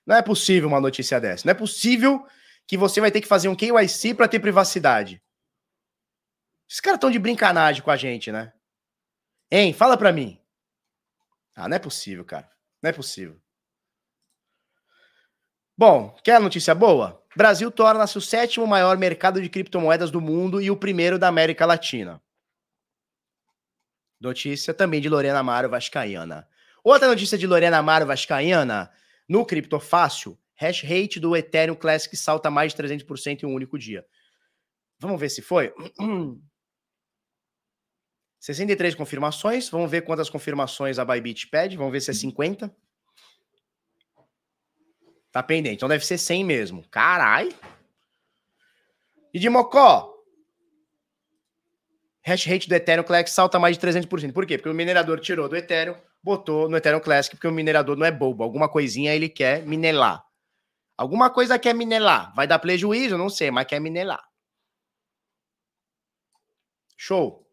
Não 0.05 0.15
é 0.15 0.21
possível 0.21 0.69
uma 0.69 0.79
notícia 0.79 1.19
dessa. 1.19 1.45
Não 1.45 1.51
é 1.51 1.55
possível 1.55 2.25
que 2.67 2.77
você 2.77 3.01
vai 3.01 3.11
ter 3.11 3.21
que 3.21 3.27
fazer 3.27 3.47
um 3.47 3.55
KYC 3.55 4.13
para 4.13 4.27
ter 4.27 4.39
privacidade. 4.39 5.21
Esses 6.69 6.79
caras 6.79 6.97
estão 6.97 7.11
de 7.11 7.19
brincanagem 7.19 7.81
com 7.81 7.91
a 7.91 7.97
gente, 7.97 8.31
né? 8.31 8.53
Hein? 9.51 9.73
Fala 9.73 9.97
para 9.97 10.13
mim. 10.13 10.39
Ah, 11.55 11.67
não 11.67 11.75
é 11.75 11.79
possível, 11.79 12.23
cara. 12.23 12.49
Não 12.81 12.89
é 12.89 12.93
possível. 12.93 13.37
Bom, 15.77 16.15
quer 16.23 16.39
notícia 16.39 16.75
boa? 16.75 17.21
Brasil 17.35 17.71
torna-se 17.71 18.17
o 18.17 18.21
sétimo 18.21 18.67
maior 18.67 18.97
mercado 18.97 19.41
de 19.41 19.49
criptomoedas 19.49 20.11
do 20.11 20.21
mundo 20.21 20.61
e 20.61 20.69
o 20.69 20.77
primeiro 20.77 21.17
da 21.17 21.27
América 21.27 21.65
Latina. 21.65 22.21
Notícia 24.21 24.71
também 24.71 25.01
de 25.01 25.09
Lorena 25.09 25.39
Amaro 25.39 25.67
Vascaína. 25.67 26.47
Outra 26.83 27.07
notícia 27.07 27.37
de 27.37 27.47
Lorena 27.47 27.79
Amaro 27.79 28.05
Vascaína. 28.05 28.91
No 29.27 29.43
Criptofácil, 29.43 30.37
hash 30.53 30.83
rate 30.83 31.19
do 31.19 31.35
Ethereum 31.35 31.75
Classic 31.75 32.15
salta 32.15 32.51
mais 32.51 32.71
de 32.71 32.83
300% 32.83 33.41
em 33.41 33.45
um 33.47 33.53
único 33.53 33.79
dia. 33.79 34.05
Vamos 34.99 35.19
ver 35.19 35.29
se 35.29 35.41
foi? 35.41 35.73
63 38.39 38.93
confirmações. 38.93 39.69
Vamos 39.69 39.89
ver 39.89 40.01
quantas 40.01 40.29
confirmações 40.29 40.99
a 40.99 41.05
Bybit 41.05 41.47
pede. 41.47 41.75
Vamos 41.75 41.91
ver 41.91 42.01
se 42.01 42.11
é 42.11 42.13
50. 42.13 42.71
Tá 45.31 45.41
pendente. 45.41 45.77
Então 45.77 45.89
deve 45.89 46.05
ser 46.05 46.19
100 46.19 46.43
mesmo. 46.43 46.87
Carai. 46.89 47.49
E 49.33 49.39
de 49.39 49.49
Mocó? 49.49 50.20
Hash 52.23 52.45
rate 52.45 52.69
do 52.69 52.75
Ethereum 52.75 53.03
Classic 53.03 53.29
salta 53.31 53.57
mais 53.57 53.77
de 53.77 53.87
300%. 53.87 54.31
Por 54.31 54.45
quê? 54.45 54.57
Porque 54.57 54.69
o 54.69 54.73
minerador 54.73 55.19
tirou 55.19 55.49
do 55.49 55.55
Ethereum, 55.55 55.95
botou 56.23 56.69
no 56.69 56.77
Ethereum 56.77 56.99
Classic, 56.99 57.35
porque 57.35 57.47
o 57.47 57.51
minerador 57.51 57.97
não 57.97 58.05
é 58.05 58.11
bobo. 58.11 58.43
Alguma 58.43 58.69
coisinha 58.69 59.13
ele 59.15 59.27
quer 59.27 59.65
minelar. 59.65 60.23
Alguma 60.95 61.31
coisa 61.31 61.57
quer 61.57 61.73
minelar. 61.73 62.31
Vai 62.35 62.45
dar 62.45 62.59
prejuízo? 62.59 63.17
Não 63.17 63.27
sei, 63.27 63.49
mas 63.49 63.65
quer 63.65 63.79
minelar. 63.79 64.23
Show. 66.95 67.47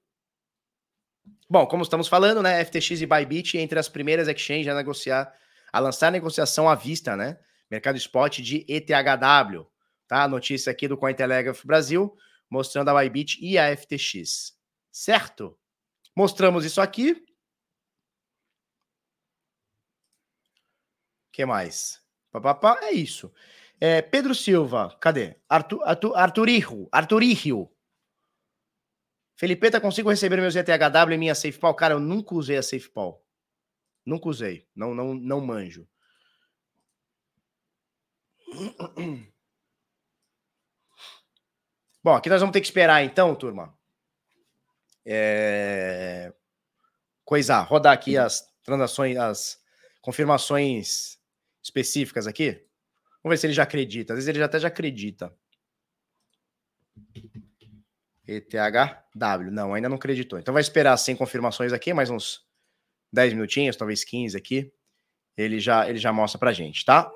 Bom, 1.49 1.66
como 1.66 1.83
estamos 1.83 2.09
falando, 2.09 2.43
né? 2.43 2.62
FTX 2.62 3.01
e 3.01 3.07
Bybit 3.07 3.57
entre 3.57 3.79
as 3.79 3.89
primeiras 3.89 4.29
exchanges 4.29 4.69
a 4.69 4.75
negociar, 4.75 5.33
a 5.73 5.79
lançar 5.79 6.09
a 6.09 6.11
negociação 6.11 6.69
à 6.69 6.75
vista, 6.75 7.16
né? 7.16 7.39
Mercado 7.71 7.97
Spot 7.97 8.39
de 8.43 8.66
ETHW, 8.69 9.66
tá? 10.07 10.29
Notícia 10.29 10.71
aqui 10.71 10.87
do 10.87 10.99
Cointelegraph 10.99 11.64
Brasil, 11.64 12.14
mostrando 12.51 12.91
a 12.91 13.03
Bybit 13.03 13.39
e 13.41 13.57
a 13.57 13.75
FTX. 13.75 14.58
Certo? 14.91 15.59
Mostramos 16.16 16.64
isso 16.64 16.80
aqui. 16.80 17.12
O 17.12 17.24
que 21.32 21.47
mais? 21.47 22.03
Papapá, 22.30 22.78
é 22.82 22.93
isso. 22.93 23.32
É, 23.80 24.03
Pedro 24.03 24.34
Silva, 24.34 24.97
cadê? 25.01 25.36
Arthur, 25.49 25.82
Arthur, 25.84 26.12
Arturirro. 26.91 27.72
Felipeta, 29.36 29.80
consigo 29.80 30.11
receber 30.11 30.41
meus 30.41 30.57
ETHW 30.57 31.12
em 31.12 31.18
minha 31.18 31.34
SafePal? 31.34 31.74
Cara, 31.76 31.95
eu 31.95 32.01
nunca 32.01 32.34
usei 32.34 32.57
a 32.57 32.62
SafePal. 32.62 33.24
Nunca 34.05 34.28
usei. 34.28 34.68
Não, 34.74 34.95
não, 34.95 35.14
não 35.14 35.41
manjo. 35.41 35.89
Bom, 42.03 42.14
aqui 42.14 42.28
nós 42.28 42.41
vamos 42.41 42.53
ter 42.53 42.61
que 42.61 42.66
esperar 42.66 43.05
então, 43.05 43.36
turma. 43.36 43.78
É... 45.11 46.31
Coisar, 47.25 47.63
rodar 47.63 47.95
aqui 47.95 48.19
as 48.19 48.47
transações, 48.63 49.17
as 49.17 49.59
confirmações 50.03 51.19
específicas 51.63 52.27
aqui. 52.27 52.63
Vamos 53.23 53.35
ver 53.35 53.39
se 53.39 53.47
ele 53.47 53.55
já 53.55 53.63
acredita. 53.63 54.13
Às 54.13 54.19
vezes 54.19 54.29
ele 54.29 54.43
até 54.43 54.61
já 54.61 54.69
acredita. 54.69 55.35
ETHW. 58.27 59.51
Não, 59.51 59.73
ainda 59.73 59.89
não 59.89 59.97
acreditou. 59.97 60.39
Então 60.39 60.53
vai 60.53 60.61
esperar 60.61 60.97
100 60.97 61.17
confirmações 61.17 61.73
aqui, 61.73 61.95
mais 61.95 62.11
uns 62.11 62.43
10 63.11 63.33
minutinhos, 63.33 63.77
talvez 63.77 64.05
15 64.05 64.37
aqui. 64.37 64.71
Ele 65.37 65.59
já, 65.59 65.89
ele 65.89 65.99
já 65.99 66.13
mostra 66.13 66.39
pra 66.39 66.53
gente, 66.53 66.85
tá? 66.85 67.11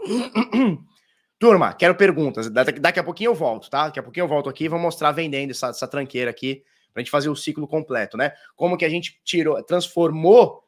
Turma, 1.38 1.74
quero 1.74 1.94
perguntas. 1.94 2.48
Daqui 2.50 3.00
a 3.00 3.04
pouquinho 3.04 3.30
eu 3.30 3.34
volto, 3.34 3.68
tá? 3.68 3.86
Daqui 3.86 3.98
a 3.98 4.02
pouquinho 4.02 4.24
eu 4.24 4.28
volto 4.28 4.48
aqui 4.48 4.64
e 4.64 4.68
vou 4.68 4.78
mostrar 4.78 5.12
vendendo 5.12 5.50
essa, 5.50 5.68
essa 5.68 5.88
tranqueira 5.88 6.30
aqui 6.30 6.64
pra 6.92 7.02
gente 7.02 7.10
fazer 7.10 7.28
o 7.28 7.36
ciclo 7.36 7.66
completo, 7.66 8.16
né? 8.16 8.32
Como 8.54 8.76
que 8.76 8.84
a 8.84 8.88
gente 8.88 9.20
tirou, 9.24 9.62
transformou, 9.62 10.62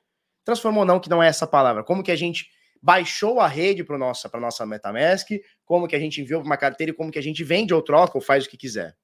transformou 0.44 0.84
não, 0.84 1.00
que 1.00 1.08
não 1.08 1.22
é 1.22 1.28
essa 1.28 1.46
palavra, 1.46 1.84
como 1.84 2.02
que 2.02 2.10
a 2.10 2.16
gente 2.16 2.48
baixou 2.82 3.40
a 3.40 3.46
rede 3.46 3.82
para 3.82 3.96
nossa, 3.96 4.30
nossa 4.34 4.66
MetaMask, 4.66 5.28
como 5.64 5.88
que 5.88 5.96
a 5.96 5.98
gente 5.98 6.20
enviou 6.20 6.40
para 6.40 6.46
uma 6.46 6.56
carteira 6.56 6.92
e 6.92 6.94
como 6.94 7.10
que 7.10 7.18
a 7.18 7.22
gente 7.22 7.42
vende 7.42 7.72
ou 7.72 7.80
troca 7.80 8.18
ou 8.18 8.20
faz 8.20 8.44
o 8.44 8.48
que 8.48 8.56
quiser 8.56 8.94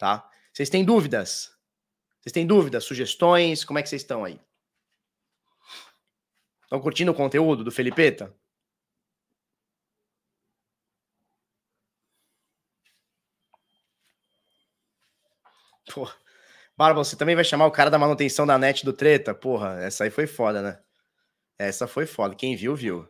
tá? 0.00 0.26
Vocês 0.52 0.70
têm 0.70 0.82
dúvidas? 0.82 1.54
Vocês 2.20 2.32
têm 2.32 2.46
dúvidas, 2.46 2.84
sugestões? 2.84 3.64
Como 3.64 3.78
é 3.78 3.82
que 3.82 3.88
vocês 3.88 4.02
estão 4.02 4.24
aí? 4.24 4.40
Estão 6.64 6.80
curtindo 6.80 7.12
o 7.12 7.14
conteúdo 7.14 7.62
do 7.62 7.70
Felipeta? 7.70 8.34
Pô, 15.92 16.08
Barba, 16.76 17.02
você 17.02 17.16
também 17.16 17.34
vai 17.34 17.44
chamar 17.44 17.66
o 17.66 17.70
cara 17.72 17.90
da 17.90 17.98
manutenção 17.98 18.46
da 18.46 18.56
net 18.56 18.84
do 18.84 18.92
treta? 18.92 19.34
Porra, 19.34 19.80
essa 19.82 20.04
aí 20.04 20.10
foi 20.10 20.26
foda, 20.26 20.62
né? 20.62 20.80
Essa 21.58 21.88
foi 21.88 22.06
foda. 22.06 22.34
Quem 22.34 22.54
viu, 22.56 22.76
viu. 22.76 23.08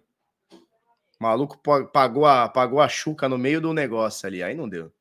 O 0.53 1.23
maluco 1.23 1.59
pagou 1.93 2.27
a, 2.27 2.49
pagou 2.49 2.81
a 2.81 2.89
chuca 2.89 3.29
no 3.29 3.37
meio 3.37 3.61
do 3.61 3.75
negócio 3.75 4.27
ali. 4.27 4.43
Aí 4.43 4.55
não 4.55 4.69
deu. 4.69 4.93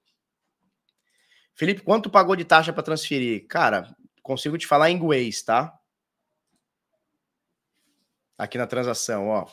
Felipe, 1.55 1.81
quanto 1.81 2.09
pagou 2.09 2.35
de 2.35 2.45
taxa 2.45 2.73
para 2.73 2.83
transferir? 2.83 3.47
Cara, 3.47 3.95
consigo 4.21 4.57
te 4.57 4.67
falar 4.67 4.89
em 4.91 4.95
inglês, 4.95 5.41
tá? 5.41 5.77
Aqui 8.37 8.57
na 8.57 8.67
transação, 8.67 9.27
ó. 9.29 9.47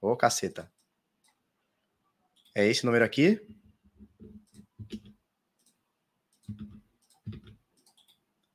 Ô, 0.00 0.12
oh, 0.12 0.16
caceta. 0.16 0.72
É 2.54 2.66
esse 2.66 2.84
número 2.84 3.02
aqui. 3.04 3.40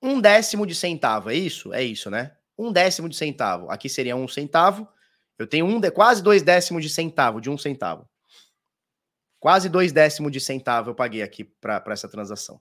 Um 0.02 0.20
décimo 0.20 0.66
de 0.66 0.74
centavo, 0.74 1.30
é 1.30 1.36
isso? 1.36 1.72
É 1.72 1.84
isso, 1.84 2.10
né? 2.10 2.36
Um 2.58 2.72
décimo 2.72 3.08
de 3.08 3.16
centavo. 3.16 3.70
Aqui 3.70 3.88
seria 3.88 4.16
um 4.16 4.28
centavo, 4.28 4.92
Eu 5.38 5.46
tenho 5.46 5.68
um 5.68 5.80
quase 5.92 6.24
dois 6.24 6.42
décimos 6.42 6.82
de 6.82 6.90
centavo, 6.90 7.40
de 7.40 7.48
um 7.48 7.60
centavo. 7.60 8.10
Quase 9.40 9.70
dois 9.70 9.92
décimos 9.92 10.32
de 10.32 10.40
centavo 10.40 10.90
eu 10.90 10.96
paguei 10.96 11.22
aqui 11.22 11.44
para 11.44 11.84
essa 11.90 12.10
transação. 12.10 12.60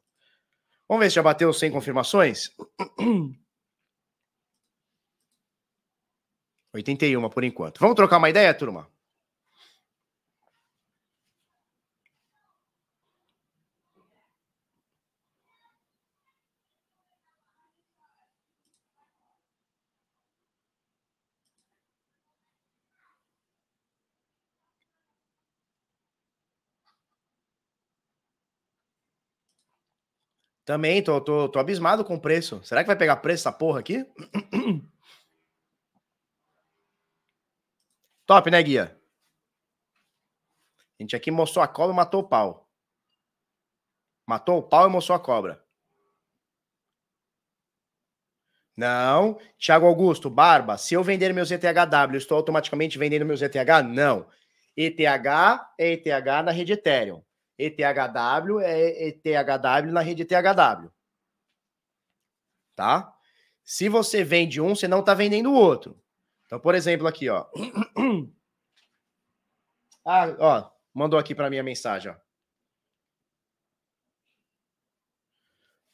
Vamos 0.86 1.02
ver 1.02 1.08
se 1.08 1.16
já 1.16 1.22
bateu 1.22 1.50
100 1.54 1.72
confirmações? 1.72 2.50
81 6.74 7.30
por 7.30 7.44
enquanto. 7.44 7.80
Vamos 7.80 7.96
trocar 7.96 8.18
uma 8.18 8.28
ideia, 8.28 8.52
turma? 8.52 8.90
Também, 30.70 31.02
tô, 31.02 31.20
tô, 31.20 31.48
tô 31.48 31.58
abismado 31.58 32.04
com 32.04 32.14
o 32.14 32.20
preço. 32.20 32.62
Será 32.62 32.84
que 32.84 32.86
vai 32.86 32.94
pegar 32.94 33.16
preço 33.16 33.42
essa 33.42 33.50
porra 33.50 33.80
aqui? 33.80 34.06
Top, 38.24 38.48
né, 38.48 38.62
Guia? 38.62 38.96
A 40.96 41.02
gente 41.02 41.16
aqui 41.16 41.28
mostrou 41.28 41.64
a 41.64 41.66
cobra 41.66 41.92
e 41.92 41.96
matou 41.96 42.20
o 42.20 42.28
pau. 42.28 42.70
Matou 44.24 44.58
o 44.58 44.62
pau 44.62 44.86
e 44.86 44.92
mostrou 44.92 45.16
a 45.16 45.18
cobra. 45.18 45.60
Não. 48.76 49.40
Thiago 49.58 49.88
Augusto, 49.88 50.30
Barba, 50.30 50.78
se 50.78 50.94
eu 50.94 51.02
vender 51.02 51.34
meus 51.34 51.50
ETHW, 51.50 52.16
estou 52.16 52.36
automaticamente 52.36 52.96
vendendo 52.96 53.26
meus 53.26 53.42
ETH? 53.42 53.56
Não. 53.92 54.24
ETH 54.76 55.00
é 55.76 55.94
ETH 55.94 56.26
na 56.44 56.52
rede 56.52 56.74
Ethereum. 56.74 57.24
ETHW 57.66 58.60
é 58.60 59.08
ETHW 59.08 59.92
na 59.92 60.00
rede 60.00 60.22
ETHW. 60.22 60.90
Tá? 62.74 63.14
Se 63.64 63.88
você 63.88 64.24
vende 64.24 64.60
um, 64.60 64.74
você 64.74 64.88
não 64.88 65.00
está 65.00 65.14
vendendo 65.14 65.50
o 65.50 65.54
outro. 65.54 66.00
Então, 66.46 66.58
por 66.58 66.74
exemplo, 66.74 67.06
aqui, 67.06 67.28
ó. 67.28 67.46
Ah, 70.02 70.34
ó, 70.38 70.70
mandou 70.94 71.20
aqui 71.20 71.34
para 71.34 71.50
mim 71.50 71.58
a 71.58 71.62
mensagem, 71.62 72.10
ó. 72.10 72.16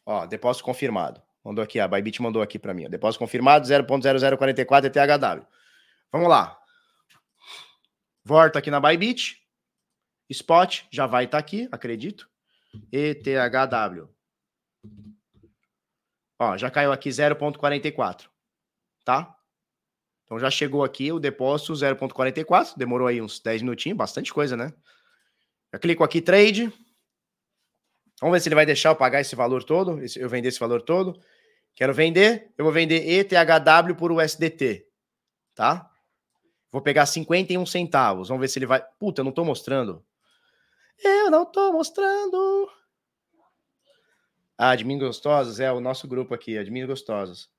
Ó, 0.07 0.27
depósito 0.27 0.65
confirmado. 0.65 1.21
Mandou 1.45 1.63
aqui, 1.63 1.81
a 1.81 1.89
Bybit 1.89 2.23
mandou 2.23 2.41
aqui 2.41 2.59
para 2.59 2.73
mim. 2.73 2.87
Ó. 2.87 2.89
Depósito 2.89 3.19
confirmado 3.19 3.67
0.0044 3.67 4.85
ETHW. 4.87 5.47
Vamos 6.13 6.29
lá. 6.29 6.57
Volta 8.25 8.61
aqui 8.61 8.71
na 8.71 8.81
Bybit. 8.81 9.46
Spot 10.29 10.83
já 10.91 11.07
vai 11.07 11.25
estar 11.25 11.39
tá 11.39 11.41
aqui, 11.41 11.69
acredito. 11.71 12.29
ETHW. 12.93 14.09
Ó, 16.39 16.57
já 16.57 16.71
caiu 16.71 16.93
aqui 16.93 17.09
0.44, 17.09 18.29
tá? 19.05 19.35
Então 20.25 20.39
já 20.39 20.51
chegou 20.51 20.85
aqui 20.85 21.13
o 21.13 21.21
depósito 21.21 21.73
0.44, 21.73 22.77
demorou 22.77 23.07
aí 23.07 23.23
uns 23.23 23.41
10 23.41 23.63
minutinhos, 23.63 23.97
bastante 23.97 24.35
coisa, 24.35 24.57
né? 24.57 24.73
Eu 25.73 25.79
clico 25.79 26.05
aqui 26.05 26.21
trade. 26.21 26.73
Vamos 28.21 28.35
ver 28.35 28.41
se 28.41 28.49
ele 28.49 28.55
vai 28.55 28.67
deixar 28.67 28.91
eu 28.91 28.97
pagar 28.97 29.21
esse 29.21 29.37
valor 29.37 29.63
todo, 29.63 30.01
eu 30.17 30.29
vender 30.29 30.49
esse 30.49 30.59
valor 30.59 30.83
todo. 30.83 31.21
Quero 31.75 31.95
vender, 31.95 32.53
eu 32.57 32.65
vou 32.65 32.73
vender 32.73 33.07
ETHW 33.07 33.95
por 33.97 34.11
USDT, 34.11 34.87
tá? 35.55 35.91
Vou 36.73 36.83
pegar 36.83 37.07
51 37.07 37.65
centavos. 37.67 38.29
Vamos 38.29 38.41
ver 38.41 38.49
se 38.49 38.59
ele 38.59 38.67
vai. 38.67 38.85
Puta, 38.99 39.21
eu 39.21 39.25
não 39.25 39.33
tô 39.33 39.45
mostrando. 39.45 40.05
Eu 41.03 41.31
não 41.31 41.45
tô 41.45 41.73
mostrando. 41.73 42.71
Ah, 44.59 44.71
Admin 44.71 44.99
Gostosos 44.99 45.61
é 45.61 45.71
o 45.71 45.81
nosso 45.81 46.09
grupo 46.09 46.35
aqui, 46.35 46.57
Admin 46.57 46.87
Gostosos. 46.87 47.51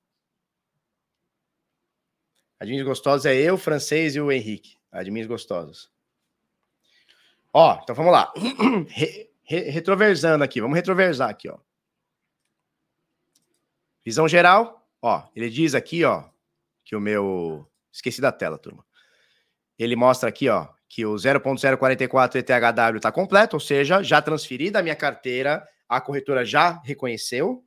Admin 2.58 2.82
Gostosos 2.82 3.24
é 3.24 3.34
eu, 3.36 3.54
o 3.54 3.58
francês 3.58 4.16
e 4.16 4.20
o 4.20 4.32
Henrique. 4.32 4.76
Admin 4.90 5.26
Gostosos. 5.26 5.90
Ó, 7.52 7.78
então 7.82 7.94
vamos 7.94 8.12
lá. 8.12 8.32
Re, 8.88 9.30
re, 9.44 9.60
retroversando 9.70 10.44
aqui, 10.44 10.60
vamos 10.60 10.76
retroversar 10.76 11.30
aqui, 11.30 11.48
ó. 11.48 11.58
Visão 14.04 14.28
geral, 14.28 14.86
ó, 15.00 15.28
ele 15.34 15.50
diz 15.50 15.74
aqui, 15.74 16.04
ó, 16.04 16.24
que 16.84 16.96
o 16.96 17.00
meu. 17.00 17.70
Esqueci 17.92 18.20
da 18.20 18.30
tela, 18.30 18.58
turma. 18.58 18.84
Ele 19.78 19.96
mostra 19.96 20.28
aqui, 20.28 20.48
ó, 20.48 20.68
que 20.88 21.04
o 21.04 21.14
0.044 21.14 22.36
ETHW 22.36 22.96
está 22.96 23.12
completo, 23.12 23.56
ou 23.56 23.60
seja, 23.60 24.02
já 24.02 24.22
transferi 24.22 24.70
da 24.70 24.82
minha 24.82 24.96
carteira, 24.96 25.66
a 25.88 26.00
corretora 26.00 26.44
já 26.44 26.80
reconheceu, 26.84 27.62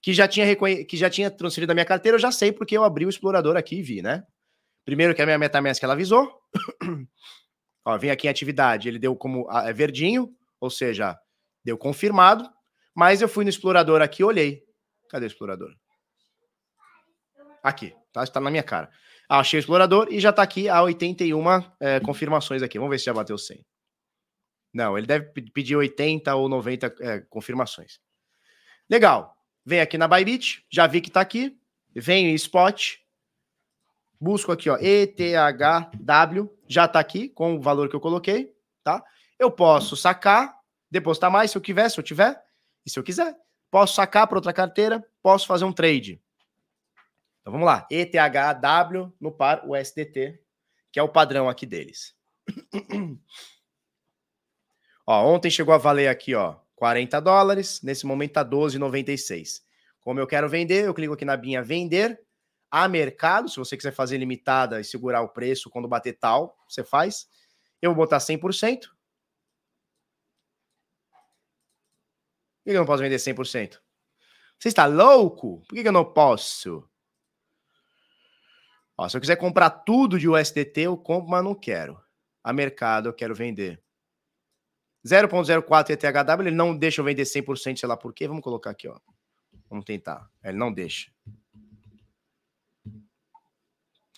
que 0.00 0.12
já 0.12 0.28
tinha, 0.28 0.46
reconhe... 0.46 0.84
que 0.84 0.96
já 0.96 1.10
tinha 1.10 1.30
transferido 1.30 1.68
da 1.68 1.74
minha 1.74 1.84
carteira, 1.84 2.16
eu 2.16 2.20
já 2.20 2.30
sei 2.30 2.52
porque 2.52 2.76
eu 2.76 2.84
abri 2.84 3.06
o 3.06 3.08
explorador 3.08 3.56
aqui 3.56 3.76
e 3.76 3.82
vi, 3.82 4.02
né? 4.02 4.22
Primeiro 4.84 5.14
que 5.14 5.22
a 5.22 5.26
minha 5.26 5.38
MetaMask 5.38 5.82
ela 5.82 5.94
avisou. 5.94 6.30
Ó, 7.84 7.98
vem 7.98 8.10
aqui 8.10 8.26
em 8.26 8.30
atividade, 8.30 8.88
ele 8.88 8.98
deu 8.98 9.16
como 9.16 9.50
é 9.50 9.72
verdinho, 9.72 10.30
ou 10.60 10.70
seja, 10.70 11.18
deu 11.64 11.76
confirmado, 11.76 12.48
mas 12.94 13.20
eu 13.20 13.28
fui 13.28 13.44
no 13.44 13.50
explorador 13.50 14.00
aqui 14.00 14.22
olhei. 14.22 14.62
Cadê 15.10 15.26
o 15.26 15.28
explorador? 15.28 15.74
Aqui, 17.62 17.94
tá? 18.12 18.22
Está 18.22 18.40
na 18.40 18.50
minha 18.50 18.62
cara. 18.62 18.90
Achei 19.28 19.58
o 19.58 19.60
explorador 19.60 20.08
e 20.10 20.20
já 20.20 20.30
está 20.30 20.42
aqui 20.42 20.68
a 20.68 20.82
81 20.82 21.42
é, 21.80 22.00
confirmações 22.00 22.62
aqui. 22.62 22.78
Vamos 22.78 22.90
ver 22.90 22.98
se 22.98 23.06
já 23.06 23.14
bateu 23.14 23.38
100. 23.38 23.64
Não, 24.72 24.98
ele 24.98 25.06
deve 25.06 25.26
pedir 25.52 25.76
80 25.76 26.34
ou 26.34 26.48
90 26.48 26.94
é, 27.00 27.20
confirmações. 27.20 28.00
Legal. 28.90 29.34
Vem 29.64 29.80
aqui 29.80 29.96
na 29.96 30.06
Bybit, 30.06 30.66
já 30.70 30.86
vi 30.86 31.00
que 31.00 31.08
está 31.08 31.20
aqui. 31.20 31.56
Vem 31.94 32.26
em 32.26 32.34
Spot. 32.34 32.96
Busco 34.20 34.52
aqui, 34.52 34.70
ó, 34.70 34.76
ETHW, 34.78 36.50
já 36.66 36.86
está 36.86 36.98
aqui 36.98 37.28
com 37.28 37.56
o 37.56 37.60
valor 37.60 37.88
que 37.88 37.96
eu 37.96 38.00
coloquei, 38.00 38.54
tá? 38.82 39.04
Eu 39.38 39.50
posso 39.50 39.96
sacar, 39.96 40.58
depositar 40.90 41.30
mais 41.30 41.50
se 41.50 41.58
eu 41.58 41.62
quiser, 41.62 41.90
se 41.90 41.98
eu 41.98 42.04
tiver, 42.04 42.42
e 42.86 42.90
se 42.90 42.98
eu 42.98 43.02
quiser. 43.02 43.36
Posso 43.70 43.94
sacar 43.94 44.26
para 44.26 44.38
outra 44.38 44.52
carteira, 44.52 45.04
posso 45.22 45.46
fazer 45.46 45.64
um 45.64 45.72
trade. 45.72 46.22
Então 47.44 47.52
vamos 47.52 47.66
lá. 47.66 47.86
ETHW 47.90 49.12
no 49.20 49.30
par 49.30 49.68
USDT, 49.68 50.40
que 50.90 50.98
é 50.98 51.02
o 51.02 51.10
padrão 51.10 51.46
aqui 51.46 51.66
deles. 51.66 52.16
ó, 55.06 55.26
ontem 55.26 55.50
chegou 55.50 55.74
a 55.74 55.78
valer 55.78 56.08
aqui, 56.08 56.34
ó, 56.34 56.56
40 56.74 57.20
dólares, 57.20 57.82
nesse 57.82 58.06
momento 58.06 58.32
tá 58.32 58.42
12,96. 58.42 59.62
Como 60.00 60.18
eu 60.18 60.26
quero 60.26 60.48
vender, 60.48 60.86
eu 60.86 60.94
clico 60.94 61.12
aqui 61.12 61.26
na 61.26 61.36
binha 61.36 61.62
vender 61.62 62.18
a 62.70 62.88
mercado, 62.88 63.50
se 63.50 63.58
você 63.58 63.76
quiser 63.76 63.92
fazer 63.92 64.16
limitada 64.16 64.80
e 64.80 64.84
segurar 64.84 65.20
o 65.20 65.28
preço 65.28 65.68
quando 65.68 65.86
bater 65.86 66.14
tal, 66.14 66.56
você 66.66 66.82
faz. 66.82 67.28
Eu 67.82 67.90
vou 67.90 68.04
botar 68.04 68.16
100%. 68.16 68.40
Por 68.40 68.88
que 72.64 72.70
eu 72.70 72.74
não 72.80 72.86
posso 72.86 73.02
vender 73.02 73.16
100%? 73.16 73.78
Você 74.58 74.68
está 74.68 74.86
louco? 74.86 75.62
Por 75.68 75.74
que 75.74 75.86
eu 75.86 75.92
não 75.92 76.10
posso? 76.10 76.88
Ó, 78.96 79.08
se 79.08 79.16
eu 79.16 79.20
quiser 79.20 79.36
comprar 79.36 79.70
tudo 79.70 80.18
de 80.18 80.28
USDT, 80.28 80.82
eu 80.82 80.96
compro, 80.96 81.30
mas 81.30 81.42
não 81.42 81.54
quero. 81.54 82.00
A 82.42 82.52
mercado, 82.52 83.08
eu 83.08 83.12
quero 83.12 83.34
vender. 83.34 83.82
0.04 85.04 85.90
ETHW, 85.90 86.46
ele 86.46 86.56
não 86.56 86.76
deixa 86.76 87.00
eu 87.00 87.04
vender 87.04 87.24
100%, 87.24 87.78
sei 87.78 87.88
lá 87.88 87.96
por 87.96 88.14
quê. 88.14 88.26
Vamos 88.26 88.42
colocar 88.42 88.70
aqui, 88.70 88.88
ó. 88.88 88.98
Vamos 89.68 89.84
tentar. 89.84 90.30
Ele 90.42 90.56
não 90.56 90.72
deixa. 90.72 91.10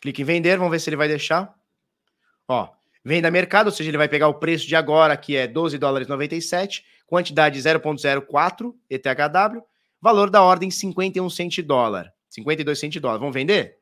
Clique 0.01 0.23
em 0.23 0.25
vender, 0.25 0.59
vamos 0.59 0.71
ver 0.71 0.79
se 0.79 0.89
ele 0.89 0.97
vai 0.97 1.09
deixar. 1.09 1.53
Ó, 2.47 2.69
venda 3.05 3.31
mercado, 3.31 3.67
ou 3.67 3.73
seja, 3.73 3.91
ele 3.91 3.99
vai 3.99 4.09
pegar 4.09 4.29
o 4.29 4.35
preço 4.35 4.67
de 4.67 4.77
agora, 4.77 5.17
que 5.17 5.37
é 5.37 5.49
12 5.49 5.79
dólares 5.79 6.07
97, 6.07 6.85
quantidade 7.07 7.59
0.04 7.59 8.75
ETHW, 8.89 9.63
valor 10.01 10.31
da 10.31 10.43
ordem 10.43 10.71
51 10.71 11.29
cent 11.31 11.63
dólar. 11.63 12.13
52 12.29 12.79
cent 12.79 13.01
dólar. 13.01 13.19
Vamos 13.19 13.35
vender? 13.35 13.79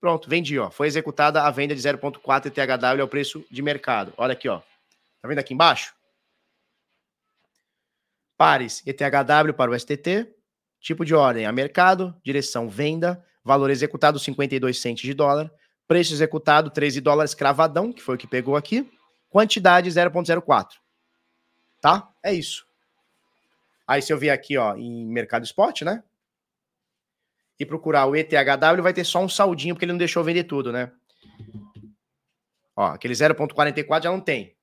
Pronto, 0.00 0.28
vendi, 0.28 0.58
ó. 0.58 0.70
Foi 0.70 0.86
executada 0.86 1.42
a 1.42 1.50
venda 1.50 1.74
de 1.74 1.80
0.4 1.80 2.50
THW 2.50 3.02
ao 3.02 3.08
preço 3.08 3.44
de 3.50 3.62
mercado. 3.62 4.12
Olha 4.16 4.32
aqui, 4.32 4.48
ó. 4.48 4.60
Tá 5.20 5.28
vendo 5.28 5.38
aqui 5.38 5.54
embaixo? 5.54 5.94
Pares 8.36 8.82
ETHW 8.86 9.54
para 9.56 9.70
o 9.70 9.78
STT, 9.78 10.28
tipo 10.80 11.04
de 11.04 11.14
ordem 11.14 11.46
a 11.46 11.52
mercado, 11.52 12.14
direção 12.22 12.68
venda, 12.68 13.24
valor 13.42 13.70
executado 13.70 14.18
52 14.18 14.78
centos 14.78 15.02
de 15.02 15.14
dólar, 15.14 15.50
preço 15.88 16.12
executado 16.12 16.70
13 16.70 17.00
dólares 17.00 17.34
cravadão, 17.34 17.92
que 17.92 18.02
foi 18.02 18.16
o 18.16 18.18
que 18.18 18.26
pegou 18.26 18.56
aqui, 18.56 18.90
quantidade 19.30 19.88
0.04. 19.88 20.74
Tá? 21.80 22.12
É 22.22 22.32
isso. 22.32 22.66
Aí 23.86 24.02
se 24.02 24.12
eu 24.12 24.18
vier 24.18 24.34
aqui, 24.34 24.58
ó, 24.58 24.76
em 24.76 25.06
mercado 25.06 25.44
spot, 25.44 25.82
né? 25.82 26.02
E 27.58 27.64
procurar 27.64 28.06
o 28.06 28.14
ETHW, 28.14 28.82
vai 28.82 28.92
ter 28.92 29.04
só 29.04 29.22
um 29.22 29.28
saldinho, 29.28 29.74
porque 29.74 29.84
ele 29.84 29.92
não 29.92 29.98
deixou 29.98 30.22
vender 30.22 30.44
tudo, 30.44 30.72
né? 30.72 30.92
Ó, 32.76 32.86
aquele 32.86 33.14
0.44 33.14 34.02
já 34.02 34.10
não 34.10 34.20
tem. 34.20 34.54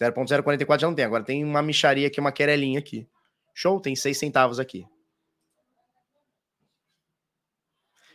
0.044 0.00 0.80
já 0.80 0.86
não 0.86 0.94
tem. 0.94 1.04
Agora 1.04 1.24
tem 1.24 1.42
uma 1.42 1.62
micharia 1.62 2.06
aqui, 2.06 2.20
uma 2.20 2.32
querelinha 2.32 2.78
aqui. 2.78 3.08
Show, 3.54 3.80
tem 3.80 3.96
6 3.96 4.18
centavos 4.18 4.58
aqui. 4.58 4.86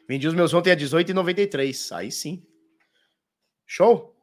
Vendi 0.08 0.28
os 0.28 0.34
meus 0.34 0.54
ontem 0.54 0.72
a 0.72 0.76
18,93. 0.76 1.96
Aí 1.96 2.12
sim. 2.12 2.46
Show? 3.66 4.16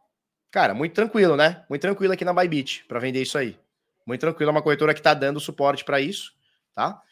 Cara, 0.50 0.72
muito 0.72 0.94
tranquilo, 0.94 1.36
né? 1.36 1.64
Muito 1.68 1.82
tranquilo 1.82 2.12
aqui 2.12 2.24
na 2.24 2.32
Bybit 2.32 2.84
para 2.86 3.00
vender 3.00 3.20
isso 3.20 3.36
aí. 3.36 3.58
Muito 4.06 4.20
tranquilo, 4.20 4.50
é 4.50 4.52
uma 4.52 4.62
corretora 4.62 4.94
que 4.94 5.00
está 5.00 5.14
dando 5.14 5.40
suporte 5.40 5.84
para 5.84 6.00
isso, 6.00 6.32
tá? 6.74 7.02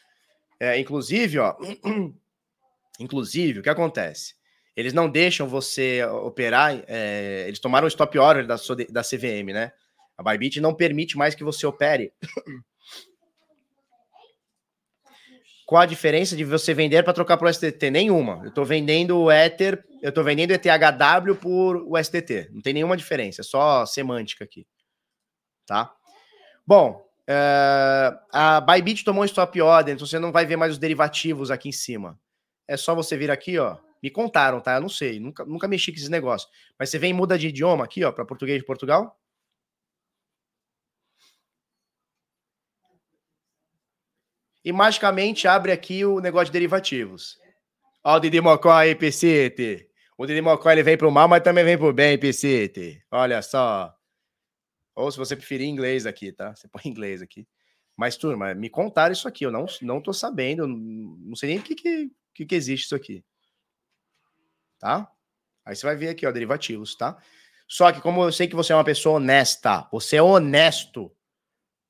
É, 0.59 0.79
inclusive, 0.79 1.39
ó, 1.39 1.55
inclusive, 2.99 3.59
o 3.59 3.63
que 3.63 3.69
acontece? 3.69 4.35
Eles 4.75 4.93
não 4.93 5.09
deixam 5.09 5.47
você 5.47 6.03
operar, 6.03 6.83
é, 6.87 7.45
eles 7.47 7.59
tomaram 7.59 7.85
o 7.85 7.87
stop 7.87 8.17
order 8.17 8.47
da, 8.47 8.55
da 8.89 9.01
CVM, 9.03 9.53
né? 9.53 9.71
A 10.17 10.23
Bybit 10.23 10.59
não 10.61 10.73
permite 10.73 11.17
mais 11.17 11.35
que 11.35 11.43
você 11.43 11.65
opere. 11.65 12.11
Qual 15.65 15.81
a 15.81 15.85
diferença 15.85 16.35
de 16.35 16.43
você 16.43 16.73
vender 16.73 17.03
para 17.03 17.13
trocar 17.13 17.37
para 17.37 17.47
o 17.49 17.53
STT? 17.53 17.89
Nenhuma. 17.89 18.41
Eu 18.43 18.49
estou 18.49 18.65
vendendo 18.65 19.17
o 19.17 19.31
Ether, 19.31 19.83
eu 20.01 20.09
estou 20.09 20.23
vendendo 20.23 20.51
ETHW 20.51 21.35
por 21.35 21.77
o 21.87 22.01
STT. 22.01 22.49
Não 22.51 22.61
tem 22.61 22.73
nenhuma 22.73 22.97
diferença, 22.97 23.41
é 23.41 23.43
só 23.43 23.85
semântica 23.85 24.43
aqui. 24.43 24.67
Tá? 25.65 25.91
Bom, 26.67 27.01
uh, 27.29 28.19
a 28.31 28.61
Bybit 28.61 29.03
tomou 29.03 29.23
um 29.23 29.25
stop 29.25 29.59
order, 29.61 29.95
então 29.95 30.05
você 30.05 30.19
não 30.19 30.31
vai 30.31 30.45
ver 30.45 30.57
mais 30.57 30.73
os 30.73 30.77
derivativos 30.77 31.49
aqui 31.49 31.69
em 31.69 31.73
cima. 31.73 32.19
É 32.67 32.77
só 32.77 32.95
você 32.95 33.17
vir 33.17 33.31
aqui, 33.31 33.57
ó. 33.57 33.77
Me 34.01 34.09
contaram, 34.09 34.59
tá? 34.59 34.75
Eu 34.75 34.81
não 34.81 34.89
sei, 34.89 35.19
nunca, 35.19 35.45
nunca 35.45 35.67
mexi 35.67 35.91
com 35.91 35.97
esses 35.97 36.09
negócios. 36.09 36.51
Mas 36.77 36.89
você 36.89 36.99
vem 36.99 37.11
e 37.11 37.13
muda 37.13 37.37
de 37.37 37.47
idioma 37.47 37.85
aqui, 37.85 38.03
ó, 38.03 38.11
para 38.11 38.25
português 38.25 38.59
de 38.59 38.65
Portugal. 38.65 39.17
E 44.65 44.71
magicamente 44.71 45.47
abre 45.47 45.71
aqui 45.71 46.05
o 46.05 46.19
negócio 46.19 46.47
de 46.47 46.53
derivativos. 46.53 47.37
Ó, 48.03 48.15
o 48.15 48.19
Didi 48.19 48.39
Mocó 48.41 48.71
aí, 48.71 48.95
PCT. 48.95 49.89
O 50.17 50.25
Didi 50.25 50.41
Mocó 50.41 50.69
ele 50.71 50.83
vem 50.83 50.97
pro 50.97 51.11
mal, 51.11 51.27
mas 51.27 51.43
também 51.43 51.63
vem 51.63 51.77
pro 51.77 51.93
bem, 51.93 52.17
PCT. 52.17 53.03
Olha 53.11 53.41
só. 53.41 53.93
Ou 54.95 55.11
se 55.11 55.17
você 55.17 55.35
preferir 55.35 55.67
inglês 55.67 56.05
aqui, 56.05 56.31
tá? 56.31 56.55
Você 56.55 56.67
põe 56.67 56.81
inglês 56.91 57.21
aqui. 57.21 57.47
Mas, 57.95 58.17
turma, 58.17 58.53
me 58.53 58.69
contaram 58.69 59.13
isso 59.13 59.27
aqui. 59.27 59.45
Eu 59.45 59.51
não, 59.51 59.65
não 59.81 60.01
tô 60.01 60.13
sabendo. 60.13 60.67
Não 60.67 61.35
sei 61.35 61.49
nem 61.49 61.59
o 61.59 61.61
que, 61.61 61.75
que, 61.75 62.11
que 62.33 62.55
existe 62.55 62.85
isso 62.85 62.95
aqui. 62.95 63.23
Tá? 64.79 65.09
Aí 65.65 65.75
você 65.75 65.85
vai 65.85 65.95
ver 65.95 66.09
aqui, 66.09 66.25
ó, 66.25 66.31
derivativos, 66.31 66.95
tá? 66.95 67.17
Só 67.67 67.91
que 67.91 68.01
como 68.01 68.23
eu 68.23 68.31
sei 68.31 68.47
que 68.47 68.55
você 68.55 68.73
é 68.73 68.75
uma 68.75 68.83
pessoa 68.83 69.17
honesta, 69.17 69.87
você 69.91 70.17
é 70.17 70.21
honesto. 70.21 71.11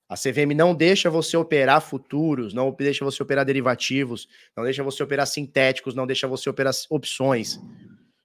A 0.07 0.15
CVM 0.15 0.53
não 0.55 0.75
deixa 0.75 1.09
você 1.09 1.35
operar 1.35 1.81
futuros, 1.81 2.53
não 2.53 2.71
deixa 2.71 3.03
você 3.03 3.23
operar 3.23 3.45
derivativos, 3.45 4.27
não 4.55 4.63
deixa 4.63 4.83
você 4.83 5.01
operar 5.01 5.25
sintéticos, 5.25 5.95
não 5.95 6.05
deixa 6.05 6.27
você 6.27 6.49
operar 6.49 6.73
opções. 6.89 7.59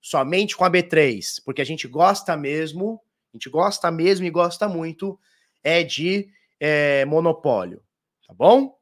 Somente 0.01 0.57
com 0.57 0.65
a 0.65 0.71
B3, 0.71 1.43
porque 1.45 1.63
a 1.63 1.65
gente 1.65 1.89
gosta 1.89 2.37
mesmo 2.37 3.01
a 3.33 3.37
gente 3.37 3.51
gosta 3.51 3.91
mesmo 3.91 4.27
e 4.27 4.31
gosta 4.31 4.69
muito 4.69 5.19
é 5.63 5.83
de 5.83 6.29
é, 6.59 7.05
monopólio, 7.05 7.83
tá 8.27 8.33
bom? 8.33 8.77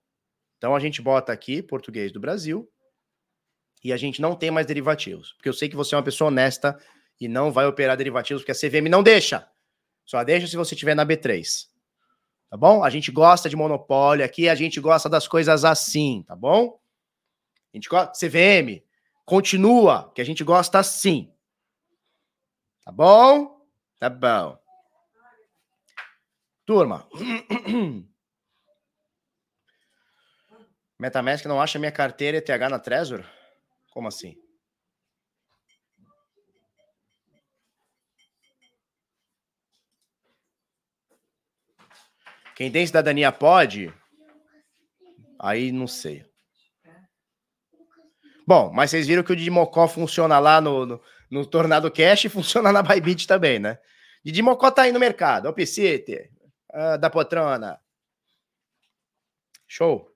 Então 0.57 0.75
a 0.75 0.81
gente 0.81 1.03
bota 1.03 1.33
aqui 1.33 1.63
português 1.63 2.13
do 2.13 2.21
Brasil 2.21 2.69
e 3.87 3.93
a 3.93 3.97
gente 3.97 4.21
não 4.21 4.35
tem 4.35 4.51
mais 4.51 4.67
derivativos, 4.67 5.33
porque 5.35 5.49
eu 5.49 5.53
sei 5.53 5.69
que 5.69 5.77
você 5.77 5.95
é 5.95 5.99
uma 5.99 6.03
pessoa 6.03 6.27
honesta 6.27 6.77
e 7.21 7.29
não 7.29 7.53
vai 7.53 7.67
operar 7.67 7.97
derivativos 7.97 8.43
porque 8.43 8.51
a 8.51 8.55
CVM 8.55 8.89
não 8.91 9.01
deixa. 9.01 9.49
Só 10.05 10.25
deixa 10.25 10.49
se 10.49 10.57
você 10.57 10.75
estiver 10.75 10.97
na 10.97 11.07
B3. 11.07 11.69
Tá 12.51 12.57
bom? 12.57 12.83
A 12.83 12.91
gente 12.91 13.13
gosta 13.13 13.49
de 13.49 13.55
monopólio 13.55 14.25
aqui, 14.25 14.49
a 14.49 14.57
gente 14.57 14.81
gosta 14.81 15.09
das 15.09 15.29
coisas 15.29 15.65
assim, 15.65 16.25
tá 16.27 16.35
bom? 16.35 16.81
A 17.73 17.77
gente 17.77 17.89
CVM, 17.89 18.83
continua, 19.25 20.11
que 20.13 20.21
a 20.21 20.25
gente 20.25 20.43
gosta 20.43 20.81
assim. 20.81 21.33
Tá 22.85 22.91
bom? 22.91 23.65
Tá 24.01 24.11
bom. 24.11 24.59
Turma. 26.65 27.09
Metamask 30.99 31.45
não 31.47 31.61
acha 31.61 31.79
minha 31.79 31.93
carteira 31.93 32.39
ETH 32.39 32.49
na 32.69 32.81
Trezor? 32.81 33.25
Como 33.97 34.09
assim? 34.09 34.36
Quem 42.55 42.70
tem 42.70 42.86
cidadania 42.86 43.32
pode? 43.32 43.90
Aí 45.40 45.73
não 45.73 45.86
sei. 45.86 46.27
Bom, 48.47 48.70
mas 48.70 48.90
vocês 48.90 49.06
viram 49.06 49.23
que 49.23 49.32
o 49.32 49.36
de 49.36 49.51
Mocó 49.51 49.89
funciona 49.89 50.39
lá 50.39 50.60
no, 50.60 50.85
no, 50.85 51.02
no 51.31 51.47
Tornado 51.47 51.90
Cash 51.90 52.27
e 52.27 52.28
funciona 52.28 52.70
na 52.70 52.82
Bybit 52.82 53.27
também, 53.27 53.59
né? 53.59 53.78
Didi 54.23 54.43
Mocó 54.43 54.70
tá 54.70 54.82
aí 54.82 54.93
no 54.93 55.01
mercado. 55.01 55.48
O 55.48 55.55
PC, 55.55 56.31
uh, 56.70 56.98
da 56.98 57.09
Potrona. 57.09 57.81
Show. 59.66 60.14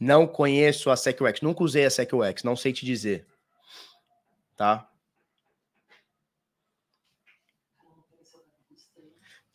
Não 0.00 0.26
conheço 0.26 0.90
a 0.90 0.96
SecUX. 0.96 1.42
Nunca 1.42 1.62
usei 1.62 1.84
a 1.84 1.90
SecUX. 1.90 2.42
Não 2.42 2.56
sei 2.56 2.72
te 2.72 2.86
dizer. 2.86 3.26
Tá? 4.56 4.88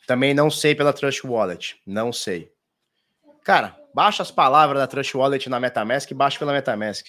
Também 0.05 0.35
não 0.35 0.51
sei 0.51 0.75
pela 0.75 0.93
Trust 0.93 1.25
Wallet. 1.25 1.81
Não 1.85 2.13
sei. 2.13 2.53
Cara, 3.43 3.75
baixa 3.93 4.21
as 4.21 4.29
palavras 4.29 4.79
da 4.79 4.87
Trust 4.87 5.17
Wallet 5.17 5.49
na 5.49 5.59
MetaMask 5.59 6.11
e 6.11 6.13
baixa 6.13 6.37
pela 6.37 6.53
MetaMask. 6.53 7.07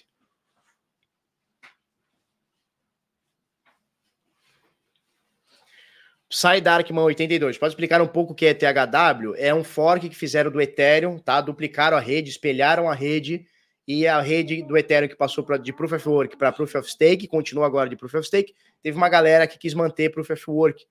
Sai 6.29 6.61
Darkman 6.61 7.03
82, 7.05 7.57
pode 7.57 7.73
explicar 7.73 8.03
um 8.03 8.07
pouco 8.07 8.33
o 8.33 8.37
que 8.37 8.47
é 8.47 8.55
THW? 8.55 9.35
É 9.37 9.55
um 9.55 9.63
fork 9.63 10.09
que 10.09 10.17
fizeram 10.17 10.51
do 10.51 10.61
Ethereum, 10.61 11.19
tá? 11.19 11.41
Duplicaram 11.41 11.97
a 11.97 12.01
rede, 12.01 12.31
espelharam 12.31 12.91
a 12.91 12.95
rede 12.95 13.47
e 13.87 14.09
a 14.09 14.21
rede 14.21 14.63
do 14.63 14.77
Ethereum 14.77 15.09
que 15.09 15.15
passou 15.15 15.45
pra, 15.45 15.57
de 15.57 15.73
Proof 15.73 15.93
of 15.93 16.09
Work 16.09 16.37
para 16.37 16.51
Proof 16.51 16.75
of 16.75 16.91
Stake, 16.91 17.29
continua 17.29 17.67
agora 17.67 17.89
de 17.89 17.97
Proof 17.97 18.15
of 18.15 18.27
Stake. 18.27 18.55
Teve 18.83 18.97
uma 18.97 19.09
galera 19.09 19.47
que 19.47 19.57
quis 19.57 19.73
manter 19.73 20.11
Proof 20.11 20.31
of 20.31 20.51
Work. 20.51 20.85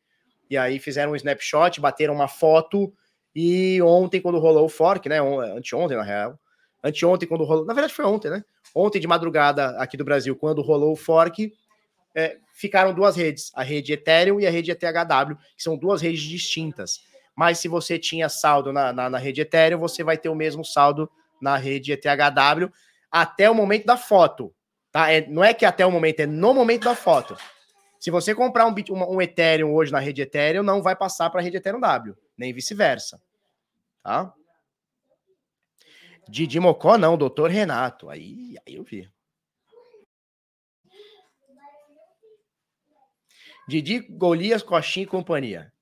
E 0.50 0.56
aí 0.56 0.80
fizeram 0.80 1.12
um 1.12 1.16
snapshot, 1.16 1.82
bateram 1.82 2.14
uma 2.14 2.28
foto 2.28 2.94
e 3.36 3.82
ontem, 3.82 4.22
quando 4.22 4.40
rolou 4.40 4.66
o 4.66 4.70
fork, 4.70 5.10
né? 5.10 5.20
Anteontem, 5.20 5.98
na 5.98 6.04
real. 6.04 6.40
Anteontem, 6.82 7.28
quando 7.28 7.44
rolou. 7.44 7.66
Na 7.66 7.74
verdade, 7.74 7.94
foi 7.94 8.06
ontem, 8.06 8.30
né? 8.30 8.42
Ontem 8.74 9.00
de 9.00 9.08
madrugada 9.08 9.72
aqui 9.78 9.98
do 9.98 10.06
Brasil, 10.06 10.36
quando 10.38 10.62
rolou 10.62 10.94
o 10.94 10.96
fork, 10.96 11.52
é, 12.16 12.38
ficaram 12.54 12.94
duas 12.94 13.16
redes, 13.16 13.52
a 13.54 13.62
rede 13.62 13.94
Ethereum 13.94 14.40
e 14.40 14.48
a 14.48 14.50
rede 14.50 14.72
ETHW, 14.72 15.36
que 15.56 15.62
são 15.62 15.78
duas 15.78 16.02
redes 16.02 16.22
distintas. 16.22 17.02
Mas 17.36 17.60
se 17.60 17.68
você 17.68 18.00
tinha 18.00 18.30
saldo 18.30 18.72
na, 18.72 18.94
na, 18.94 19.10
na 19.10 19.18
rede 19.18 19.42
Ethereum, 19.42 19.78
você 19.78 20.04
vai 20.04 20.18
ter 20.18 20.30
o 20.30 20.36
mesmo 20.36 20.64
saldo 20.64 21.12
na 21.42 21.58
rede 21.58 21.92
ETHW 21.92 22.72
até 23.12 23.50
o 23.50 23.56
momento 23.56 23.86
da 23.86 23.98
foto. 23.98 24.54
Tá? 24.92 25.12
É, 25.12 25.28
não 25.28 25.44
é 25.44 25.54
que 25.54 25.66
até 25.66 25.86
o 25.86 25.92
momento, 25.92 26.22
é 26.22 26.26
no 26.26 26.54
momento 26.54 26.86
da 26.86 26.96
foto. 26.96 27.36
Se 28.00 28.10
você 28.10 28.34
comprar 28.34 28.66
um, 28.66 28.74
um, 28.92 29.16
um 29.16 29.22
Ethereum 29.22 29.74
hoje 29.74 29.92
na 29.92 30.00
rede 30.00 30.22
Ethereum, 30.22 30.64
não 30.64 30.82
vai 30.82 30.96
passar 30.96 31.30
para 31.30 31.42
a 31.42 31.44
rede 31.44 31.58
Ethereum 31.58 31.82
W, 31.82 32.16
nem 32.38 32.54
vice-versa. 32.54 33.22
Tá? 34.02 34.34
Didi 36.30 36.60
Mocó, 36.60 36.98
não, 36.98 37.18
doutor 37.18 37.50
Renato. 37.50 38.10
Aí, 38.10 38.56
aí 38.66 38.76
eu 38.76 38.84
vi. 38.84 39.10
Didi, 43.68 44.00
Golias, 44.00 44.62
Coxinha 44.62 45.04
e 45.04 45.08
companhia. 45.08 45.74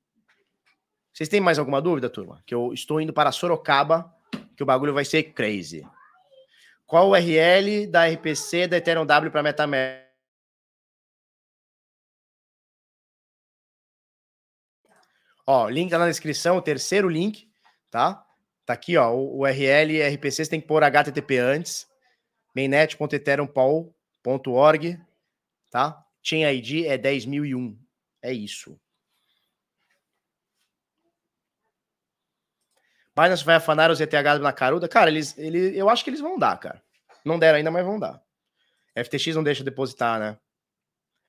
Vocês 1.13 1.29
têm 1.29 1.41
mais 1.41 1.59
alguma 1.59 1.81
dúvida, 1.81 2.09
turma? 2.09 2.41
Que 2.45 2.55
eu 2.55 2.73
estou 2.73 2.99
indo 2.99 3.13
para 3.13 3.31
Sorocaba, 3.31 4.11
que 4.55 4.63
o 4.63 4.65
bagulho 4.65 4.93
vai 4.93 5.05
ser 5.05 5.23
crazy. 5.33 5.85
Qual 6.87 7.07
o 7.07 7.11
URL 7.11 7.87
da 7.87 8.07
RPC 8.07 8.67
da 8.67 8.77
Ethereum 8.77 9.05
W 9.05 9.31
para 9.31 9.43
MetaMask? 9.43 10.03
Ó, 15.45 15.67
link 15.67 15.89
tá 15.89 15.99
na 15.99 16.07
descrição, 16.07 16.55
o 16.55 16.61
terceiro 16.61 17.09
link, 17.09 17.51
tá? 17.91 18.25
Tá 18.65 18.71
aqui, 18.73 18.95
ó, 18.95 19.11
o 19.11 19.41
URL 19.41 20.01
RPC, 20.15 20.45
você 20.45 20.49
tem 20.49 20.61
que 20.61 20.67
pôr 20.67 20.81
HTTP 20.83 21.37
antes, 21.37 21.85
mainnet.ethereum.org, 22.55 24.99
tá? 25.69 26.02
Chain 26.23 26.45
ID 26.45 26.85
é 26.85 26.97
10.001. 26.97 27.77
É 28.21 28.31
isso. 28.31 28.79
Binance 33.15 33.43
vai 33.43 33.55
afanar 33.55 33.91
os 33.91 34.01
ETH 34.01 34.11
na 34.41 34.53
caruda? 34.53 34.87
Cara, 34.87 35.11
eles, 35.11 35.37
ele, 35.37 35.77
eu 35.77 35.89
acho 35.89 36.03
que 36.03 36.09
eles 36.09 36.21
vão 36.21 36.39
dar, 36.39 36.57
cara. 36.57 36.81
Não 37.23 37.37
deram 37.37 37.57
ainda, 37.57 37.69
mas 37.69 37.85
vão 37.85 37.99
dar. 37.99 38.23
FTX 38.95 39.35
não 39.35 39.43
deixa 39.43 39.63
depositar, 39.63 40.19
né? 40.19 40.39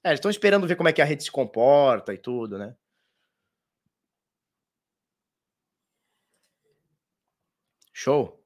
É, 0.03 0.09
eles 0.09 0.19
estão 0.19 0.31
esperando 0.31 0.67
ver 0.67 0.77
como 0.77 0.89
é 0.89 0.93
que 0.93 1.03
a 1.03 1.05
rede 1.05 1.25
se 1.25 1.31
comporta 1.31 2.15
e 2.15 2.19
tudo, 2.19 2.59
né? 2.59 2.77
Show. 7.93 8.43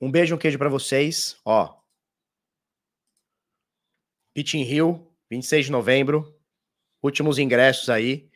Um 0.00 0.10
beijo, 0.10 0.34
um 0.34 0.38
queijo 0.38 0.58
para 0.58 0.68
vocês. 0.68 1.38
Ó. 1.44 1.79
Pitching 4.34 4.62
Hill, 4.62 5.06
26 5.30 5.66
de 5.66 5.72
novembro. 5.72 6.34
Últimos 7.02 7.38
ingressos 7.38 7.88
aí. 7.88 8.28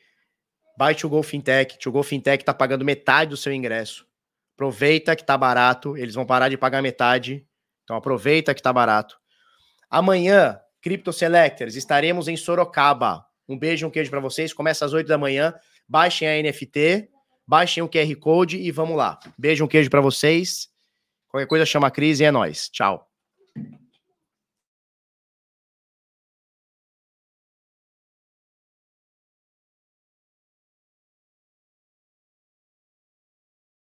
Vai 0.78 0.94
to 0.94 1.08
Go 1.08 1.22
Fintech. 1.22 1.78
To 1.78 1.92
Go 1.92 2.02
Fintech 2.02 2.44
tá 2.44 2.52
pagando 2.52 2.84
metade 2.84 3.30
do 3.30 3.36
seu 3.36 3.52
ingresso. 3.52 4.06
Aproveita 4.54 5.14
que 5.14 5.24
tá 5.24 5.36
barato. 5.36 5.96
Eles 5.96 6.14
vão 6.14 6.26
parar 6.26 6.48
de 6.48 6.56
pagar 6.56 6.82
metade. 6.82 7.46
Então 7.84 7.96
aproveita 7.96 8.54
que 8.54 8.62
tá 8.62 8.72
barato. 8.72 9.18
Amanhã, 9.90 10.58
Crypto 10.80 11.12
Selectors, 11.12 11.76
estaremos 11.76 12.28
em 12.28 12.36
Sorocaba. 12.36 13.24
Um 13.48 13.58
beijo, 13.58 13.86
um 13.86 13.90
queijo 13.90 14.10
para 14.10 14.20
vocês. 14.20 14.52
Começa 14.52 14.84
às 14.84 14.92
8 14.92 15.06
da 15.06 15.18
manhã. 15.18 15.54
Baixem 15.86 16.26
a 16.26 16.42
NFT, 16.42 17.10
baixem 17.46 17.82
o 17.82 17.88
QR 17.88 18.14
Code 18.16 18.56
e 18.56 18.70
vamos 18.70 18.96
lá. 18.96 19.18
Beijo, 19.36 19.64
um 19.64 19.68
queijo 19.68 19.90
para 19.90 20.00
vocês. 20.00 20.68
Qualquer 21.28 21.46
coisa 21.46 21.66
chama 21.66 21.88
a 21.88 21.90
crise 21.90 22.22
e 22.22 22.26
é 22.26 22.30
nós. 22.30 22.68
Tchau. 22.70 23.08